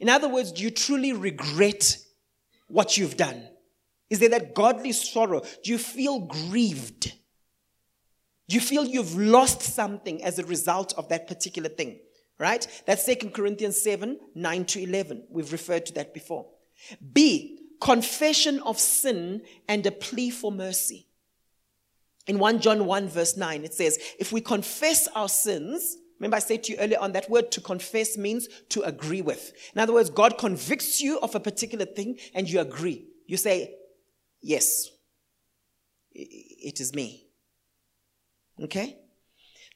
In 0.00 0.08
other 0.08 0.28
words, 0.28 0.52
do 0.52 0.62
you 0.62 0.70
truly 0.70 1.12
regret 1.12 1.98
what 2.68 2.96
you've 2.96 3.16
done? 3.16 3.48
Is 4.08 4.18
there 4.18 4.28
that 4.30 4.54
godly 4.54 4.92
sorrow? 4.92 5.42
Do 5.62 5.70
you 5.70 5.78
feel 5.78 6.20
grieved? 6.20 7.14
You 8.52 8.60
feel 8.60 8.84
you've 8.84 9.16
lost 9.16 9.62
something 9.62 10.24
as 10.24 10.38
a 10.38 10.44
result 10.44 10.92
of 10.98 11.08
that 11.08 11.28
particular 11.28 11.68
thing? 11.68 12.00
Right? 12.38 12.66
That's 12.86 13.04
2 13.04 13.30
Corinthians 13.30 13.80
7 13.80 14.18
9 14.34 14.64
to 14.66 14.82
11. 14.82 15.26
We've 15.30 15.52
referred 15.52 15.86
to 15.86 15.94
that 15.94 16.12
before. 16.14 16.46
B, 17.12 17.60
confession 17.80 18.60
of 18.60 18.78
sin 18.78 19.42
and 19.68 19.86
a 19.86 19.92
plea 19.92 20.30
for 20.30 20.50
mercy. 20.50 21.06
In 22.26 22.38
1 22.38 22.60
John 22.60 22.86
1, 22.86 23.08
verse 23.08 23.36
9, 23.36 23.64
it 23.64 23.74
says, 23.74 23.98
If 24.18 24.32
we 24.32 24.40
confess 24.40 25.08
our 25.08 25.28
sins, 25.28 25.96
Remember, 26.18 26.36
I 26.36 26.40
said 26.40 26.64
to 26.64 26.72
you 26.72 26.78
earlier 26.78 26.98
on 26.98 27.12
that 27.12 27.30
word 27.30 27.50
to 27.52 27.62
confess 27.62 28.18
means 28.18 28.46
to 28.68 28.82
agree 28.82 29.22
with. 29.22 29.54
In 29.74 29.80
other 29.80 29.94
words, 29.94 30.10
God 30.10 30.36
convicts 30.36 31.00
you 31.00 31.18
of 31.20 31.34
a 31.34 31.40
particular 31.40 31.86
thing 31.86 32.18
and 32.34 32.46
you 32.46 32.60
agree. 32.60 33.06
You 33.26 33.38
say, 33.38 33.74
Yes, 34.42 34.90
it 36.12 36.78
is 36.78 36.94
me. 36.94 37.29
Okay? 38.62 38.98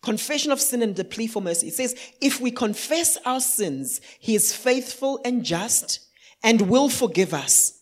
Confession 0.02 0.52
of 0.52 0.60
sin 0.60 0.82
and 0.82 0.94
the 0.94 1.04
plea 1.04 1.26
for 1.26 1.40
mercy. 1.40 1.68
It 1.68 1.74
says, 1.74 1.94
If 2.20 2.40
we 2.40 2.50
confess 2.50 3.16
our 3.24 3.40
sins, 3.40 4.00
He 4.18 4.34
is 4.34 4.54
faithful 4.54 5.20
and 5.24 5.44
just 5.44 6.00
and 6.42 6.68
will 6.68 6.88
forgive 6.88 7.32
us 7.32 7.80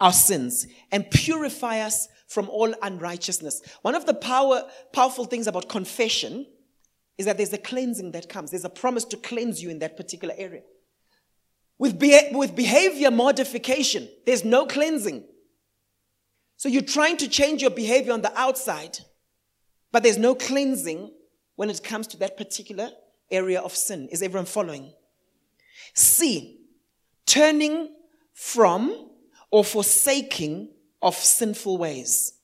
our 0.00 0.12
sins 0.12 0.66
and 0.90 1.10
purify 1.10 1.80
us 1.80 2.08
from 2.26 2.48
all 2.48 2.72
unrighteousness. 2.82 3.60
One 3.82 3.94
of 3.94 4.06
the 4.06 4.14
power, 4.14 4.62
powerful 4.92 5.26
things 5.26 5.46
about 5.46 5.68
confession 5.68 6.46
is 7.18 7.26
that 7.26 7.36
there's 7.36 7.52
a 7.52 7.58
cleansing 7.58 8.12
that 8.12 8.30
comes. 8.30 8.50
There's 8.50 8.64
a 8.64 8.70
promise 8.70 9.04
to 9.06 9.16
cleanse 9.18 9.62
you 9.62 9.68
in 9.68 9.80
that 9.80 9.96
particular 9.96 10.34
area. 10.38 10.62
With, 11.78 11.98
be- 11.98 12.28
with 12.32 12.56
behavior 12.56 13.10
modification, 13.10 14.08
there's 14.24 14.44
no 14.44 14.64
cleansing. 14.64 15.24
So 16.56 16.68
you're 16.68 16.82
trying 16.82 17.16
to 17.18 17.28
change 17.28 17.62
your 17.62 17.70
behavior 17.70 18.12
on 18.12 18.22
the 18.22 18.38
outside, 18.38 18.98
but 19.92 20.02
there's 20.02 20.18
no 20.18 20.34
cleansing 20.34 21.10
when 21.56 21.70
it 21.70 21.82
comes 21.82 22.06
to 22.08 22.16
that 22.18 22.36
particular 22.36 22.90
area 23.30 23.60
of 23.60 23.74
sin. 23.74 24.08
Is 24.10 24.22
everyone 24.22 24.46
following? 24.46 24.92
C, 25.94 26.60
turning 27.26 27.94
from 28.32 29.10
or 29.50 29.64
forsaking 29.64 30.70
of 31.02 31.14
sinful 31.14 31.78
ways. 31.78 32.34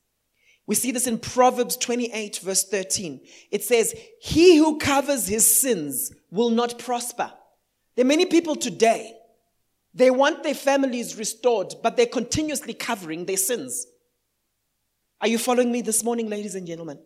We 0.67 0.75
see 0.75 0.91
this 0.91 1.07
in 1.07 1.19
Proverbs 1.19 1.77
28, 1.77 2.41
verse 2.43 2.65
13. 2.65 3.21
It 3.53 3.63
says, 3.63 3.95
He 4.21 4.57
who 4.57 4.79
covers 4.79 5.29
his 5.29 5.47
sins 5.47 6.13
will 6.31 6.51
not 6.51 6.79
prosper. 6.79 7.33
There 7.95 8.05
are 8.05 8.09
many 8.09 8.27
people 8.27 8.57
today, 8.57 9.15
they 9.95 10.11
want 10.11 10.43
their 10.43 10.55
families 10.55 11.17
restored, 11.17 11.75
but 11.83 11.97
they're 11.97 12.05
continuously 12.05 12.75
covering 12.75 13.25
their 13.25 13.39
sins. 13.39 13.87
Are 15.23 15.29
you 15.29 15.39
following 15.39 15.73
me 15.73 15.81
this 15.81 16.05
morning, 16.05 16.29
ladies 16.29 16.55
and 16.55 16.67
gentlemen? 16.67 16.99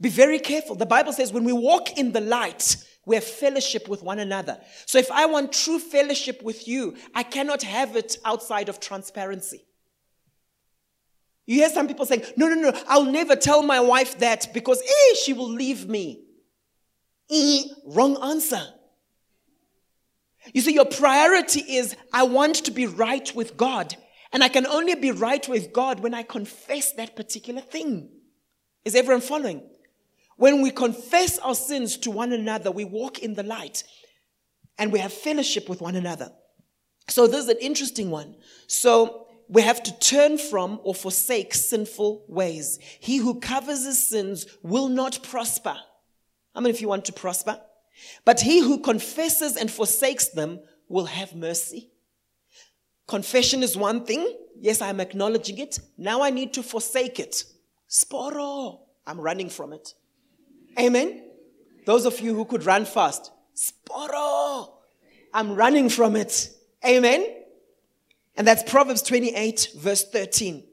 Be 0.00 0.08
very 0.08 0.38
careful. 0.38 0.76
The 0.76 0.86
Bible 0.86 1.12
says 1.12 1.32
when 1.32 1.44
we 1.44 1.52
walk 1.52 1.96
in 1.98 2.12
the 2.12 2.20
light, 2.20 2.76
we 3.06 3.14
have 3.14 3.24
fellowship 3.24 3.88
with 3.88 4.02
one 4.02 4.18
another. 4.18 4.60
So 4.84 4.98
if 4.98 5.10
I 5.10 5.26
want 5.26 5.52
true 5.52 5.78
fellowship 5.78 6.42
with 6.42 6.68
you, 6.68 6.96
I 7.14 7.22
cannot 7.22 7.62
have 7.62 7.96
it 7.96 8.18
outside 8.24 8.68
of 8.68 8.80
transparency. 8.80 9.64
You 11.46 11.56
hear 11.56 11.70
some 11.70 11.86
people 11.86 12.04
saying, 12.04 12.24
No, 12.36 12.48
no, 12.48 12.56
no, 12.56 12.78
I'll 12.88 13.04
never 13.04 13.36
tell 13.36 13.62
my 13.62 13.80
wife 13.80 14.18
that 14.18 14.52
because 14.52 14.82
eh, 14.82 15.14
she 15.24 15.32
will 15.32 15.48
leave 15.48 15.88
me. 15.88 16.24
Eh, 17.30 17.62
wrong 17.86 18.18
answer. 18.22 18.62
You 20.52 20.60
see, 20.60 20.74
your 20.74 20.84
priority 20.84 21.60
is 21.60 21.96
I 22.12 22.24
want 22.24 22.56
to 22.56 22.70
be 22.70 22.86
right 22.86 23.32
with 23.34 23.56
God. 23.56 23.96
And 24.32 24.42
I 24.42 24.48
can 24.48 24.66
only 24.66 24.94
be 24.96 25.12
right 25.12 25.46
with 25.48 25.72
God 25.72 26.00
when 26.00 26.12
I 26.12 26.22
confess 26.22 26.92
that 26.92 27.16
particular 27.16 27.60
thing. 27.60 28.10
Is 28.84 28.94
everyone 28.94 29.22
following? 29.22 29.62
When 30.36 30.62
we 30.62 30.70
confess 30.70 31.38
our 31.38 31.54
sins 31.54 31.96
to 31.98 32.10
one 32.10 32.32
another, 32.32 32.70
we 32.70 32.84
walk 32.84 33.20
in 33.20 33.34
the 33.34 33.42
light 33.42 33.84
and 34.78 34.92
we 34.92 34.98
have 34.98 35.12
fellowship 35.12 35.68
with 35.68 35.80
one 35.80 35.96
another. 35.96 36.30
So, 37.08 37.26
this 37.26 37.44
is 37.44 37.48
an 37.48 37.58
interesting 37.60 38.10
one. 38.10 38.36
So, 38.66 39.26
we 39.48 39.62
have 39.62 39.82
to 39.84 39.98
turn 39.98 40.38
from 40.38 40.80
or 40.82 40.94
forsake 40.94 41.54
sinful 41.54 42.24
ways. 42.28 42.78
He 43.00 43.18
who 43.18 43.40
covers 43.40 43.84
his 43.84 44.08
sins 44.08 44.46
will 44.62 44.88
not 44.88 45.20
prosper. 45.22 45.76
I 46.54 46.60
mean, 46.60 46.70
if 46.70 46.80
you 46.80 46.88
want 46.88 47.04
to 47.06 47.12
prosper? 47.12 47.60
But 48.24 48.40
he 48.40 48.60
who 48.60 48.80
confesses 48.80 49.56
and 49.56 49.70
forsakes 49.70 50.28
them 50.28 50.60
will 50.88 51.06
have 51.06 51.34
mercy. 51.34 51.90
Confession 53.06 53.62
is 53.62 53.76
one 53.76 54.04
thing. 54.04 54.36
Yes, 54.58 54.82
I'm 54.82 55.00
acknowledging 55.00 55.58
it. 55.58 55.78
Now 55.96 56.22
I 56.22 56.30
need 56.30 56.52
to 56.54 56.62
forsake 56.62 57.20
it. 57.20 57.44
Sporo. 57.88 58.80
I'm 59.06 59.20
running 59.20 59.48
from 59.48 59.72
it. 59.72 59.94
Amen. 60.78 61.22
Those 61.84 62.04
of 62.04 62.20
you 62.20 62.34
who 62.34 62.44
could 62.44 62.64
run 62.64 62.84
fast. 62.84 63.30
Sporo. 63.54 64.72
I'm 65.32 65.54
running 65.54 65.88
from 65.88 66.16
it. 66.16 66.50
Amen. 66.84 67.26
And 68.36 68.46
that's 68.46 68.68
Proverbs 68.70 69.02
28, 69.02 69.70
verse 69.76 70.04
13. 70.04 70.64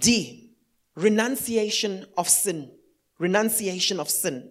D. 0.00 0.52
Renunciation 0.94 2.06
of 2.16 2.28
sin. 2.28 2.70
Renunciation 3.18 3.98
of 3.98 4.08
sin. 4.08 4.50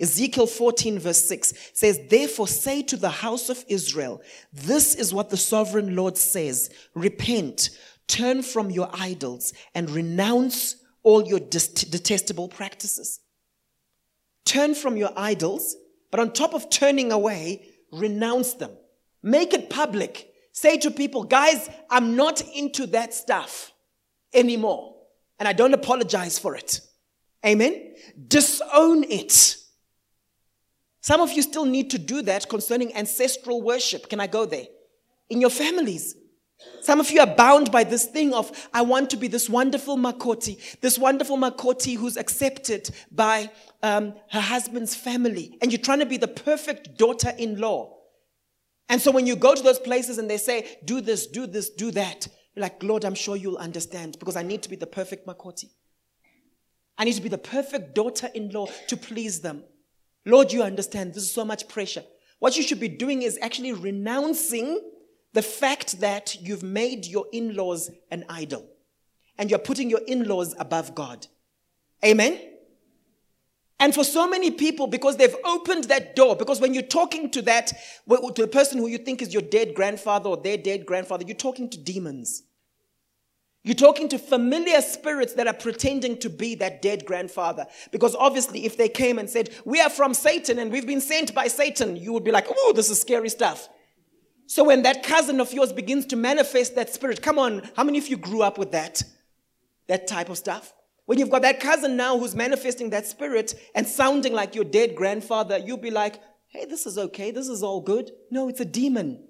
Ezekiel 0.00 0.46
14, 0.46 0.98
verse 0.98 1.28
6 1.28 1.52
says, 1.74 2.00
Therefore 2.08 2.48
say 2.48 2.82
to 2.82 2.96
the 2.96 3.10
house 3.10 3.50
of 3.50 3.64
Israel, 3.68 4.22
This 4.52 4.94
is 4.94 5.12
what 5.12 5.30
the 5.30 5.36
sovereign 5.36 5.94
Lord 5.94 6.16
says 6.16 6.70
Repent, 6.94 7.70
turn 8.06 8.42
from 8.42 8.70
your 8.70 8.88
idols, 8.92 9.52
and 9.74 9.90
renounce 9.90 10.76
all 11.02 11.26
your 11.26 11.40
detestable 11.40 12.48
practices. 12.48 13.20
Turn 14.44 14.74
from 14.74 14.96
your 14.96 15.12
idols, 15.16 15.76
but 16.10 16.20
on 16.20 16.32
top 16.32 16.54
of 16.54 16.70
turning 16.70 17.12
away, 17.12 17.66
renounce 17.92 18.54
them. 18.54 18.70
Make 19.22 19.54
it 19.54 19.70
public. 19.70 20.32
Say 20.52 20.78
to 20.78 20.90
people, 20.90 21.24
guys, 21.24 21.70
I'm 21.88 22.16
not 22.16 22.42
into 22.54 22.86
that 22.88 23.14
stuff 23.14 23.72
anymore. 24.32 24.96
And 25.38 25.48
I 25.48 25.52
don't 25.52 25.74
apologize 25.74 26.38
for 26.38 26.54
it. 26.54 26.80
Amen. 27.44 27.94
Disown 28.28 29.04
it. 29.04 29.56
Some 31.00 31.20
of 31.20 31.32
you 31.32 31.42
still 31.42 31.64
need 31.64 31.90
to 31.90 31.98
do 31.98 32.20
that 32.22 32.48
concerning 32.48 32.94
ancestral 32.94 33.62
worship. 33.62 34.10
Can 34.10 34.20
I 34.20 34.26
go 34.26 34.44
there? 34.44 34.66
In 35.30 35.40
your 35.40 35.50
families. 35.50 36.14
Some 36.82 37.00
of 37.00 37.10
you 37.10 37.20
are 37.20 37.26
bound 37.26 37.70
by 37.70 37.84
this 37.84 38.06
thing 38.06 38.32
of, 38.32 38.68
I 38.72 38.82
want 38.82 39.10
to 39.10 39.16
be 39.16 39.28
this 39.28 39.48
wonderful 39.48 39.96
Makoti, 39.96 40.80
this 40.80 40.98
wonderful 40.98 41.36
Makoti 41.36 41.96
who's 41.96 42.16
accepted 42.16 42.90
by 43.12 43.50
um, 43.82 44.14
her 44.30 44.40
husband's 44.40 44.94
family. 44.94 45.58
And 45.60 45.72
you're 45.72 45.80
trying 45.80 46.00
to 46.00 46.06
be 46.06 46.16
the 46.16 46.28
perfect 46.28 46.96
daughter 46.96 47.32
in 47.36 47.58
law. 47.58 47.96
And 48.88 49.00
so 49.00 49.10
when 49.10 49.26
you 49.26 49.36
go 49.36 49.54
to 49.54 49.62
those 49.62 49.78
places 49.78 50.18
and 50.18 50.28
they 50.28 50.38
say, 50.38 50.78
do 50.84 51.00
this, 51.00 51.26
do 51.26 51.46
this, 51.46 51.70
do 51.70 51.90
that, 51.92 52.26
you're 52.54 52.62
like, 52.62 52.82
Lord, 52.82 53.04
I'm 53.04 53.14
sure 53.14 53.36
you'll 53.36 53.56
understand 53.56 54.18
because 54.18 54.36
I 54.36 54.42
need 54.42 54.62
to 54.62 54.68
be 54.68 54.76
the 54.76 54.86
perfect 54.86 55.26
Makoti. 55.26 55.70
I 56.98 57.04
need 57.04 57.14
to 57.14 57.22
be 57.22 57.28
the 57.28 57.38
perfect 57.38 57.94
daughter 57.94 58.28
in 58.34 58.50
law 58.50 58.66
to 58.88 58.96
please 58.96 59.40
them. 59.40 59.64
Lord, 60.26 60.52
you 60.52 60.62
understand, 60.62 61.14
this 61.14 61.22
is 61.22 61.32
so 61.32 61.44
much 61.44 61.68
pressure. 61.68 62.04
What 62.40 62.56
you 62.56 62.62
should 62.62 62.80
be 62.80 62.88
doing 62.88 63.22
is 63.22 63.38
actually 63.40 63.72
renouncing 63.72 64.80
the 65.32 65.42
fact 65.42 66.00
that 66.00 66.36
you've 66.40 66.62
made 66.62 67.06
your 67.06 67.26
in 67.32 67.54
laws 67.54 67.90
an 68.10 68.24
idol 68.28 68.66
and 69.38 69.50
you're 69.50 69.58
putting 69.58 69.88
your 69.88 70.02
in 70.06 70.26
laws 70.26 70.54
above 70.58 70.94
God. 70.94 71.26
Amen? 72.04 72.38
And 73.78 73.94
for 73.94 74.04
so 74.04 74.28
many 74.28 74.50
people, 74.50 74.86
because 74.86 75.16
they've 75.16 75.34
opened 75.42 75.84
that 75.84 76.14
door, 76.14 76.36
because 76.36 76.60
when 76.60 76.74
you're 76.74 76.82
talking 76.82 77.30
to 77.30 77.42
that, 77.42 77.72
to 78.08 78.32
the 78.36 78.46
person 78.46 78.78
who 78.78 78.88
you 78.88 78.98
think 78.98 79.22
is 79.22 79.32
your 79.32 79.42
dead 79.42 79.74
grandfather 79.74 80.28
or 80.28 80.36
their 80.36 80.58
dead 80.58 80.84
grandfather, 80.84 81.24
you're 81.26 81.34
talking 81.34 81.70
to 81.70 81.78
demons. 81.78 82.42
You're 83.62 83.74
talking 83.74 84.08
to 84.10 84.18
familiar 84.18 84.82
spirits 84.82 85.34
that 85.34 85.46
are 85.46 85.54
pretending 85.54 86.18
to 86.18 86.30
be 86.30 86.54
that 86.56 86.82
dead 86.82 87.06
grandfather. 87.06 87.66
Because 87.90 88.14
obviously, 88.14 88.66
if 88.66 88.76
they 88.76 88.88
came 88.88 89.18
and 89.18 89.28
said, 89.28 89.50
We 89.64 89.80
are 89.80 89.90
from 89.90 90.14
Satan 90.14 90.58
and 90.58 90.70
we've 90.70 90.86
been 90.86 91.00
sent 91.00 91.34
by 91.34 91.48
Satan, 91.48 91.96
you 91.96 92.12
would 92.12 92.24
be 92.24 92.30
like, 92.30 92.46
Oh, 92.48 92.72
this 92.74 92.90
is 92.90 93.00
scary 93.00 93.28
stuff. 93.28 93.68
So 94.50 94.64
when 94.64 94.82
that 94.82 95.04
cousin 95.04 95.40
of 95.40 95.52
yours 95.52 95.72
begins 95.72 96.06
to 96.06 96.16
manifest 96.16 96.74
that 96.74 96.92
spirit, 96.92 97.22
come 97.22 97.38
on, 97.38 97.70
how 97.76 97.84
many 97.84 97.98
of 97.98 98.08
you 98.08 98.16
grew 98.16 98.42
up 98.42 98.58
with 98.58 98.72
that? 98.72 99.00
That 99.86 100.08
type 100.08 100.28
of 100.28 100.38
stuff? 100.38 100.74
When 101.06 101.20
you've 101.20 101.30
got 101.30 101.42
that 101.42 101.60
cousin 101.60 101.96
now 101.96 102.18
who's 102.18 102.34
manifesting 102.34 102.90
that 102.90 103.06
spirit 103.06 103.54
and 103.76 103.86
sounding 103.86 104.32
like 104.32 104.56
your 104.56 104.64
dead 104.64 104.96
grandfather, 104.96 105.56
you'll 105.56 105.76
be 105.76 105.92
like, 105.92 106.20
Hey, 106.48 106.64
this 106.64 106.84
is 106.84 106.98
okay. 106.98 107.30
This 107.30 107.46
is 107.46 107.62
all 107.62 107.80
good. 107.80 108.10
No, 108.28 108.48
it's 108.48 108.58
a 108.58 108.64
demon. 108.64 109.22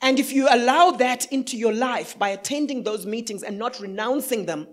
And 0.00 0.18
if 0.18 0.32
you 0.32 0.48
allow 0.50 0.92
that 0.92 1.30
into 1.30 1.58
your 1.58 1.74
life 1.74 2.18
by 2.18 2.30
attending 2.30 2.82
those 2.82 3.04
meetings 3.04 3.42
and 3.42 3.58
not 3.58 3.78
renouncing 3.78 4.46
them, 4.46 4.68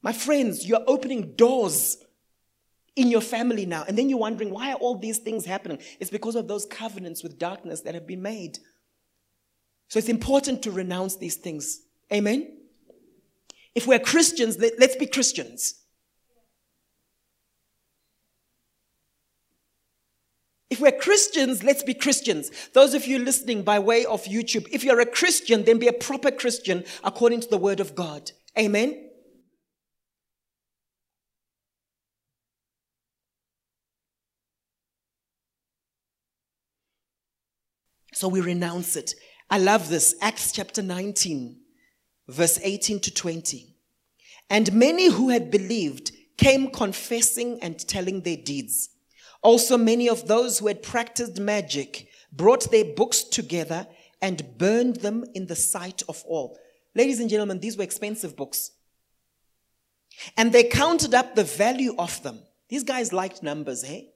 my 0.00 0.14
friends, 0.14 0.66
you're 0.66 0.84
opening 0.86 1.34
doors 1.36 1.98
in 2.96 3.10
your 3.10 3.20
family 3.20 3.66
now. 3.66 3.84
And 3.86 3.98
then 3.98 4.08
you're 4.08 4.18
wondering, 4.18 4.48
why 4.48 4.72
are 4.72 4.76
all 4.76 4.96
these 4.96 5.18
things 5.18 5.44
happening? 5.44 5.78
It's 6.00 6.10
because 6.10 6.36
of 6.36 6.48
those 6.48 6.64
covenants 6.64 7.22
with 7.22 7.38
darkness 7.38 7.82
that 7.82 7.92
have 7.92 8.06
been 8.06 8.22
made. 8.22 8.58
So 9.88 9.98
it's 9.98 10.08
important 10.08 10.62
to 10.62 10.70
renounce 10.70 11.16
these 11.16 11.36
things. 11.36 11.80
Amen? 12.12 12.56
If 13.74 13.86
we're 13.86 13.98
Christians, 13.98 14.58
let, 14.58 14.80
us 14.82 14.96
be 14.96 15.06
Christians. 15.06 15.74
If 20.70 20.80
we're 20.80 20.92
Christians, 20.92 21.62
let's 21.62 21.82
be 21.82 21.94
Christians. 21.94 22.50
Those 22.74 22.92
of 22.92 23.06
you 23.06 23.18
listening 23.18 23.62
by 23.62 23.78
way 23.78 24.04
of 24.04 24.24
YouTube, 24.24 24.68
if 24.70 24.84
you're 24.84 25.00
a 25.00 25.06
Christian, 25.06 25.64
then 25.64 25.78
be 25.78 25.88
a 25.88 25.92
proper 25.92 26.30
Christian 26.30 26.84
according 27.02 27.40
to 27.40 27.48
the 27.48 27.56
word 27.56 27.80
of 27.80 27.94
God. 27.94 28.32
Amen. 28.58 29.08
So 38.12 38.28
we 38.28 38.40
renounce 38.40 38.96
it. 38.96 39.14
I 39.50 39.58
love 39.58 39.88
this. 39.88 40.14
Acts 40.20 40.52
chapter 40.52 40.82
19, 40.82 41.56
verse 42.28 42.58
18 42.62 43.00
to 43.00 43.14
20. 43.14 43.74
And 44.50 44.72
many 44.72 45.10
who 45.10 45.30
had 45.30 45.50
believed 45.50 46.12
came 46.36 46.70
confessing 46.70 47.58
and 47.62 47.78
telling 47.88 48.22
their 48.22 48.36
deeds. 48.36 48.90
Also, 49.42 49.78
many 49.78 50.08
of 50.08 50.26
those 50.26 50.58
who 50.58 50.66
had 50.66 50.82
practiced 50.82 51.38
magic 51.38 52.08
brought 52.32 52.70
their 52.70 52.84
books 52.84 53.22
together 53.22 53.86
and 54.20 54.58
burned 54.58 54.96
them 54.96 55.24
in 55.34 55.46
the 55.46 55.56
sight 55.56 56.02
of 56.08 56.22
all. 56.26 56.58
Ladies 56.94 57.20
and 57.20 57.30
gentlemen, 57.30 57.60
these 57.60 57.76
were 57.76 57.84
expensive 57.84 58.36
books. 58.36 58.72
And 60.36 60.52
they 60.52 60.64
counted 60.64 61.14
up 61.14 61.34
the 61.34 61.44
value 61.44 61.94
of 61.98 62.22
them. 62.22 62.40
These 62.68 62.84
guys 62.84 63.12
liked 63.12 63.42
numbers, 63.42 63.82
hey? 63.82 64.10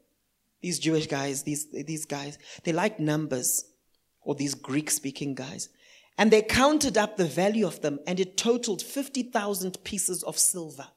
These 0.60 0.78
Jewish 0.78 1.06
guys, 1.06 1.42
these, 1.42 1.70
these 1.70 2.04
guys, 2.04 2.38
they 2.64 2.72
liked 2.72 3.00
numbers, 3.00 3.64
or 4.24 4.34
these 4.34 4.54
Greek 4.54 4.90
speaking 4.90 5.34
guys. 5.34 5.68
And 6.18 6.30
they 6.30 6.42
counted 6.42 6.98
up 6.98 7.16
the 7.16 7.24
value 7.24 7.66
of 7.66 7.80
them, 7.80 7.98
and 8.06 8.20
it 8.20 8.36
totaled 8.36 8.82
50,000 8.82 9.82
pieces 9.84 10.22
of 10.22 10.38
silver. 10.38 10.88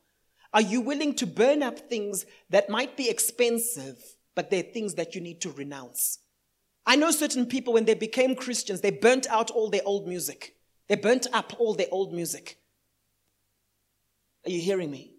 Are 0.53 0.61
you 0.61 0.81
willing 0.81 1.13
to 1.15 1.27
burn 1.27 1.63
up 1.63 1.79
things 1.79 2.25
that 2.49 2.69
might 2.69 2.95
be 2.95 3.09
expensive 3.09 4.15
but 4.35 4.49
they're 4.49 4.61
things 4.61 4.95
that 4.95 5.15
you 5.15 5.21
need 5.21 5.41
to 5.41 5.51
renounce. 5.51 6.19
I 6.85 6.97
know 6.97 7.09
certain 7.09 7.47
people, 7.47 7.73
when 7.73 7.85
they 7.85 7.95
became 7.95 8.35
Christians, 8.35 8.81
they 8.81 8.91
burnt 8.91 9.25
out 9.27 9.49
all 9.49 9.69
their 9.69 9.81
old 9.85 10.07
music. 10.07 10.55
They 10.87 10.95
burnt 10.95 11.25
up 11.33 11.53
all 11.57 11.73
their 11.73 11.87
old 11.89 12.13
music. 12.13 12.59
Are 14.45 14.51
you 14.51 14.61
hearing 14.61 14.91
me? 14.91 15.13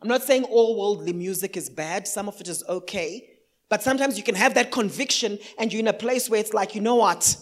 I'm 0.00 0.08
not 0.08 0.22
saying 0.22 0.44
all 0.44 0.78
worldly 0.78 1.12
music 1.12 1.56
is 1.56 1.68
bad, 1.68 2.06
some 2.06 2.28
of 2.28 2.40
it 2.40 2.48
is 2.48 2.64
okay. 2.68 3.27
But 3.68 3.82
sometimes 3.82 4.16
you 4.16 4.24
can 4.24 4.34
have 4.34 4.54
that 4.54 4.70
conviction 4.70 5.38
and 5.58 5.72
you're 5.72 5.80
in 5.80 5.88
a 5.88 5.92
place 5.92 6.30
where 6.30 6.40
it's 6.40 6.54
like, 6.54 6.74
you 6.74 6.80
know 6.80 6.96
what? 6.96 7.36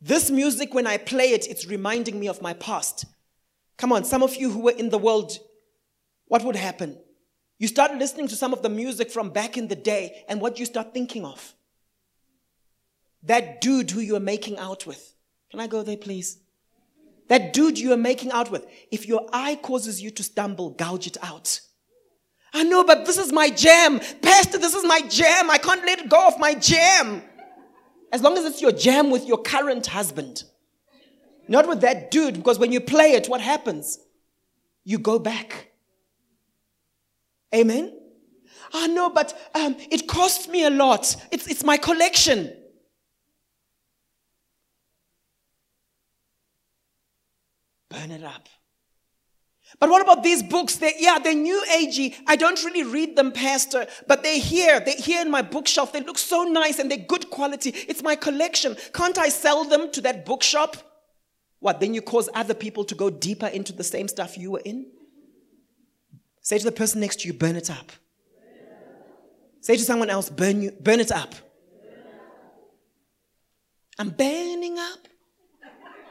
This 0.00 0.30
music, 0.30 0.74
when 0.74 0.86
I 0.86 0.96
play 0.96 1.32
it, 1.32 1.46
it's 1.48 1.66
reminding 1.66 2.18
me 2.18 2.28
of 2.28 2.42
my 2.42 2.54
past. 2.54 3.04
Come 3.76 3.92
on, 3.92 4.04
some 4.04 4.22
of 4.22 4.36
you 4.36 4.50
who 4.50 4.60
were 4.60 4.72
in 4.72 4.90
the 4.90 4.98
world, 4.98 5.38
what 6.28 6.44
would 6.44 6.56
happen? 6.56 6.98
You 7.58 7.68
start 7.68 7.94
listening 7.94 8.28
to 8.28 8.36
some 8.36 8.52
of 8.52 8.62
the 8.62 8.68
music 8.68 9.10
from 9.10 9.30
back 9.30 9.56
in 9.56 9.68
the 9.68 9.76
day, 9.76 10.24
and 10.28 10.40
what 10.40 10.58
you 10.58 10.66
start 10.66 10.92
thinking 10.92 11.24
of? 11.24 11.54
That 13.22 13.60
dude 13.60 13.90
who 13.90 14.00
you 14.00 14.16
are 14.16 14.20
making 14.20 14.58
out 14.58 14.86
with. 14.86 15.14
Can 15.50 15.60
I 15.60 15.66
go 15.66 15.82
there, 15.82 15.96
please? 15.96 16.38
That 17.28 17.52
dude 17.52 17.78
you 17.78 17.92
are 17.92 17.98
making 17.98 18.30
out 18.30 18.50
with, 18.50 18.66
if 18.90 19.06
your 19.06 19.26
eye 19.32 19.56
causes 19.56 20.02
you 20.02 20.10
to 20.10 20.22
stumble, 20.22 20.70
gouge 20.70 21.06
it 21.06 21.16
out. 21.22 21.60
I 22.52 22.62
know, 22.62 22.84
but 22.84 23.06
this 23.06 23.18
is 23.18 23.32
my 23.32 23.50
jam. 23.50 24.00
Pastor, 24.22 24.58
this 24.58 24.74
is 24.74 24.84
my 24.84 25.00
jam. 25.08 25.50
I 25.50 25.58
can't 25.58 25.84
let 25.84 25.98
it 25.98 26.08
go 26.08 26.26
of 26.26 26.38
my 26.38 26.54
jam. 26.54 27.22
As 28.12 28.22
long 28.22 28.38
as 28.38 28.44
it's 28.44 28.62
your 28.62 28.72
jam 28.72 29.10
with 29.10 29.26
your 29.26 29.38
current 29.38 29.86
husband, 29.86 30.44
not 31.48 31.68
with 31.68 31.80
that 31.82 32.10
dude, 32.10 32.34
because 32.34 32.58
when 32.58 32.72
you 32.72 32.80
play 32.80 33.12
it, 33.12 33.28
what 33.28 33.40
happens? 33.40 33.98
You 34.84 34.98
go 34.98 35.18
back. 35.18 35.72
Amen? 37.54 37.92
I 38.72 38.86
know, 38.88 39.10
but 39.10 39.36
um, 39.54 39.76
it 39.90 40.06
costs 40.06 40.48
me 40.48 40.64
a 40.64 40.70
lot. 40.70 41.16
It's, 41.30 41.46
it's 41.46 41.64
my 41.64 41.76
collection. 41.76 42.52
Burn 47.88 48.10
it 48.10 48.24
up. 48.24 48.48
But 49.78 49.90
what 49.90 50.00
about 50.00 50.22
these 50.22 50.42
books? 50.42 50.76
They, 50.76 50.94
yeah, 50.98 51.18
they're 51.18 51.34
new 51.34 51.62
agey. 51.70 52.14
I 52.26 52.36
don't 52.36 52.62
really 52.64 52.82
read 52.82 53.16
them, 53.16 53.32
Pastor, 53.32 53.86
but 54.06 54.22
they're 54.22 54.38
here. 54.38 54.80
They're 54.80 54.94
here 54.96 55.20
in 55.20 55.30
my 55.30 55.42
bookshelf. 55.42 55.92
They 55.92 56.00
look 56.00 56.18
so 56.18 56.44
nice 56.44 56.78
and 56.78 56.90
they're 56.90 56.98
good 56.98 57.30
quality. 57.30 57.70
It's 57.70 58.02
my 58.02 58.16
collection. 58.16 58.76
Can't 58.94 59.18
I 59.18 59.28
sell 59.28 59.64
them 59.64 59.90
to 59.92 60.00
that 60.02 60.24
bookshop? 60.24 60.76
What, 61.58 61.80
then 61.80 61.94
you 61.94 62.02
cause 62.02 62.28
other 62.34 62.54
people 62.54 62.84
to 62.84 62.94
go 62.94 63.10
deeper 63.10 63.46
into 63.46 63.72
the 63.72 63.84
same 63.84 64.08
stuff 64.08 64.38
you 64.38 64.52
were 64.52 64.62
in? 64.64 64.86
Say 66.40 66.58
to 66.58 66.64
the 66.64 66.72
person 66.72 67.00
next 67.00 67.20
to 67.20 67.26
you, 67.26 67.34
burn 67.34 67.56
it 67.56 67.70
up. 67.70 67.90
Say 69.60 69.76
to 69.76 69.82
someone 69.82 70.10
else, 70.10 70.30
burn, 70.30 70.62
you, 70.62 70.70
burn 70.70 71.00
it 71.00 71.10
up. 71.10 71.34
I'm 73.98 74.10
burning 74.10 74.78
up. 74.78 75.08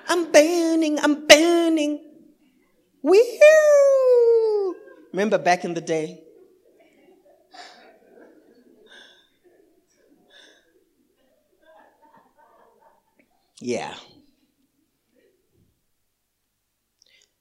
I'm 0.07 0.31
burning, 0.31 0.99
I'm 0.99 1.25
burning. 1.25 2.01
Woo! 3.05 4.75
Remember 5.13 5.37
back 5.37 5.63
in 5.63 5.75
the 5.75 5.81
day? 5.81 6.23
Yeah. 13.59 13.93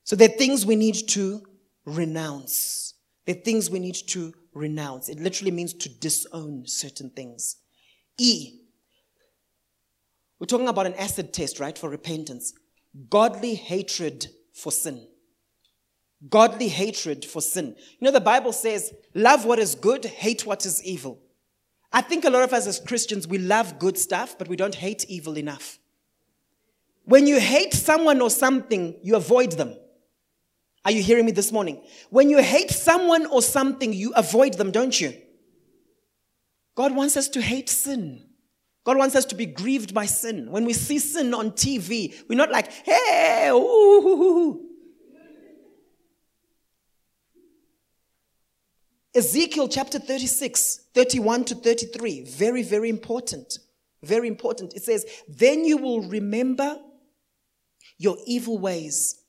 So 0.02 0.16
there 0.16 0.28
are 0.28 0.36
things 0.36 0.66
we 0.66 0.76
need 0.76 0.96
to 1.08 1.42
renounce. 1.86 2.92
There 3.24 3.34
are 3.34 3.40
things 3.40 3.70
we 3.70 3.78
need 3.78 3.96
to 4.08 4.34
renounce. 4.52 5.08
It 5.08 5.18
literally 5.18 5.50
means 5.50 5.72
to 5.72 5.88
disown 5.88 6.64
certain 6.66 7.08
things. 7.08 7.56
E. 8.18 8.60
We're 10.38 10.46
talking 10.46 10.68
about 10.68 10.84
an 10.84 10.94
acid 10.96 11.32
test, 11.32 11.58
right, 11.58 11.78
for 11.78 11.88
repentance. 11.88 12.52
Godly 13.08 13.54
hatred 13.54 14.26
for 14.52 14.70
sin 14.70 15.06
godly 16.28 16.68
hatred 16.68 17.24
for 17.24 17.40
sin. 17.40 17.76
You 17.98 18.04
know, 18.04 18.10
the 18.10 18.20
Bible 18.20 18.52
says, 18.52 18.92
love 19.14 19.44
what 19.44 19.58
is 19.58 19.74
good, 19.74 20.04
hate 20.04 20.46
what 20.46 20.64
is 20.64 20.82
evil. 20.84 21.20
I 21.92 22.00
think 22.00 22.24
a 22.24 22.30
lot 22.30 22.42
of 22.42 22.52
us 22.52 22.66
as 22.66 22.80
Christians, 22.80 23.28
we 23.28 23.38
love 23.38 23.78
good 23.78 23.96
stuff, 23.96 24.36
but 24.36 24.48
we 24.48 24.56
don't 24.56 24.74
hate 24.74 25.04
evil 25.08 25.38
enough. 25.38 25.78
When 27.04 27.26
you 27.26 27.38
hate 27.38 27.74
someone 27.74 28.20
or 28.20 28.30
something, 28.30 28.96
you 29.02 29.16
avoid 29.16 29.52
them. 29.52 29.76
Are 30.84 30.90
you 30.90 31.02
hearing 31.02 31.26
me 31.26 31.32
this 31.32 31.52
morning? 31.52 31.82
When 32.10 32.28
you 32.28 32.42
hate 32.42 32.70
someone 32.70 33.26
or 33.26 33.42
something, 33.42 33.92
you 33.92 34.12
avoid 34.16 34.54
them, 34.54 34.70
don't 34.70 34.98
you? 35.00 35.14
God 36.74 36.94
wants 36.94 37.16
us 37.16 37.28
to 37.28 37.40
hate 37.40 37.68
sin. 37.68 38.26
God 38.84 38.98
wants 38.98 39.14
us 39.14 39.24
to 39.26 39.34
be 39.34 39.46
grieved 39.46 39.94
by 39.94 40.06
sin. 40.06 40.50
When 40.50 40.64
we 40.64 40.72
see 40.72 40.98
sin 40.98 41.32
on 41.32 41.52
TV, 41.52 42.14
we're 42.28 42.36
not 42.36 42.50
like, 42.50 42.70
hey, 42.70 43.50
ooh, 43.50 44.60
Ezekiel 49.16 49.68
chapter 49.68 50.00
36, 50.00 50.88
31 50.92 51.44
to 51.44 51.54
33, 51.54 52.24
very, 52.24 52.62
very 52.64 52.88
important. 52.88 53.58
Very 54.02 54.26
important. 54.26 54.74
It 54.74 54.82
says, 54.82 55.06
Then 55.28 55.64
you 55.64 55.76
will 55.76 56.02
remember 56.08 56.76
your 57.96 58.16
evil 58.26 58.58
ways 58.58 59.22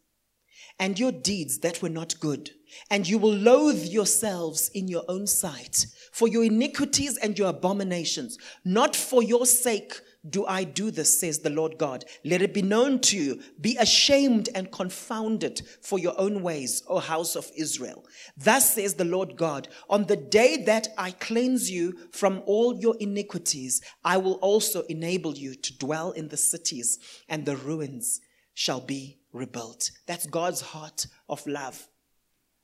and 0.80 1.00
your 1.00 1.12
deeds 1.12 1.60
that 1.60 1.84
were 1.84 1.90
not 1.90 2.20
good, 2.20 2.50
and 2.90 3.08
you 3.08 3.20
will 3.20 3.36
loathe 3.36 3.86
yourselves 3.86 4.70
in 4.74 4.88
your 4.88 5.04
own 5.08 5.28
sight 5.28 5.86
for 6.12 6.28
your 6.28 6.44
iniquities 6.44 7.18
and 7.18 7.38
your 7.38 7.50
abominations, 7.50 8.38
not 8.66 8.96
for 8.96 9.22
your 9.22 9.46
sake 9.46 9.94
do 10.30 10.46
I 10.46 10.64
do 10.64 10.92
this, 10.92 11.20
says 11.20 11.40
the 11.40 11.50
Lord 11.50 11.78
God. 11.78 12.06
Let 12.24 12.42
it 12.42 12.54
be 12.54 12.62
known 12.62 13.00
to 13.02 13.18
you. 13.18 13.42
Be 13.60 13.78
ashamed 13.78 14.50
and 14.56 14.72
confounded 14.72 15.62
for 15.82 16.00
your 16.00 16.20
own 16.20 16.42
ways, 16.42 16.84
O 16.88 17.00
house 17.00 17.36
of 17.36 17.52
Israel. 17.56 18.06
Thus 18.38 18.74
says 18.74 18.96
the 18.96 19.06
Lord 19.06 19.36
God, 19.36 19.68
on 19.90 20.06
the 20.06 20.16
day 20.16 20.64
that 20.66 20.88
I 20.98 21.12
cleanse 21.12 21.70
you 21.70 21.98
from 22.12 22.42
all 22.46 22.76
your 22.80 22.96
iniquities, 23.00 23.82
I 24.04 24.18
will 24.18 24.36
also 24.36 24.82
enable 24.84 25.36
you 25.36 25.56
to 25.56 25.78
dwell 25.78 26.12
in 26.12 26.30
the 26.30 26.38
cities, 26.38 27.00
and 27.30 27.46
the 27.46 27.56
ruins 27.56 28.22
shall 28.54 28.82
be 28.82 29.20
rebuilt. 29.32 29.92
That's 30.08 30.26
God's 30.26 30.62
heart 30.62 31.08
of 31.30 31.46
love. 31.46 31.88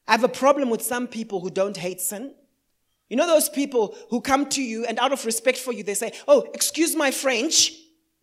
I 0.07 0.13
have 0.13 0.23
a 0.23 0.29
problem 0.29 0.69
with 0.69 0.81
some 0.81 1.07
people 1.07 1.41
who 1.41 1.49
don't 1.49 1.77
hate 1.77 2.01
sin. 2.01 2.33
You 3.11 3.17
know 3.17 3.27
those 3.27 3.49
people 3.49 3.93
who 4.09 4.21
come 4.21 4.47
to 4.51 4.63
you 4.63 4.85
and 4.85 4.97
out 4.97 5.11
of 5.11 5.25
respect 5.25 5.57
for 5.57 5.73
you, 5.73 5.83
they 5.83 5.95
say, 5.95 6.13
Oh, 6.29 6.47
excuse 6.53 6.95
my 6.95 7.11
French, 7.11 7.73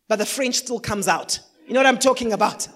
but 0.09 0.19
the 0.19 0.25
French 0.25 0.55
still 0.55 0.81
comes 0.81 1.07
out. 1.07 1.41
You 1.67 1.75
know 1.75 1.81
what 1.81 1.87
I'm 1.87 1.99
talking 1.99 2.33
about? 2.33 2.67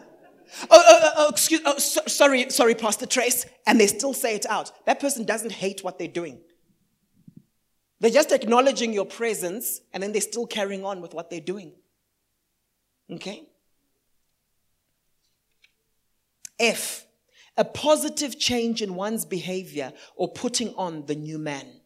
Oh, 0.65 0.67
oh, 0.71 1.01
oh, 1.03 1.13
oh 1.17 1.29
excuse, 1.31 1.63
oh, 1.65 1.79
so, 1.79 2.03
sorry, 2.09 2.51
sorry, 2.51 2.75
Pastor 2.75 3.07
Trace. 3.07 3.47
And 3.67 3.81
they 3.81 3.87
still 3.87 4.13
say 4.13 4.35
it 4.35 4.45
out. 4.45 4.73
That 4.85 5.01
person 5.01 5.25
doesn't 5.25 5.53
hate 5.53 5.83
what 5.83 5.99
they're 5.99 6.07
doing. 6.07 6.43
They're 8.01 8.11
just 8.11 8.31
acknowledging 8.31 8.93
your 8.93 9.07
presence 9.07 9.81
and 9.95 10.03
then 10.03 10.13
they're 10.13 10.21
still 10.21 10.47
carrying 10.47 10.85
on 10.85 11.01
with 11.01 11.15
what 11.15 11.31
they're 11.31 11.41
doing. 11.41 11.73
Okay? 13.11 13.45
F, 16.61 17.07
a 17.57 17.65
positive 17.65 18.39
change 18.39 18.83
in 18.83 18.97
one's 18.97 19.25
behavior 19.25 19.95
or 20.15 20.31
putting 20.31 20.75
on 20.75 21.07
the 21.07 21.15
new 21.15 21.39
man. 21.39 21.79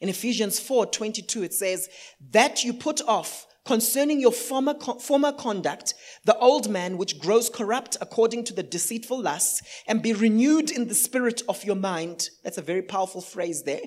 In 0.00 0.08
Ephesians 0.08 0.58
4 0.60 0.86
22, 0.86 1.42
it 1.42 1.54
says, 1.54 1.88
That 2.30 2.64
you 2.64 2.72
put 2.72 3.00
off 3.02 3.46
concerning 3.66 4.20
your 4.20 4.32
former, 4.32 4.74
former 5.00 5.32
conduct, 5.32 5.94
the 6.24 6.38
old 6.38 6.70
man 6.70 6.96
which 6.96 7.18
grows 7.18 7.50
corrupt 7.50 7.96
according 8.00 8.44
to 8.44 8.54
the 8.54 8.62
deceitful 8.62 9.20
lusts, 9.20 9.60
and 9.86 10.02
be 10.02 10.12
renewed 10.12 10.70
in 10.70 10.86
the 10.86 10.94
spirit 10.94 11.42
of 11.48 11.64
your 11.64 11.74
mind. 11.74 12.30
That's 12.44 12.58
a 12.58 12.62
very 12.62 12.82
powerful 12.82 13.20
phrase 13.20 13.64
there. 13.64 13.82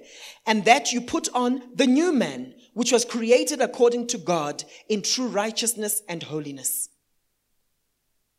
And 0.45 0.65
that 0.65 0.91
you 0.91 1.01
put 1.01 1.29
on 1.33 1.61
the 1.73 1.87
new 1.87 2.11
man, 2.11 2.53
which 2.73 2.91
was 2.91 3.05
created 3.05 3.61
according 3.61 4.07
to 4.07 4.17
God 4.17 4.63
in 4.89 5.01
true 5.01 5.27
righteousness 5.27 6.01
and 6.09 6.23
holiness. 6.23 6.89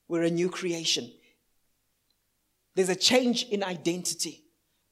We're 0.08 0.24
a 0.24 0.30
new 0.30 0.50
creation. 0.50 1.10
There's 2.74 2.88
a 2.88 2.96
change 2.96 3.44
in 3.44 3.64
identity. 3.64 4.39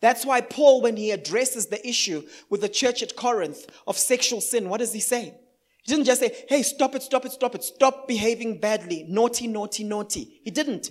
That's 0.01 0.25
why 0.25 0.41
Paul, 0.41 0.83
when 0.83 0.97
he 0.97 1.11
addresses 1.11 1.67
the 1.67 1.87
issue 1.87 2.23
with 2.51 2.61
the 2.61 2.69
church 2.69 3.03
at 3.03 3.17
Corinth 3.17 3.67
of 3.87 3.99
sexual 3.99 4.41
sin, 4.41 4.69
what 4.69 4.79
does 4.79 4.93
he 4.93 5.01
say? 5.01 5.35
He 5.83 5.93
didn't 5.93 6.07
just 6.07 6.21
say, 6.21 6.45
hey, 6.49 6.63
stop 6.63 6.95
it, 6.95 7.03
stop 7.03 7.25
it, 7.25 7.33
stop 7.33 7.55
it, 7.55 7.65
stop 7.65 8.07
behaving 8.07 8.61
badly, 8.61 9.05
naughty, 9.09 9.47
naughty, 9.47 9.85
naughty. 9.85 10.41
He 10.45 10.51
didn't. 10.51 10.91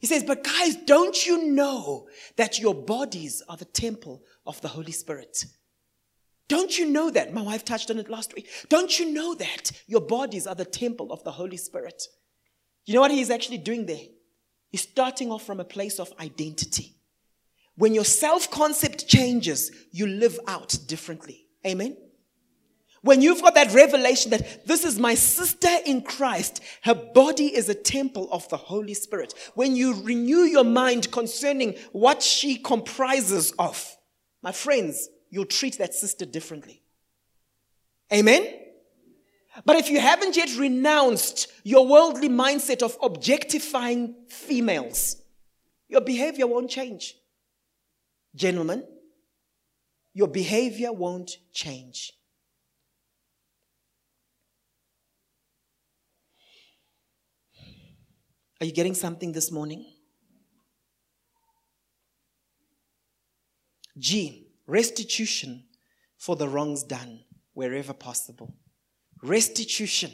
He 0.00 0.06
says, 0.06 0.24
but 0.24 0.44
guys, 0.44 0.76
don't 0.76 1.26
you 1.26 1.46
know 1.48 2.08
that 2.36 2.58
your 2.58 2.74
bodies 2.74 3.42
are 3.48 3.56
the 3.56 3.64
temple 3.64 4.22
of 4.46 4.60
the 4.60 4.68
Holy 4.68 4.92
Spirit? 4.92 5.44
Don't 6.48 6.78
you 6.78 6.86
know 6.86 7.10
that? 7.10 7.34
My 7.34 7.42
wife 7.42 7.64
touched 7.64 7.90
on 7.90 7.98
it 7.98 8.08
last 8.08 8.34
week. 8.34 8.48
Don't 8.68 8.98
you 8.98 9.12
know 9.12 9.34
that 9.34 9.70
your 9.86 10.00
bodies 10.00 10.46
are 10.46 10.54
the 10.54 10.64
temple 10.64 11.12
of 11.12 11.22
the 11.24 11.32
Holy 11.32 11.58
Spirit? 11.58 12.02
You 12.86 12.94
know 12.94 13.00
what 13.00 13.10
he's 13.10 13.30
actually 13.30 13.58
doing 13.58 13.86
there? 13.86 14.06
He's 14.70 14.82
starting 14.82 15.30
off 15.30 15.44
from 15.44 15.60
a 15.60 15.64
place 15.64 16.00
of 16.00 16.12
identity. 16.18 16.97
When 17.78 17.94
your 17.94 18.04
self 18.04 18.50
concept 18.50 19.06
changes, 19.06 19.70
you 19.92 20.08
live 20.08 20.38
out 20.48 20.76
differently. 20.88 21.46
Amen. 21.64 21.96
When 23.02 23.22
you've 23.22 23.40
got 23.40 23.54
that 23.54 23.72
revelation 23.72 24.32
that 24.32 24.66
this 24.66 24.84
is 24.84 24.98
my 24.98 25.14
sister 25.14 25.68
in 25.86 26.02
Christ, 26.02 26.60
her 26.82 26.94
body 26.94 27.54
is 27.54 27.68
a 27.68 27.74
temple 27.74 28.28
of 28.32 28.48
the 28.48 28.56
Holy 28.56 28.94
Spirit. 28.94 29.32
When 29.54 29.76
you 29.76 30.02
renew 30.02 30.40
your 30.40 30.64
mind 30.64 31.12
concerning 31.12 31.76
what 31.92 32.20
she 32.20 32.56
comprises 32.56 33.52
of, 33.60 33.96
my 34.42 34.50
friends, 34.50 35.08
you'll 35.30 35.44
treat 35.44 35.78
that 35.78 35.94
sister 35.94 36.26
differently. 36.26 36.82
Amen? 38.12 38.44
But 39.64 39.76
if 39.76 39.88
you 39.88 40.00
haven't 40.00 40.36
yet 40.36 40.56
renounced 40.56 41.46
your 41.62 41.86
worldly 41.86 42.28
mindset 42.28 42.82
of 42.82 42.98
objectifying 43.00 44.16
females, 44.28 45.22
your 45.88 46.00
behavior 46.00 46.48
won't 46.48 46.70
change. 46.70 47.14
Gentlemen, 48.34 48.84
your 50.14 50.28
behavior 50.28 50.92
won't 50.92 51.36
change. 51.52 52.12
Are 58.60 58.66
you 58.66 58.72
getting 58.72 58.94
something 58.94 59.32
this 59.32 59.52
morning? 59.52 59.86
G, 63.96 64.48
restitution 64.66 65.64
for 66.16 66.36
the 66.36 66.48
wrongs 66.48 66.82
done 66.82 67.20
wherever 67.54 67.92
possible. 67.92 68.54
Restitution. 69.22 70.12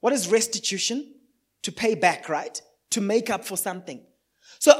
What 0.00 0.12
is 0.12 0.28
restitution? 0.28 1.14
To 1.62 1.72
pay 1.72 1.94
back, 1.94 2.28
right? 2.28 2.60
To 2.90 3.00
make 3.00 3.30
up 3.30 3.44
for 3.44 3.56
something. 3.56 4.04
So 4.58 4.72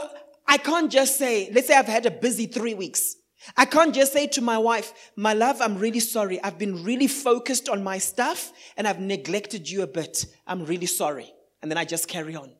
I 0.55 0.59
can't 0.59 0.89
just 0.89 1.19
say, 1.19 1.51
let's 1.53 1.67
say 1.67 1.75
I've 1.75 1.87
had 1.87 2.07
a 2.07 2.13
busy 2.13 2.47
three 2.47 2.75
weeks. 2.75 3.17
I 3.57 3.65
can't 3.65 3.93
just 3.93 4.13
say 4.13 4.29
to 4.29 4.41
my 4.41 4.57
wife, 4.57 5.11
my 5.17 5.35
love, 5.35 5.61
I'm 5.61 5.79
really 5.79 5.99
sorry. 5.99 6.41
I've 6.45 6.61
been 6.61 6.85
really 6.85 7.09
focused 7.09 7.69
on 7.69 7.83
my 7.83 7.99
stuff 7.99 8.53
and 8.77 8.87
I've 8.87 9.01
neglected 9.01 9.69
you 9.69 9.83
a 9.83 9.89
bit. 9.89 10.27
I'm 10.47 10.65
really 10.65 10.87
sorry. 10.87 11.29
And 11.61 11.69
then 11.69 11.77
I 11.77 11.85
just 11.85 12.07
carry 12.07 12.37
on. 12.37 12.53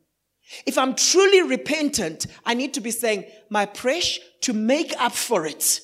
If 0.67 0.77
I'm 0.77 0.97
truly 0.97 1.43
repentant, 1.43 2.27
I 2.45 2.55
need 2.55 2.75
to 2.75 2.81
be 2.81 2.91
saying, 2.91 3.27
my 3.49 3.65
precious, 3.65 4.19
to 4.41 4.53
make 4.53 4.93
up 4.99 5.13
for 5.13 5.47
it. 5.47 5.79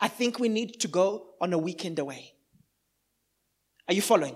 I 0.00 0.08
think 0.08 0.40
we 0.40 0.48
need 0.48 0.80
to 0.80 0.88
go 0.88 1.28
on 1.40 1.52
a 1.52 1.58
weekend 1.58 2.00
away. 2.00 2.32
Are 3.86 3.94
you 3.94 4.02
following? 4.02 4.34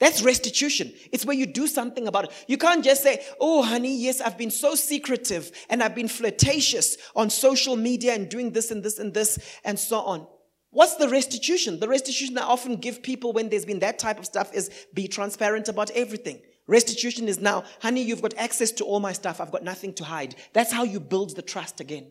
That's 0.00 0.22
restitution. 0.22 0.92
It's 1.12 1.24
where 1.24 1.36
you 1.36 1.46
do 1.46 1.66
something 1.66 2.08
about 2.08 2.24
it. 2.24 2.44
You 2.48 2.58
can't 2.58 2.84
just 2.84 3.02
say, 3.02 3.24
Oh, 3.40 3.62
honey, 3.62 3.96
yes, 3.96 4.20
I've 4.20 4.36
been 4.36 4.50
so 4.50 4.74
secretive 4.74 5.52
and 5.70 5.82
I've 5.82 5.94
been 5.94 6.08
flirtatious 6.08 6.96
on 7.14 7.30
social 7.30 7.76
media 7.76 8.14
and 8.14 8.28
doing 8.28 8.50
this 8.50 8.70
and 8.70 8.82
this 8.82 8.98
and 8.98 9.14
this 9.14 9.38
and 9.64 9.78
so 9.78 10.00
on. 10.00 10.26
What's 10.70 10.96
the 10.96 11.08
restitution? 11.08 11.78
The 11.78 11.88
restitution 11.88 12.36
I 12.36 12.42
often 12.42 12.76
give 12.76 13.02
people 13.02 13.32
when 13.32 13.48
there's 13.48 13.64
been 13.64 13.78
that 13.78 14.00
type 14.00 14.18
of 14.18 14.26
stuff 14.26 14.52
is 14.52 14.70
be 14.92 15.06
transparent 15.06 15.68
about 15.68 15.92
everything. 15.92 16.42
Restitution 16.66 17.28
is 17.28 17.38
now, 17.38 17.62
honey, 17.80 18.02
you've 18.02 18.22
got 18.22 18.34
access 18.36 18.72
to 18.72 18.84
all 18.84 18.98
my 18.98 19.12
stuff. 19.12 19.40
I've 19.40 19.52
got 19.52 19.62
nothing 19.62 19.92
to 19.94 20.04
hide. 20.04 20.34
That's 20.52 20.72
how 20.72 20.82
you 20.82 20.98
build 20.98 21.36
the 21.36 21.42
trust 21.42 21.80
again. 21.80 22.10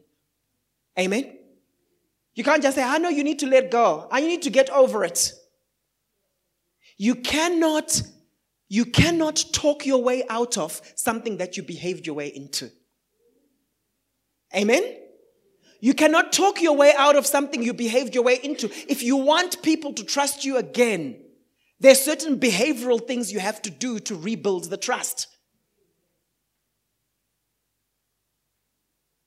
Amen? 0.97 1.37
You 2.35 2.45
can't 2.45 2.63
just 2.63 2.75
say, 2.75 2.83
I 2.83 2.99
know 2.99 3.09
you 3.09 3.23
need 3.23 3.39
to 3.39 3.47
let 3.47 3.69
go. 3.69 4.07
I 4.09 4.21
need 4.21 4.43
to 4.43 4.49
get 4.49 4.69
over 4.69 5.03
it. 5.03 5.33
You 7.03 7.15
cannot, 7.15 8.01
you 8.69 8.85
cannot 8.85 9.43
talk 9.51 9.85
your 9.85 10.01
way 10.01 10.23
out 10.29 10.57
of 10.57 10.81
something 10.95 11.35
that 11.35 11.57
you 11.57 11.63
behaved 11.63 12.07
your 12.07 12.15
way 12.15 12.29
into. 12.29 12.71
Amen? 14.55 14.85
You 15.81 15.95
cannot 15.95 16.31
talk 16.31 16.61
your 16.61 16.77
way 16.77 16.93
out 16.97 17.17
of 17.17 17.25
something 17.25 17.61
you 17.61 17.73
behaved 17.73 18.15
your 18.15 18.23
way 18.23 18.39
into. 18.41 18.71
If 18.87 19.03
you 19.03 19.17
want 19.17 19.61
people 19.61 19.91
to 19.91 20.05
trust 20.05 20.45
you 20.45 20.55
again, 20.55 21.19
there 21.81 21.91
are 21.91 21.95
certain 21.95 22.39
behavioral 22.39 23.05
things 23.05 23.33
you 23.33 23.39
have 23.39 23.61
to 23.63 23.69
do 23.69 23.99
to 23.99 24.15
rebuild 24.15 24.69
the 24.69 24.77
trust. 24.77 25.27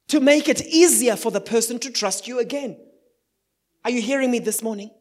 To 0.08 0.18
make 0.18 0.48
it 0.48 0.66
easier 0.66 1.14
for 1.14 1.30
the 1.30 1.42
person 1.42 1.78
to 1.80 1.90
trust 1.90 2.26
you 2.26 2.38
again. 2.38 2.78
Are 3.84 3.90
you 3.90 4.00
hearing 4.00 4.30
me 4.30 4.38
this 4.38 4.62
morning? 4.62 4.92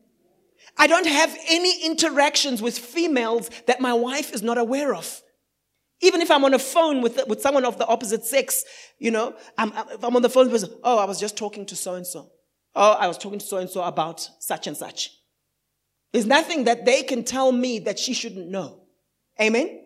I 0.77 0.87
don't 0.87 1.07
have 1.07 1.37
any 1.47 1.85
interactions 1.85 2.61
with 2.61 2.77
females 2.77 3.49
that 3.67 3.79
my 3.79 3.93
wife 3.93 4.33
is 4.33 4.41
not 4.41 4.57
aware 4.57 4.93
of. 4.93 5.21
Even 6.01 6.21
if 6.21 6.29
I'm 6.29 6.43
on 6.43 6.53
a 6.53 6.59
phone 6.59 7.01
with, 7.01 7.25
with 7.27 7.41
someone 7.41 7.63
of 7.63 7.77
the 7.77 7.87
opposite 7.87 8.25
sex, 8.25 8.65
you 8.99 9.11
know, 9.11 9.35
I'm, 9.57 9.71
I'm 10.03 10.15
on 10.15 10.21
the 10.21 10.29
phone 10.29 10.51
with, 10.51 10.65
oh, 10.83 10.97
I 10.97 11.05
was 11.05 11.19
just 11.19 11.37
talking 11.37 11.65
to 11.67 11.75
so 11.75 11.95
and 11.95 12.05
so. 12.05 12.29
Oh, 12.75 12.91
I 12.91 13.07
was 13.07 13.17
talking 13.17 13.39
to 13.39 13.45
so 13.45 13.57
and 13.57 13.69
so 13.69 13.81
about 13.83 14.29
such 14.39 14.67
and 14.67 14.75
such. 14.75 15.11
There's 16.11 16.25
nothing 16.25 16.65
that 16.65 16.85
they 16.85 17.03
can 17.03 17.23
tell 17.23 17.51
me 17.51 17.79
that 17.79 17.97
she 17.97 18.13
shouldn't 18.13 18.49
know. 18.49 18.81
Amen? 19.39 19.81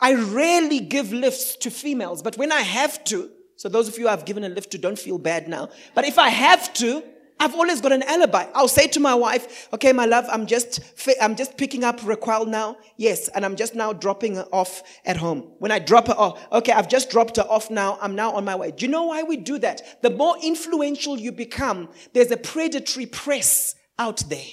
I 0.00 0.14
rarely 0.14 0.80
give 0.80 1.12
lifts 1.12 1.56
to 1.56 1.70
females, 1.70 2.22
but 2.22 2.36
when 2.38 2.52
I 2.52 2.60
have 2.60 3.02
to, 3.04 3.30
so 3.56 3.68
those 3.68 3.88
of 3.88 3.98
you 3.98 4.08
I've 4.08 4.24
given 4.24 4.44
a 4.44 4.48
lift 4.48 4.70
to 4.72 4.78
don't 4.78 4.98
feel 4.98 5.18
bad 5.18 5.48
now, 5.48 5.68
but 5.94 6.06
if 6.06 6.18
I 6.18 6.28
have 6.28 6.72
to, 6.74 7.02
I've 7.40 7.54
always 7.54 7.80
got 7.80 7.92
an 7.92 8.02
alibi. 8.02 8.46
I'll 8.54 8.68
say 8.68 8.86
to 8.88 9.00
my 9.00 9.14
wife, 9.14 9.68
okay, 9.72 9.94
my 9.94 10.04
love, 10.04 10.26
I'm 10.30 10.46
just, 10.46 10.80
I'm 11.22 11.34
just 11.34 11.56
picking 11.56 11.84
up 11.84 11.98
Raquel 12.04 12.44
now. 12.44 12.76
Yes. 12.98 13.28
And 13.28 13.46
I'm 13.46 13.56
just 13.56 13.74
now 13.74 13.94
dropping 13.94 14.34
her 14.34 14.46
off 14.52 14.82
at 15.06 15.16
home. 15.16 15.50
When 15.58 15.72
I 15.72 15.78
drop 15.78 16.08
her 16.08 16.14
off, 16.18 16.46
okay, 16.52 16.72
I've 16.72 16.88
just 16.88 17.08
dropped 17.08 17.38
her 17.38 17.46
off 17.48 17.70
now. 17.70 17.98
I'm 18.02 18.14
now 18.14 18.32
on 18.32 18.44
my 18.44 18.54
way. 18.54 18.72
Do 18.72 18.84
you 18.84 18.92
know 18.92 19.04
why 19.04 19.22
we 19.22 19.38
do 19.38 19.58
that? 19.60 20.02
The 20.02 20.10
more 20.10 20.36
influential 20.42 21.18
you 21.18 21.32
become, 21.32 21.88
there's 22.12 22.30
a 22.30 22.36
predatory 22.36 23.06
press 23.06 23.74
out 23.98 24.22
there. 24.28 24.44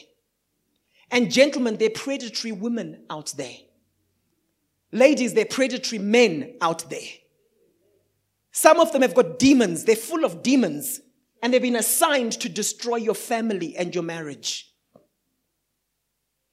And 1.11 1.29
gentlemen, 1.29 1.75
there 1.75 1.87
are 1.87 1.91
predatory 1.91 2.53
women 2.53 3.03
out 3.09 3.33
there. 3.35 3.55
Ladies, 4.93 5.33
there 5.33 5.43
are 5.43 5.49
predatory 5.49 5.99
men 5.99 6.55
out 6.61 6.89
there. 6.89 7.09
Some 8.53 8.79
of 8.79 8.93
them 8.93 9.01
have 9.01 9.13
got 9.13 9.39
demons. 9.39 9.83
They're 9.83 9.97
full 9.97 10.23
of 10.23 10.41
demons 10.41 11.01
and 11.47 11.53
they've 11.53 11.61
been 11.61 11.77
assigned 11.77 12.33
to 12.33 12.49
destroy 12.49 12.97
your 12.97 13.15
family 13.15 13.73
and 13.77 13.95
your 13.95 14.03
marriage. 14.03 14.69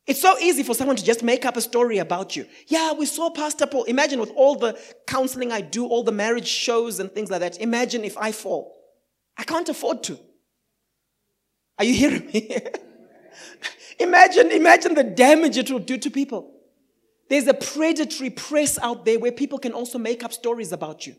It's 0.07 0.23
so 0.23 0.39
easy 0.39 0.63
for 0.63 0.73
someone 0.73 0.95
to 0.95 1.05
just 1.05 1.25
make 1.25 1.45
up 1.45 1.57
a 1.57 1.61
story 1.61 1.99
about 1.99 2.37
you. 2.37 2.47
Yeah, 2.69 2.93
we 2.93 3.05
saw 3.05 3.31
Pastor 3.31 3.67
Paul. 3.67 3.83
Imagine 3.85 4.21
with 4.21 4.31
all 4.37 4.55
the 4.55 4.79
counseling 5.09 5.51
I 5.51 5.63
do, 5.63 5.85
all 5.85 6.05
the 6.05 6.13
marriage 6.13 6.47
shows 6.47 7.01
and 7.01 7.11
things 7.11 7.29
like 7.29 7.41
that. 7.41 7.61
Imagine 7.61 8.05
if 8.05 8.17
I 8.17 8.31
fall. 8.31 8.73
I 9.37 9.43
can't 9.43 9.69
afford 9.69 10.05
to. 10.05 10.19
Are 11.81 11.85
you 11.85 11.95
hearing 11.95 12.27
me? 12.27 12.57
imagine, 13.99 14.53
imagine 14.53 14.95
the 14.95 15.03
damage 15.03 15.59
it 15.59 15.73
will 15.73 15.81
do 15.81 15.99
to 15.99 16.09
people. 16.09 16.53
There's 17.29 17.49
a 17.49 17.55
predatory 17.55 18.31
press 18.31 18.79
out 18.79 19.05
there 19.05 19.19
where 19.19 19.33
people 19.33 19.59
can 19.59 19.73
also 19.73 19.99
make 19.99 20.23
up 20.23 20.33
stories 20.33 20.71
about 20.71 21.05
you. 21.05 21.17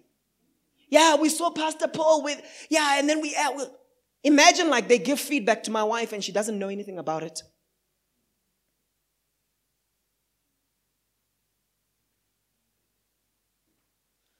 Yeah, 0.89 1.15
we 1.15 1.29
saw 1.29 1.49
Pastor 1.49 1.87
Paul 1.87 2.23
with, 2.23 2.41
yeah, 2.69 2.99
and 2.99 3.09
then 3.09 3.21
we, 3.21 3.35
uh, 3.35 3.51
we 3.53 3.63
imagine 4.23 4.69
like 4.69 4.87
they 4.87 4.99
give 4.99 5.19
feedback 5.19 5.63
to 5.63 5.71
my 5.71 5.83
wife 5.83 6.13
and 6.13 6.23
she 6.23 6.31
doesn't 6.31 6.57
know 6.57 6.69
anything 6.69 6.97
about 6.97 7.23
it. 7.23 7.41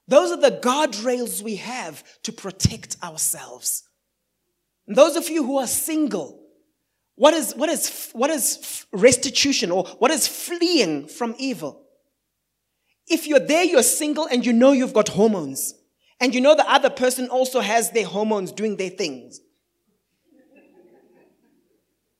Those 0.07 0.31
are 0.31 0.41
the 0.41 0.51
guardrails 0.51 1.41
we 1.41 1.55
have 1.55 2.03
to 2.23 2.31
protect 2.31 2.97
ourselves. 3.03 3.83
And 4.87 4.95
those 4.95 5.15
of 5.15 5.29
you 5.29 5.43
who 5.43 5.57
are 5.57 5.67
single, 5.67 6.43
what 7.15 7.33
is, 7.33 7.53
what 7.53 7.69
is, 7.69 8.11
what 8.13 8.29
is 8.29 8.85
restitution 8.91 9.71
or 9.71 9.85
what 9.97 10.11
is 10.11 10.27
fleeing 10.27 11.07
from 11.07 11.35
evil? 11.39 11.81
If 13.07 13.27
you're 13.27 13.39
there, 13.39 13.63
you're 13.63 13.83
single 13.83 14.27
and 14.27 14.45
you 14.45 14.53
know 14.53 14.73
you've 14.73 14.93
got 14.93 15.09
hormones. 15.09 15.73
And 16.19 16.33
you 16.33 16.41
know 16.41 16.55
the 16.55 16.69
other 16.69 16.89
person 16.89 17.29
also 17.29 17.59
has 17.59 17.91
their 17.91 18.05
hormones 18.05 18.51
doing 18.51 18.77
their 18.77 18.89
things. 18.89 19.41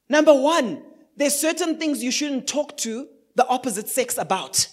Number 0.10 0.34
one, 0.34 0.84
there's 1.16 1.36
certain 1.36 1.80
things 1.80 2.04
you 2.04 2.12
shouldn't 2.12 2.48
talk 2.48 2.78
to 2.78 3.08
the 3.36 3.48
opposite 3.48 3.89
sex 3.89 4.18
about. 4.18 4.68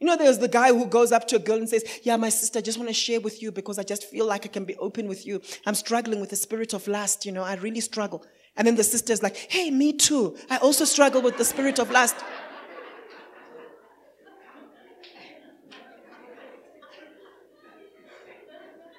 You 0.00 0.06
know, 0.06 0.16
there's 0.16 0.38
the 0.38 0.48
guy 0.48 0.68
who 0.68 0.86
goes 0.86 1.10
up 1.10 1.26
to 1.28 1.36
a 1.36 1.38
girl 1.38 1.56
and 1.56 1.68
says, 1.68 1.82
Yeah, 2.02 2.16
my 2.16 2.28
sister, 2.28 2.58
I 2.58 2.62
just 2.62 2.76
want 2.76 2.90
to 2.90 2.94
share 2.94 3.20
with 3.20 3.42
you 3.42 3.50
because 3.50 3.78
I 3.78 3.82
just 3.82 4.04
feel 4.04 4.26
like 4.26 4.44
I 4.44 4.48
can 4.48 4.64
be 4.64 4.76
open 4.76 5.08
with 5.08 5.26
you. 5.26 5.40
I'm 5.64 5.74
struggling 5.74 6.20
with 6.20 6.30
the 6.30 6.36
spirit 6.36 6.74
of 6.74 6.86
lust, 6.86 7.24
you 7.24 7.32
know, 7.32 7.42
I 7.42 7.54
really 7.54 7.80
struggle. 7.80 8.24
And 8.56 8.66
then 8.66 8.76
the 8.76 8.84
sister's 8.84 9.22
like, 9.22 9.36
Hey, 9.36 9.70
me 9.70 9.94
too. 9.94 10.36
I 10.50 10.58
also 10.58 10.84
struggle 10.84 11.22
with 11.22 11.38
the 11.38 11.44
spirit 11.44 11.78
of 11.78 11.90
lust. 11.90 12.16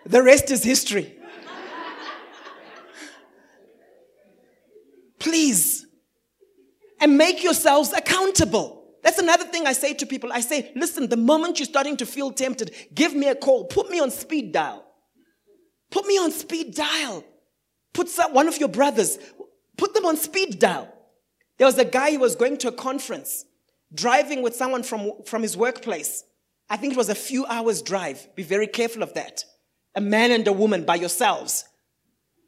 The 0.07 0.23
rest 0.23 0.51
is 0.51 0.63
history. 0.63 1.13
Please. 5.19 5.85
And 7.01 7.17
make 7.17 7.43
yourselves 7.43 7.91
accountable. 7.91 8.85
That's 9.03 9.19
another 9.19 9.43
thing 9.43 9.67
I 9.67 9.73
say 9.73 9.93
to 9.95 10.05
people. 10.05 10.31
I 10.31 10.39
say, 10.39 10.71
listen, 10.75 11.09
the 11.09 11.17
moment 11.17 11.59
you're 11.59 11.65
starting 11.65 11.97
to 11.97 12.05
feel 12.05 12.31
tempted, 12.31 12.73
give 12.93 13.13
me 13.13 13.27
a 13.27 13.35
call. 13.35 13.65
Put 13.65 13.89
me 13.89 13.99
on 13.99 14.09
speed 14.09 14.53
dial. 14.53 14.85
Put 15.91 16.05
me 16.05 16.17
on 16.17 16.31
speed 16.31 16.73
dial. 16.73 17.23
Put 17.93 18.09
some, 18.09 18.33
one 18.33 18.47
of 18.47 18.57
your 18.57 18.69
brothers, 18.69 19.17
put 19.77 19.93
them 19.93 20.05
on 20.05 20.17
speed 20.17 20.59
dial. 20.59 20.93
There 21.57 21.67
was 21.67 21.77
a 21.77 21.85
guy 21.85 22.11
who 22.11 22.19
was 22.19 22.35
going 22.35 22.57
to 22.57 22.67
a 22.67 22.71
conference, 22.71 23.45
driving 23.93 24.41
with 24.41 24.55
someone 24.55 24.83
from, 24.83 25.11
from 25.25 25.41
his 25.41 25.57
workplace. 25.57 26.23
I 26.69 26.77
think 26.77 26.93
it 26.93 26.97
was 26.97 27.09
a 27.09 27.15
few 27.15 27.45
hours 27.47 27.81
drive. 27.81 28.27
Be 28.35 28.43
very 28.43 28.67
careful 28.67 29.03
of 29.03 29.13
that 29.15 29.43
a 29.97 30.01
man 30.01 30.31
and 30.31 30.47
a 30.47 30.53
woman 30.53 30.85
by 30.85 30.95
yourselves. 30.95 31.65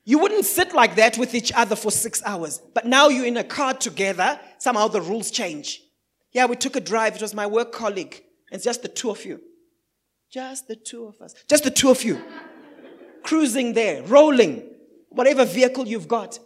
You 0.06 0.20
wouldn't 0.20 0.45
sit 0.45 0.74
like 0.74 0.95
that 0.95 1.18
with 1.18 1.34
each 1.34 1.52
other 1.52 1.76
for 1.76 1.91
six 1.91 2.22
hours. 2.24 2.62
But 2.76 2.86
now 2.86 3.10
you're 3.10 3.26
in 3.26 3.38
a 3.38 3.43
car 3.43 3.74
together. 3.74 4.39
Somehow 4.60 4.88
the 4.88 5.02
rules 5.02 5.32
change. 5.32 5.82
Yeah, 6.32 6.45
we 6.45 6.56
took 6.56 6.76
a 6.76 6.80
drive. 6.80 7.16
It 7.16 7.22
was 7.24 7.34
my 7.34 7.47
work 7.47 7.72
colleague. 7.72 8.22
It's 8.52 8.64
just 8.64 8.84
the 8.84 8.88
two 8.88 9.10
of 9.10 9.26
you. 9.26 9.41
Just 10.32 10.68
the 10.68 10.76
two 10.76 11.06
of 11.06 11.20
us. 11.22 11.34
Just 11.47 11.64
the 11.64 11.72
two 11.72 11.89
of 11.89 12.04
you. 12.04 12.22
Cruising 13.24 13.74
there, 13.74 14.04
rolling, 14.04 14.64
whatever 15.10 15.43
vehicle 15.43 15.88
you've 15.88 16.08
got. 16.08 16.39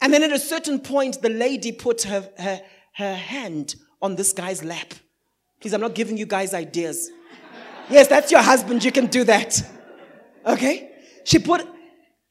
And 0.00 0.14
then 0.14 0.22
at 0.22 0.32
a 0.32 0.38
certain 0.38 0.80
point, 0.80 1.20
the 1.20 1.28
lady 1.28 1.72
put 1.72 2.02
her, 2.02 2.28
her, 2.38 2.62
her 2.94 3.14
hand 3.14 3.76
on 4.00 4.16
this 4.16 4.32
guy's 4.32 4.64
lap. 4.64 4.94
Please, 5.60 5.74
I'm 5.74 5.82
not 5.82 5.94
giving 5.94 6.16
you 6.16 6.26
guys 6.26 6.54
ideas. 6.54 7.10
Yes, 7.90 8.08
that's 8.08 8.32
your 8.32 8.42
husband. 8.42 8.82
You 8.82 8.92
can 8.92 9.06
do 9.06 9.24
that. 9.24 9.62
Okay? 10.46 10.90
She 11.24 11.38
put, 11.38 11.66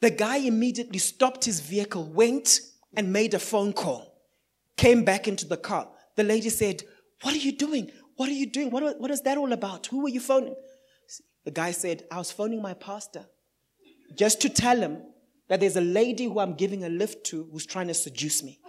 the 0.01 0.09
guy 0.09 0.37
immediately 0.37 0.99
stopped 0.99 1.45
his 1.45 1.59
vehicle, 1.59 2.03
went 2.05 2.59
and 2.95 3.13
made 3.13 3.33
a 3.33 3.39
phone 3.39 3.73
call, 3.73 4.13
came 4.77 5.03
back 5.03 5.27
into 5.27 5.47
the 5.47 5.57
car. 5.57 5.87
The 6.15 6.23
lady 6.23 6.49
said, 6.49 6.83
What 7.21 7.33
are 7.33 7.39
you 7.39 7.53
doing? 7.53 7.91
What 8.15 8.29
are 8.29 8.33
you 8.33 8.45
doing? 8.45 8.69
What, 8.69 8.99
what 8.99 9.11
is 9.11 9.21
that 9.21 9.37
all 9.37 9.53
about? 9.53 9.87
Who 9.87 10.01
were 10.03 10.09
you 10.09 10.19
phoning? 10.19 10.55
The 11.45 11.51
guy 11.51 11.71
said, 11.71 12.03
I 12.11 12.17
was 12.17 12.31
phoning 12.31 12.61
my 12.61 12.73
pastor 12.73 13.25
just 14.15 14.41
to 14.41 14.49
tell 14.49 14.77
him 14.77 15.01
that 15.47 15.59
there's 15.59 15.75
a 15.75 15.81
lady 15.81 16.25
who 16.25 16.39
I'm 16.39 16.53
giving 16.53 16.83
a 16.83 16.89
lift 16.89 17.25
to 17.27 17.47
who's 17.51 17.65
trying 17.65 17.87
to 17.87 17.93
seduce 17.93 18.43
me. 18.43 18.59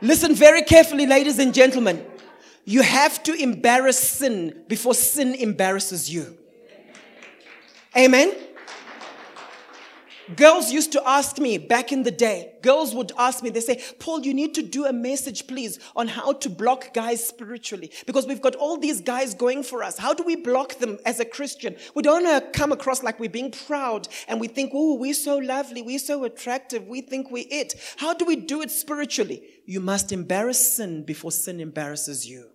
Listen 0.00 0.34
very 0.34 0.62
carefully, 0.62 1.06
ladies 1.06 1.38
and 1.38 1.52
gentlemen. 1.52 2.04
You 2.64 2.82
have 2.82 3.22
to 3.24 3.32
embarrass 3.34 3.98
sin 3.98 4.64
before 4.68 4.94
sin 4.94 5.34
embarrasses 5.34 6.12
you. 6.12 6.37
Amen. 7.98 8.32
Girls 10.36 10.70
used 10.70 10.92
to 10.92 11.02
ask 11.08 11.38
me 11.38 11.56
back 11.56 11.90
in 11.90 12.02
the 12.02 12.10
day, 12.10 12.52
girls 12.62 12.94
would 12.94 13.12
ask 13.18 13.42
me, 13.42 13.48
they 13.48 13.60
say, 13.60 13.82
Paul, 13.98 14.20
you 14.20 14.34
need 14.34 14.54
to 14.56 14.62
do 14.62 14.84
a 14.84 14.92
message, 14.92 15.46
please, 15.46 15.78
on 15.96 16.06
how 16.06 16.34
to 16.34 16.50
block 16.50 16.92
guys 16.92 17.26
spiritually. 17.26 17.90
Because 18.06 18.26
we've 18.26 18.42
got 18.42 18.54
all 18.54 18.76
these 18.76 19.00
guys 19.00 19.34
going 19.34 19.62
for 19.62 19.82
us. 19.82 19.98
How 19.98 20.12
do 20.12 20.22
we 20.22 20.36
block 20.36 20.74
them 20.74 20.98
as 21.06 21.18
a 21.18 21.24
Christian? 21.24 21.76
We 21.94 22.02
don't 22.02 22.52
come 22.52 22.72
across 22.72 23.02
like 23.02 23.18
we're 23.18 23.30
being 23.30 23.50
proud 23.50 24.06
and 24.28 24.38
we 24.38 24.48
think, 24.48 24.72
oh, 24.74 24.94
we're 24.94 25.14
so 25.14 25.38
lovely, 25.38 25.80
we're 25.80 25.98
so 25.98 26.22
attractive, 26.24 26.86
we 26.86 27.00
think 27.00 27.30
we're 27.30 27.46
it. 27.50 27.74
How 27.96 28.12
do 28.12 28.26
we 28.26 28.36
do 28.36 28.60
it 28.60 28.70
spiritually? 28.70 29.42
You 29.64 29.80
must 29.80 30.12
embarrass 30.12 30.76
sin 30.76 31.04
before 31.04 31.32
sin 31.32 31.58
embarrasses 31.58 32.28
you. 32.28 32.50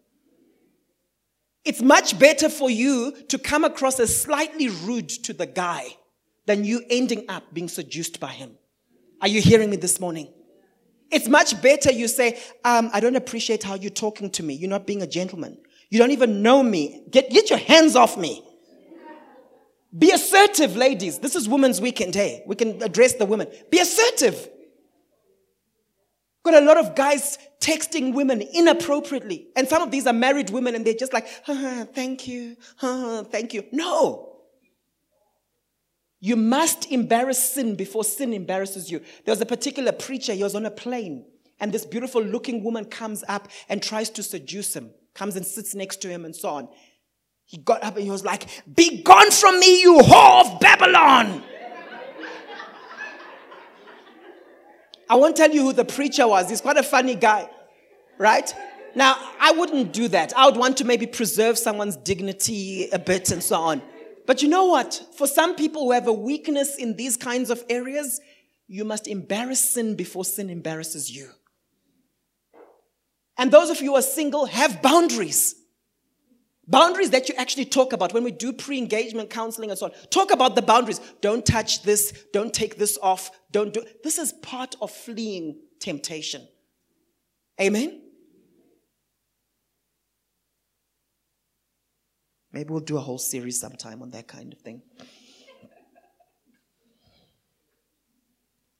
It's 1.66 1.82
much 1.82 2.20
better 2.20 2.49
for 2.49 2.70
you 2.70 3.14
to 3.30 3.38
come 3.38 3.64
across 3.64 3.99
as 3.99 4.16
slightly 4.22 4.70
rude 4.70 5.09
to 5.09 5.34
the 5.34 5.45
guy 5.45 5.97
than 6.45 6.66
you 6.66 6.84
ending 6.89 7.26
up 7.30 7.53
being 7.53 7.70
seduced 7.70 8.20
by 8.20 8.28
him. 8.28 8.57
Are 9.22 9.28
you 9.30 9.41
hearing 9.41 9.70
me 9.70 9.78
this 9.78 9.99
morning? 9.99 10.28
It's 11.09 11.28
much 11.28 11.61
better 11.61 11.91
you 11.91 12.07
say, 12.07 12.39
um, 12.66 12.89
I 12.91 12.99
don't 12.99 13.16
appreciate 13.16 13.64
how 13.64 13.76
you're 13.76 13.91
talking 13.91 14.30
to 14.32 14.43
me. 14.43 14.55
You're 14.55 14.70
not 14.70 14.86
being 14.86 15.01
a 15.01 15.07
gentleman. 15.07 15.57
You 15.89 15.99
don't 15.99 16.11
even 16.11 16.41
know 16.41 16.64
me. 16.64 17.05
Get, 17.09 17.30
get 17.30 17.49
your 17.49 17.59
hands 17.59 17.95
off 17.95 18.18
me. 18.18 18.43
Be 19.95 20.09
assertive, 20.11 20.76
ladies. 20.76 21.20
This 21.20 21.36
is 21.36 21.47
Women's 21.47 21.80
Weekend. 21.80 22.16
Hey, 22.16 22.43
we 22.47 22.55
can 22.55 22.82
address 22.82 23.14
the 23.14 23.26
women. 23.26 23.47
Be 23.70 23.80
assertive. 23.80 24.49
Got 26.44 26.62
a 26.62 26.66
lot 26.66 26.78
of 26.78 26.94
guys 26.96 27.38
texting 27.62 28.14
women 28.14 28.41
inappropriately. 28.41 29.48
And 29.56 29.68
some 29.68 29.82
of 29.82 29.91
these 29.91 30.06
are 30.06 30.14
married 30.14 30.50
women 30.50 30.76
and 30.76 30.86
they're 30.86 30.94
just 30.94 31.14
like, 31.14 31.28
thank 31.28 32.28
you, 32.28 32.58
thank 32.78 33.54
you. 33.54 33.64
No. 33.72 34.30
You 36.20 36.36
must 36.36 36.89
embarrass 36.91 37.38
sin 37.38 37.76
before 37.76 38.04
sin 38.04 38.34
embarrasses 38.34 38.89
you. 38.91 39.00
There 39.26 39.32
was 39.32 39.41
a 39.41 39.46
particular 39.46 39.91
preacher, 39.91 40.34
he 40.34 40.44
was 40.44 40.56
on 40.56 40.66
a 40.66 40.72
plane, 40.72 41.26
and 41.60 41.74
this 41.74 41.86
beautiful 41.86 42.22
looking 42.22 42.64
woman 42.64 42.86
comes 42.86 43.26
up 43.28 43.50
and 43.68 43.84
tries 43.84 44.10
to 44.12 44.24
seduce 44.24 44.74
him, 44.74 44.91
comes 45.14 45.36
and 45.36 45.46
sits 45.46 45.76
next 45.76 45.98
to 45.98 46.08
him, 46.08 46.24
and 46.24 46.34
so 46.34 46.48
on. 46.48 46.70
He 47.44 47.58
got 47.58 47.84
up 47.84 47.96
and 47.96 48.06
he 48.06 48.10
was 48.10 48.24
like, 48.24 48.48
Be 48.74 49.04
gone 49.04 49.32
from 49.32 49.60
me, 49.60 49.82
you 49.82 49.98
whore 49.98 50.54
of 50.54 50.62
Babylon! 50.62 51.44
I 55.10 55.16
won't 55.16 55.36
tell 55.36 55.51
you 55.51 55.62
who 55.62 55.74
the 55.74 55.86
preacher 55.86 56.28
was. 56.28 56.49
He's 56.49 56.62
quite 56.62 56.78
a 56.78 56.84
funny 56.84 57.16
guy, 57.16 57.49
right? 58.18 58.54
Now, 58.95 59.16
I 59.39 59.51
wouldn't 59.51 59.91
do 59.91 60.08
that. 60.10 60.34
I 60.38 60.45
would 60.45 60.58
want 60.58 60.78
to 60.78 60.86
maybe 60.86 61.08
preserve 61.08 61.58
someone's 61.58 61.95
dignity 61.95 62.89
a 62.91 62.99
bit 62.99 63.32
and 63.32 63.41
so 63.41 63.56
on. 63.56 63.82
But 64.26 64.41
you 64.41 64.47
know 64.47 64.66
what? 64.66 65.01
For 65.18 65.28
some 65.28 65.56
people 65.56 65.84
who 65.84 65.91
have 65.91 66.08
a 66.08 66.14
weakness 66.14 66.78
in 66.78 66.95
these 66.95 67.18
kinds 67.18 67.49
of 67.49 67.64
areas, 67.70 68.22
you 68.68 68.86
must 68.86 69.08
embarrass 69.08 69.60
sin 69.60 69.95
before 69.95 70.26
sin 70.26 70.49
embarrasses 70.49 71.14
you. 71.14 71.30
And 73.38 73.51
those 73.51 73.70
of 73.70 73.82
you 73.82 73.91
who 73.91 73.95
are 73.95 74.01
single 74.01 74.45
have 74.45 74.82
boundaries. 74.82 75.56
Boundaries 76.68 77.09
that 77.09 77.28
you 77.28 77.36
actually 77.36 77.66
talk 77.66 77.91
about 77.91 78.14
when 78.14 78.24
we 78.24 78.32
do 78.32 78.53
pre 78.53 78.78
engagement 78.78 79.30
counseling 79.30 79.70
and 79.70 79.78
so 79.78 79.88
on. 79.88 79.91
Talk 80.09 80.32
about 80.32 80.55
the 80.55 80.61
boundaries. 80.61 81.01
Don't 81.20 81.45
touch 81.45 81.84
this. 81.84 82.26
Don't 82.32 82.53
take 82.53 82.78
this 82.78 82.97
off. 83.01 83.32
Don't 83.51 83.74
do. 83.74 83.84
This 84.03 84.18
is 84.18 84.32
part 84.32 84.76
of 84.82 84.89
fleeing 84.89 85.59
temptation. 85.80 86.47
Amen? 87.59 88.01
Maybe 92.53 92.70
we'll 92.70 92.82
do 92.82 92.97
a 92.97 93.01
whole 93.01 93.18
series 93.18 93.59
sometime 93.59 94.01
on 94.01 94.11
that 94.11 94.28
kind 94.28 94.53
of 94.53 94.59
thing. 94.59 94.84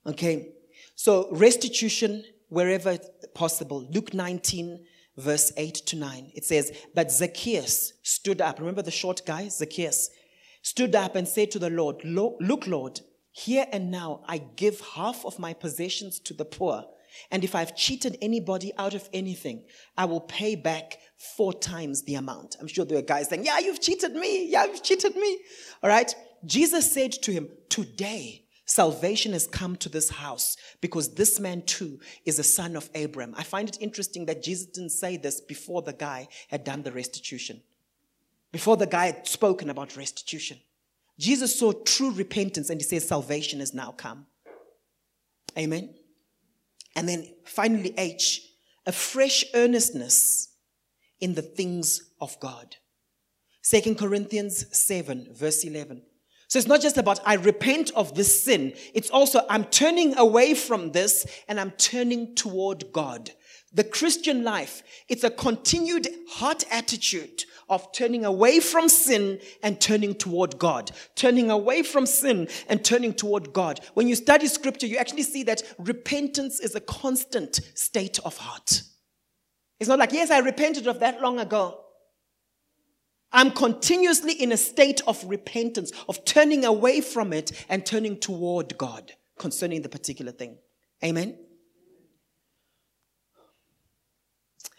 Okay, 0.06 0.50
so 0.96 1.30
restitution 1.32 2.24
wherever 2.50 2.98
possible. 3.34 3.88
Luke 3.90 4.14
19, 4.14 4.86
verse 5.18 5.52
8 5.58 5.74
to 5.74 5.96
9. 5.96 6.32
It 6.36 6.46
says, 6.46 6.72
But 6.94 7.12
Zacchaeus 7.12 7.94
stood 8.04 8.42
up. 8.42 8.60
Remember 8.60 8.82
the 8.82 8.92
short 8.92 9.22
guy, 9.26 9.48
Zacchaeus? 9.48 10.10
Stood 10.62 10.96
up 10.96 11.16
and 11.16 11.28
said 11.28 11.52
to 11.52 11.60
the 11.60 11.70
Lord, 11.70 12.04
Look, 12.04 12.68
Lord, 12.68 13.02
here 13.32 13.66
and 13.72 13.92
now 13.92 14.24
I 14.28 14.38
give 14.38 14.80
half 14.96 15.26
of 15.26 15.40
my 15.40 15.54
possessions 15.54 16.20
to 16.22 16.34
the 16.34 16.46
poor. 16.46 16.86
And 17.32 17.44
if 17.44 17.54
I've 17.54 17.76
cheated 17.76 18.18
anybody 18.22 18.72
out 18.78 18.94
of 18.96 19.08
anything, 19.14 19.66
I 19.98 20.06
will 20.06 20.22
pay 20.22 20.56
back 20.56 20.98
four 21.36 21.54
times 21.54 22.04
the 22.04 22.16
amount. 22.16 22.58
I'm 22.60 22.68
sure 22.68 22.86
there 22.86 22.98
were 22.98 23.04
guys 23.04 23.30
saying, 23.30 23.46
Yeah, 23.46 23.60
you've 23.60 23.82
cheated 23.82 24.14
me. 24.14 24.50
Yeah, 24.50 24.66
you've 24.66 24.84
cheated 24.84 25.16
me. 25.16 25.40
All 25.82 25.90
right. 25.90 26.14
Jesus 26.46 26.92
said 26.92 27.12
to 27.12 27.32
him, 27.32 27.50
Today, 27.70 28.43
salvation 28.74 29.34
has 29.34 29.46
come 29.46 29.76
to 29.76 29.88
this 29.88 30.10
house 30.10 30.58
because 30.82 31.14
this 31.14 31.40
man 31.40 31.62
too 31.62 32.00
is 32.26 32.40
a 32.40 32.44
son 32.44 32.76
of 32.76 32.90
Abraham. 32.96 33.36
I 33.38 33.44
find 33.44 33.70
it 33.70 33.78
interesting 33.80 34.26
that 34.26 34.42
Jesus 34.42 34.66
didn't 34.66 34.90
say 34.90 35.16
this 35.16 35.42
before 35.42 35.84
the 35.84 35.94
guy 35.94 36.28
had 36.48 36.64
done 36.64 36.82
the 36.82 36.92
restitution, 36.92 37.62
before 38.52 38.76
the 38.76 38.88
guy 38.88 39.06
had 39.06 39.28
spoken 39.28 39.70
about 39.70 39.96
restitution. 39.96 40.58
Jesus 41.20 41.60
saw 41.60 41.72
true 41.72 42.12
repentance 42.12 42.72
and 42.72 42.82
he 42.82 42.84
says, 42.84 43.08
Salvation 43.08 43.60
has 43.60 43.76
now 43.76 43.92
come. 43.92 44.26
Amen. 45.56 45.94
And 46.96 47.08
then 47.08 47.28
finally, 47.46 47.94
H, 47.96 48.42
a 48.88 48.92
fresh 48.92 49.46
earnestness 49.54 50.50
in 51.22 51.36
the 51.36 51.44
things 51.44 52.12
of 52.20 52.40
God. 52.40 52.78
Second 53.62 54.00
Corinthians 54.00 54.66
7, 54.76 55.30
verse 55.32 55.64
11. 55.64 56.02
So 56.54 56.60
it's 56.60 56.68
not 56.68 56.84
just 56.84 57.00
about 57.00 57.20
I 57.26 57.34
repent 57.34 57.90
of 57.96 58.14
this 58.14 58.44
sin. 58.44 58.74
It's 58.94 59.10
also 59.10 59.42
I'm 59.50 59.64
turning 59.64 60.16
away 60.20 60.54
from 60.54 60.92
this 60.92 61.26
and 61.48 61.60
I'm 61.60 61.72
turning 61.72 62.36
toward 62.36 62.94
God. 62.94 63.32
The 63.74 63.84
Christian 63.84 64.44
life, 64.44 64.84
it's 65.10 65.24
a 65.24 65.32
continued 65.32 66.08
heart 66.30 66.64
attitude 66.70 67.46
of 67.70 67.92
turning 67.92 68.24
away 68.24 68.60
from 68.60 68.88
sin 68.88 69.40
and 69.64 69.82
turning 69.82 70.14
toward 70.14 70.60
God. 70.60 70.92
Turning 71.16 71.50
away 71.50 71.82
from 71.82 72.06
sin 72.06 72.48
and 72.70 72.86
turning 72.86 73.16
toward 73.16 73.52
God. 73.52 73.80
When 73.96 74.08
you 74.08 74.14
study 74.14 74.46
scripture, 74.46 74.86
you 74.86 74.98
actually 74.98 75.24
see 75.24 75.42
that 75.46 75.64
repentance 75.80 76.60
is 76.60 76.76
a 76.76 76.82
constant 76.82 77.62
state 77.74 78.20
of 78.20 78.38
heart. 78.38 78.84
It's 79.80 79.90
not 79.90 79.98
like, 79.98 80.12
yes, 80.12 80.30
I 80.30 80.38
repented 80.38 80.86
of 80.86 81.00
that 81.00 81.20
long 81.20 81.40
ago. 81.40 81.83
I'm 83.34 83.52
continuously 83.52 84.34
in 84.34 84.52
a 84.52 84.58
state 84.58 85.02
of 85.08 85.24
repentance, 85.26 85.92
of 86.08 86.24
turning 86.24 86.64
away 86.64 87.02
from 87.02 87.34
it 87.34 87.66
and 87.68 87.86
turning 87.86 88.20
toward 88.20 88.78
God 88.78 89.14
concerning 89.40 89.82
the 89.82 89.90
particular 89.90 90.32
thing. 90.32 90.58
Amen. 91.04 91.38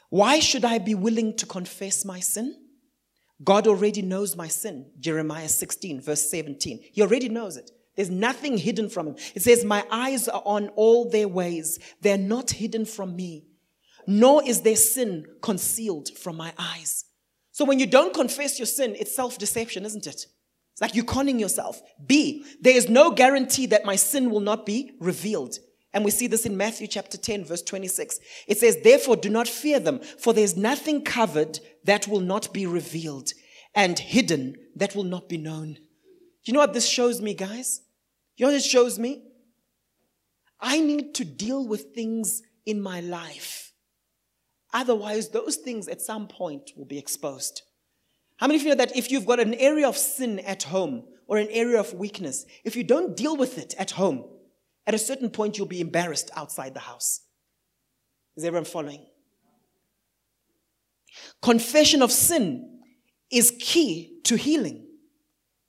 Why 0.08 0.38
should 0.38 0.64
I 0.64 0.78
be 0.78 0.94
willing 0.94 1.36
to 1.38 1.46
confess 1.46 2.04
my 2.04 2.20
sin? 2.20 2.54
God 3.42 3.66
already 3.66 4.00
knows 4.00 4.36
my 4.36 4.46
sin. 4.46 4.90
Jeremiah 5.00 5.48
16, 5.48 6.00
verse 6.00 6.30
17. 6.30 6.80
He 6.92 7.02
already 7.02 7.28
knows 7.28 7.56
it. 7.56 7.72
There's 7.96 8.10
nothing 8.10 8.56
hidden 8.58 8.88
from 8.88 9.08
him. 9.08 9.16
It 9.34 9.42
says, 9.42 9.64
My 9.64 9.84
eyes 9.90 10.28
are 10.28 10.42
on 10.44 10.68
all 10.70 11.10
their 11.10 11.28
ways. 11.28 11.78
They're 12.00 12.16
not 12.16 12.52
hidden 12.52 12.84
from 12.84 13.16
me, 13.16 13.46
nor 14.06 14.42
is 14.44 14.62
their 14.62 14.76
sin 14.76 15.26
concealed 15.42 16.10
from 16.16 16.36
my 16.36 16.52
eyes. 16.58 17.04
So 17.54 17.64
when 17.64 17.78
you 17.78 17.86
don't 17.86 18.12
confess 18.12 18.58
your 18.58 18.66
sin, 18.66 18.96
it's 18.98 19.14
self 19.14 19.38
deception, 19.38 19.84
isn't 19.84 20.08
it? 20.08 20.26
It's 20.72 20.80
like 20.80 20.96
you're 20.96 21.04
conning 21.04 21.38
yourself. 21.38 21.80
B, 22.04 22.44
there 22.60 22.76
is 22.76 22.88
no 22.88 23.12
guarantee 23.12 23.66
that 23.66 23.84
my 23.84 23.94
sin 23.94 24.28
will 24.32 24.40
not 24.40 24.66
be 24.66 24.90
revealed. 24.98 25.58
And 25.92 26.04
we 26.04 26.10
see 26.10 26.26
this 26.26 26.46
in 26.46 26.56
Matthew 26.56 26.88
chapter 26.88 27.16
10, 27.16 27.44
verse 27.44 27.62
26. 27.62 28.18
It 28.48 28.58
says, 28.58 28.78
Therefore, 28.82 29.14
do 29.14 29.30
not 29.30 29.46
fear 29.46 29.78
them, 29.78 30.00
for 30.00 30.32
there's 30.32 30.56
nothing 30.56 31.04
covered 31.04 31.60
that 31.84 32.08
will 32.08 32.18
not 32.18 32.52
be 32.52 32.66
revealed, 32.66 33.30
and 33.72 34.00
hidden 34.00 34.56
that 34.74 34.96
will 34.96 35.04
not 35.04 35.28
be 35.28 35.38
known. 35.38 35.78
You 36.42 36.54
know 36.54 36.58
what 36.58 36.74
this 36.74 36.88
shows 36.88 37.22
me, 37.22 37.34
guys? 37.34 37.82
You 38.36 38.46
know 38.46 38.52
what 38.52 38.58
it 38.58 38.64
shows 38.64 38.98
me? 38.98 39.22
I 40.60 40.80
need 40.80 41.14
to 41.14 41.24
deal 41.24 41.68
with 41.68 41.94
things 41.94 42.42
in 42.66 42.80
my 42.80 43.00
life. 43.00 43.63
Otherwise, 44.74 45.28
those 45.28 45.54
things 45.56 45.86
at 45.86 46.02
some 46.02 46.26
point 46.26 46.72
will 46.76 46.84
be 46.84 46.98
exposed. 46.98 47.62
How 48.38 48.48
many 48.48 48.58
of 48.58 48.64
you 48.64 48.70
know 48.70 48.74
that 48.74 48.96
if 48.96 49.10
you've 49.10 49.24
got 49.24 49.38
an 49.38 49.54
area 49.54 49.88
of 49.88 49.96
sin 49.96 50.40
at 50.40 50.64
home 50.64 51.04
or 51.28 51.38
an 51.38 51.46
area 51.50 51.78
of 51.78 51.94
weakness, 51.94 52.44
if 52.64 52.74
you 52.74 52.82
don't 52.82 53.16
deal 53.16 53.36
with 53.36 53.56
it 53.56 53.74
at 53.78 53.92
home, 53.92 54.24
at 54.84 54.92
a 54.92 54.98
certain 54.98 55.30
point 55.30 55.56
you'll 55.56 55.68
be 55.68 55.80
embarrassed 55.80 56.32
outside 56.36 56.74
the 56.74 56.80
house? 56.80 57.20
Is 58.36 58.44
everyone 58.44 58.64
following? 58.64 59.06
Confession 61.40 62.02
of 62.02 62.10
sin 62.10 62.80
is 63.30 63.56
key 63.60 64.18
to 64.24 64.36
healing. 64.36 64.88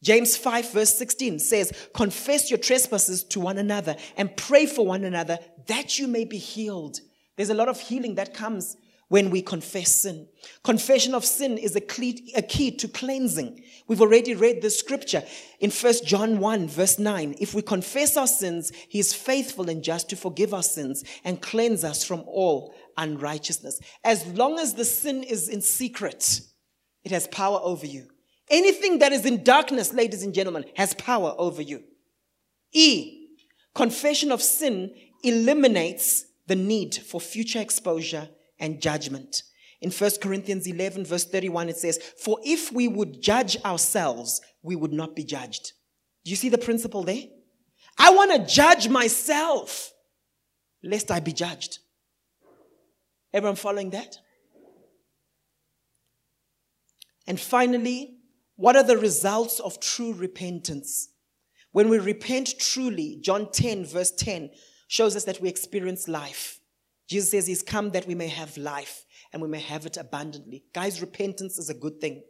James 0.01 0.35
5, 0.35 0.71
verse 0.71 0.97
16 0.97 1.37
says, 1.39 1.89
Confess 1.93 2.49
your 2.49 2.57
trespasses 2.57 3.23
to 3.25 3.39
one 3.39 3.59
another 3.59 3.95
and 4.17 4.35
pray 4.35 4.65
for 4.65 4.83
one 4.83 5.03
another 5.03 5.37
that 5.67 5.99
you 5.99 6.07
may 6.07 6.25
be 6.25 6.37
healed. 6.37 6.99
There's 7.35 7.49
a 7.49 7.55
lot 7.55 7.69
of 7.69 7.79
healing 7.79 8.15
that 8.15 8.33
comes 8.33 8.77
when 9.07 9.29
we 9.29 9.41
confess 9.41 10.01
sin. 10.01 10.27
Confession 10.63 11.13
of 11.13 11.23
sin 11.23 11.57
is 11.57 11.75
a 11.75 11.81
key, 11.81 12.71
to 12.71 12.87
cleansing. 12.87 13.63
We've 13.87 14.01
already 14.01 14.33
read 14.33 14.61
the 14.61 14.69
scripture 14.69 15.23
in 15.59 15.69
1 15.69 15.93
John 16.05 16.39
1 16.39 16.67
verse 16.67 16.97
9. 16.97 17.35
If 17.39 17.53
we 17.53 17.61
confess 17.61 18.17
our 18.17 18.27
sins, 18.27 18.71
he 18.89 18.99
is 18.99 19.13
faithful 19.13 19.69
and 19.69 19.83
just 19.83 20.09
to 20.09 20.15
forgive 20.15 20.53
our 20.53 20.63
sins 20.63 21.03
and 21.23 21.41
cleanse 21.41 21.83
us 21.83 22.03
from 22.03 22.23
all 22.27 22.73
unrighteousness. 22.97 23.79
As 24.03 24.25
long 24.27 24.57
as 24.57 24.73
the 24.73 24.85
sin 24.85 25.23
is 25.23 25.49
in 25.49 25.61
secret, 25.61 26.41
it 27.03 27.11
has 27.11 27.27
power 27.27 27.59
over 27.61 27.85
you. 27.85 28.07
Anything 28.49 28.99
that 28.99 29.11
is 29.11 29.25
in 29.25 29.43
darkness, 29.43 29.93
ladies 29.93 30.23
and 30.23 30.33
gentlemen, 30.33 30.65
has 30.75 30.93
power 30.95 31.35
over 31.37 31.61
you. 31.61 31.83
E, 32.71 33.27
confession 33.73 34.31
of 34.31 34.41
sin 34.41 34.93
eliminates 35.23 36.25
the 36.47 36.55
need 36.55 36.95
for 36.95 37.19
future 37.19 37.59
exposure 37.59 38.29
and 38.59 38.81
judgment. 38.81 39.43
In 39.81 39.91
1 39.91 40.11
Corinthians 40.21 40.67
11, 40.67 41.05
verse 41.05 41.25
31, 41.25 41.69
it 41.69 41.77
says, 41.77 41.99
For 42.23 42.39
if 42.43 42.71
we 42.71 42.87
would 42.87 43.21
judge 43.21 43.57
ourselves, 43.63 44.41
we 44.63 44.75
would 44.75 44.93
not 44.93 45.15
be 45.15 45.23
judged. 45.23 45.73
Do 46.23 46.31
you 46.31 46.35
see 46.35 46.49
the 46.49 46.57
principle 46.57 47.03
there? 47.03 47.23
I 47.97 48.11
want 48.11 48.31
to 48.31 48.53
judge 48.53 48.89
myself, 48.89 49.91
lest 50.83 51.11
I 51.11 51.19
be 51.19 51.33
judged. 51.33 51.79
Everyone 53.33 53.55
following 53.55 53.91
that? 53.91 54.17
And 57.27 57.39
finally, 57.39 58.17
what 58.55 58.75
are 58.75 58.83
the 58.83 58.97
results 58.97 59.59
of 59.59 59.79
true 59.79 60.13
repentance? 60.13 61.09
When 61.71 61.89
we 61.89 61.99
repent 61.99 62.57
truly, 62.59 63.19
John 63.21 63.51
10, 63.51 63.85
verse 63.85 64.11
10, 64.11 64.49
shows 64.87 65.15
us 65.15 65.25
that 65.25 65.41
we 65.41 65.49
experience 65.49 66.07
life. 66.07 66.54
Jesus 67.07 67.31
says 67.31 67.47
he's 67.47 67.63
come 67.63 67.91
that 67.91 68.07
we 68.07 68.15
may 68.15 68.27
have 68.27 68.57
life 68.57 69.05
and 69.31 69.41
we 69.41 69.47
may 69.47 69.59
have 69.59 69.85
it 69.85 69.97
abundantly. 69.97 70.63
Guys, 70.73 71.01
repentance 71.01 71.57
is 71.57 71.69
a 71.69 71.73
good 71.73 71.99
thing. 71.99 72.23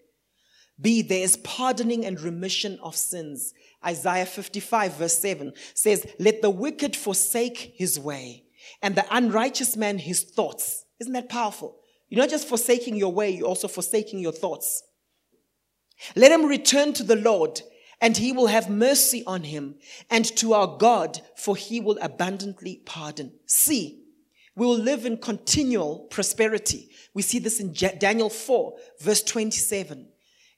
B, 0.80 1.02
there 1.02 1.24
is 1.24 1.38
pardoning 1.38 2.06
and 2.06 2.20
remission 2.20 2.78
of 2.84 2.96
sins. 2.96 3.54
Isaiah 3.86 4.26
55, 4.26 4.98
verse 4.98 5.18
7 5.20 5.54
says, 5.74 6.06
Let 6.20 6.42
the 6.42 6.50
wicked 6.50 6.96
forsake 6.96 7.74
his 7.78 7.98
way, 8.00 8.44
and 8.82 8.96
the 8.96 9.06
unrighteous 9.10 9.78
man 9.78 10.00
his 10.00 10.24
thoughts. 10.24 10.84
Isn't 11.00 11.14
that 11.14 11.30
powerful? 11.30 11.78
You're 12.10 12.22
not 12.22 12.30
just 12.30 12.48
forsaking 12.48 12.96
your 12.96 13.14
way, 13.14 13.30
you're 13.30 13.48
also 13.48 13.68
forsaking 13.68 14.20
your 14.20 14.32
thoughts. 14.34 14.84
Let 16.16 16.32
him 16.32 16.46
return 16.46 16.92
to 16.94 17.04
the 17.04 17.16
Lord, 17.16 17.62
and 18.02 18.18
he 18.18 18.34
will 18.34 18.48
have 18.48 18.70
mercy 18.70 19.24
on 19.26 19.44
him, 19.44 19.76
and 20.10 20.26
to 20.38 20.54
our 20.54 20.78
God, 20.78 21.22
for 21.38 21.56
he 21.56 21.80
will 21.80 21.98
abundantly 22.02 22.82
pardon. 22.86 23.32
C, 23.46 24.05
we 24.56 24.66
will 24.66 24.78
live 24.78 25.06
in 25.06 25.18
continual 25.18 26.08
prosperity. 26.10 26.89
We 27.14 27.22
see 27.22 27.39
this 27.39 27.60
in 27.60 27.74
Daniel 27.74 28.30
4, 28.30 28.74
verse 29.01 29.24
27. 29.24 30.08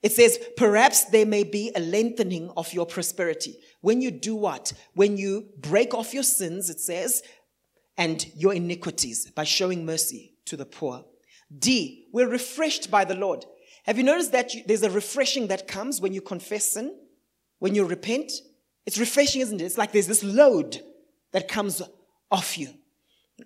It 0.04 0.12
says, 0.12 0.40
perhaps 0.56 1.06
there 1.06 1.26
may 1.26 1.44
be 1.44 1.72
a 1.76 1.80
lengthening 1.80 2.52
of 2.56 2.72
your 2.72 2.86
prosperity. 2.86 3.58
When 3.82 4.02
you 4.02 4.12
do 4.12 4.36
what? 4.36 4.74
When 4.94 5.18
you 5.18 5.48
break 5.58 5.94
off 5.94 6.14
your 6.14 6.24
sins, 6.24 6.70
it 6.70 6.80
says, 6.80 7.24
and 7.98 8.26
your 8.36 8.54
iniquities 8.54 9.32
by 9.32 9.44
showing 9.44 9.86
mercy 9.86 10.36
to 10.46 10.56
the 10.56 10.66
poor. 10.66 11.04
D, 11.58 12.08
we're 12.14 12.30
refreshed 12.30 12.92
by 12.92 13.06
the 13.06 13.16
Lord. 13.16 13.46
Have 13.86 13.98
you 13.98 14.04
noticed 14.04 14.34
that 14.34 14.54
you, 14.54 14.64
there's 14.68 14.84
a 14.84 14.92
refreshing 14.92 15.48
that 15.48 15.68
comes 15.68 16.00
when 16.00 16.14
you 16.14 16.22
confess 16.22 16.74
sin, 16.74 16.96
when 17.60 17.74
you 17.74 17.86
repent? 17.86 18.32
It's 18.86 19.00
refreshing, 19.00 19.42
isn't 19.42 19.62
it? 19.62 19.66
It's 19.66 19.78
like 19.78 19.94
there's 19.94 20.08
this 20.08 20.24
load 20.24 20.82
that 21.32 21.48
comes 21.48 21.82
off 22.32 22.58
you. 22.58 22.70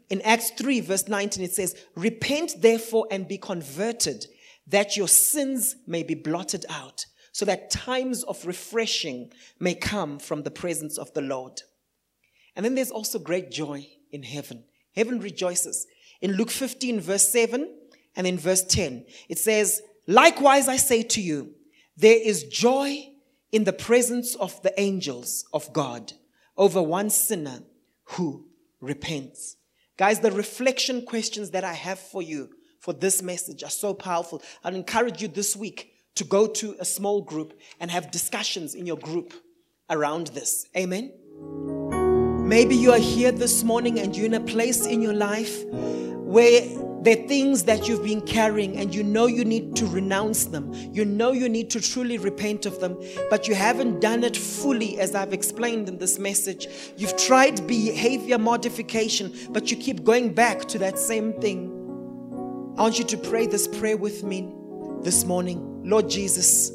In 0.09 0.21
Acts 0.21 0.51
3, 0.51 0.81
verse 0.81 1.07
19, 1.07 1.43
it 1.43 1.53
says, 1.53 1.75
Repent 1.95 2.61
therefore 2.61 3.07
and 3.11 3.27
be 3.27 3.37
converted, 3.37 4.25
that 4.67 4.95
your 4.95 5.07
sins 5.07 5.75
may 5.85 6.03
be 6.03 6.15
blotted 6.15 6.65
out, 6.69 7.05
so 7.31 7.45
that 7.45 7.71
times 7.71 8.23
of 8.23 8.45
refreshing 8.45 9.31
may 9.59 9.73
come 9.73 10.19
from 10.19 10.43
the 10.43 10.51
presence 10.51 10.97
of 10.97 11.13
the 11.13 11.21
Lord. 11.21 11.61
And 12.55 12.65
then 12.65 12.75
there's 12.75 12.91
also 12.91 13.19
great 13.19 13.51
joy 13.51 13.87
in 14.11 14.23
heaven. 14.23 14.63
Heaven 14.95 15.19
rejoices. 15.19 15.87
In 16.21 16.33
Luke 16.33 16.51
15, 16.51 16.99
verse 16.99 17.29
7, 17.29 17.73
and 18.15 18.27
in 18.27 18.37
verse 18.37 18.63
10, 18.63 19.05
it 19.29 19.39
says, 19.39 19.81
Likewise 20.07 20.67
I 20.67 20.77
say 20.77 21.03
to 21.03 21.21
you, 21.21 21.53
there 21.97 22.19
is 22.21 22.43
joy 22.45 23.09
in 23.51 23.63
the 23.63 23.73
presence 23.73 24.35
of 24.35 24.61
the 24.61 24.77
angels 24.79 25.45
of 25.53 25.71
God 25.73 26.13
over 26.57 26.81
one 26.81 27.09
sinner 27.09 27.59
who 28.03 28.45
repents. 28.79 29.57
Guys, 30.01 30.19
the 30.19 30.31
reflection 30.31 31.05
questions 31.05 31.51
that 31.51 31.63
I 31.63 31.73
have 31.73 31.99
for 31.99 32.23
you 32.23 32.49
for 32.79 32.91
this 32.91 33.21
message 33.21 33.63
are 33.63 33.69
so 33.69 33.93
powerful. 33.93 34.41
I'd 34.63 34.73
encourage 34.73 35.21
you 35.21 35.27
this 35.27 35.55
week 35.55 35.93
to 36.15 36.23
go 36.23 36.47
to 36.47 36.75
a 36.79 36.85
small 36.85 37.21
group 37.21 37.53
and 37.79 37.91
have 37.91 38.09
discussions 38.09 38.73
in 38.73 38.87
your 38.87 38.97
group 38.97 39.31
around 39.91 40.29
this. 40.29 40.65
Amen. 40.75 41.11
Maybe 42.49 42.75
you 42.75 42.91
are 42.91 42.97
here 42.97 43.31
this 43.31 43.63
morning 43.63 43.99
and 43.99 44.17
you're 44.17 44.25
in 44.25 44.33
a 44.33 44.39
place 44.39 44.87
in 44.87 45.03
your 45.03 45.13
life 45.13 45.63
where 46.31 46.61
are 46.61 47.27
things 47.27 47.63
that 47.63 47.89
you've 47.89 48.03
been 48.03 48.21
carrying 48.21 48.77
and 48.77 48.95
you 48.95 49.03
know 49.03 49.25
you 49.25 49.43
need 49.43 49.75
to 49.75 49.85
renounce 49.85 50.45
them. 50.45 50.71
You 50.93 51.03
know 51.03 51.33
you 51.33 51.49
need 51.49 51.69
to 51.71 51.81
truly 51.81 52.17
repent 52.17 52.65
of 52.65 52.79
them, 52.79 52.97
but 53.29 53.49
you 53.49 53.55
haven't 53.55 53.99
done 53.99 54.23
it 54.23 54.37
fully, 54.37 54.97
as 54.97 55.13
I've 55.13 55.33
explained 55.33 55.89
in 55.89 55.97
this 55.97 56.19
message. 56.19 56.69
You've 56.95 57.17
tried 57.17 57.67
behavior 57.67 58.37
modification, 58.37 59.33
but 59.49 59.71
you 59.71 59.77
keep 59.77 60.05
going 60.05 60.33
back 60.33 60.61
to 60.69 60.79
that 60.79 60.97
same 60.97 61.33
thing. 61.33 61.69
I 62.77 62.83
want 62.83 62.97
you 62.97 63.05
to 63.05 63.17
pray 63.17 63.45
this 63.45 63.67
prayer 63.67 63.97
with 63.97 64.23
me 64.23 64.49
this 65.01 65.25
morning. 65.25 65.81
Lord 65.83 66.09
Jesus, 66.09 66.71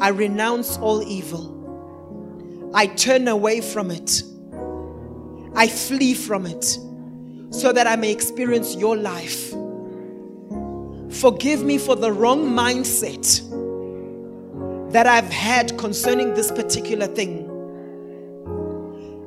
I 0.00 0.08
renounce 0.08 0.78
all 0.78 1.00
evil. 1.02 2.70
I 2.74 2.86
turn 2.86 3.28
away 3.28 3.60
from 3.60 3.92
it. 3.92 4.22
I 5.54 5.68
flee 5.68 6.14
from 6.14 6.46
it 6.46 6.78
so 7.50 7.72
that 7.72 7.86
I 7.86 7.96
may 7.96 8.10
experience 8.10 8.76
your 8.76 8.96
life. 8.96 9.50
Forgive 11.20 11.62
me 11.62 11.76
for 11.76 11.96
the 11.96 12.12
wrong 12.12 12.48
mindset 12.48 13.46
that 14.92 15.06
I've 15.06 15.30
had 15.30 15.76
concerning 15.76 16.34
this 16.34 16.50
particular 16.50 17.06
thing. 17.06 17.46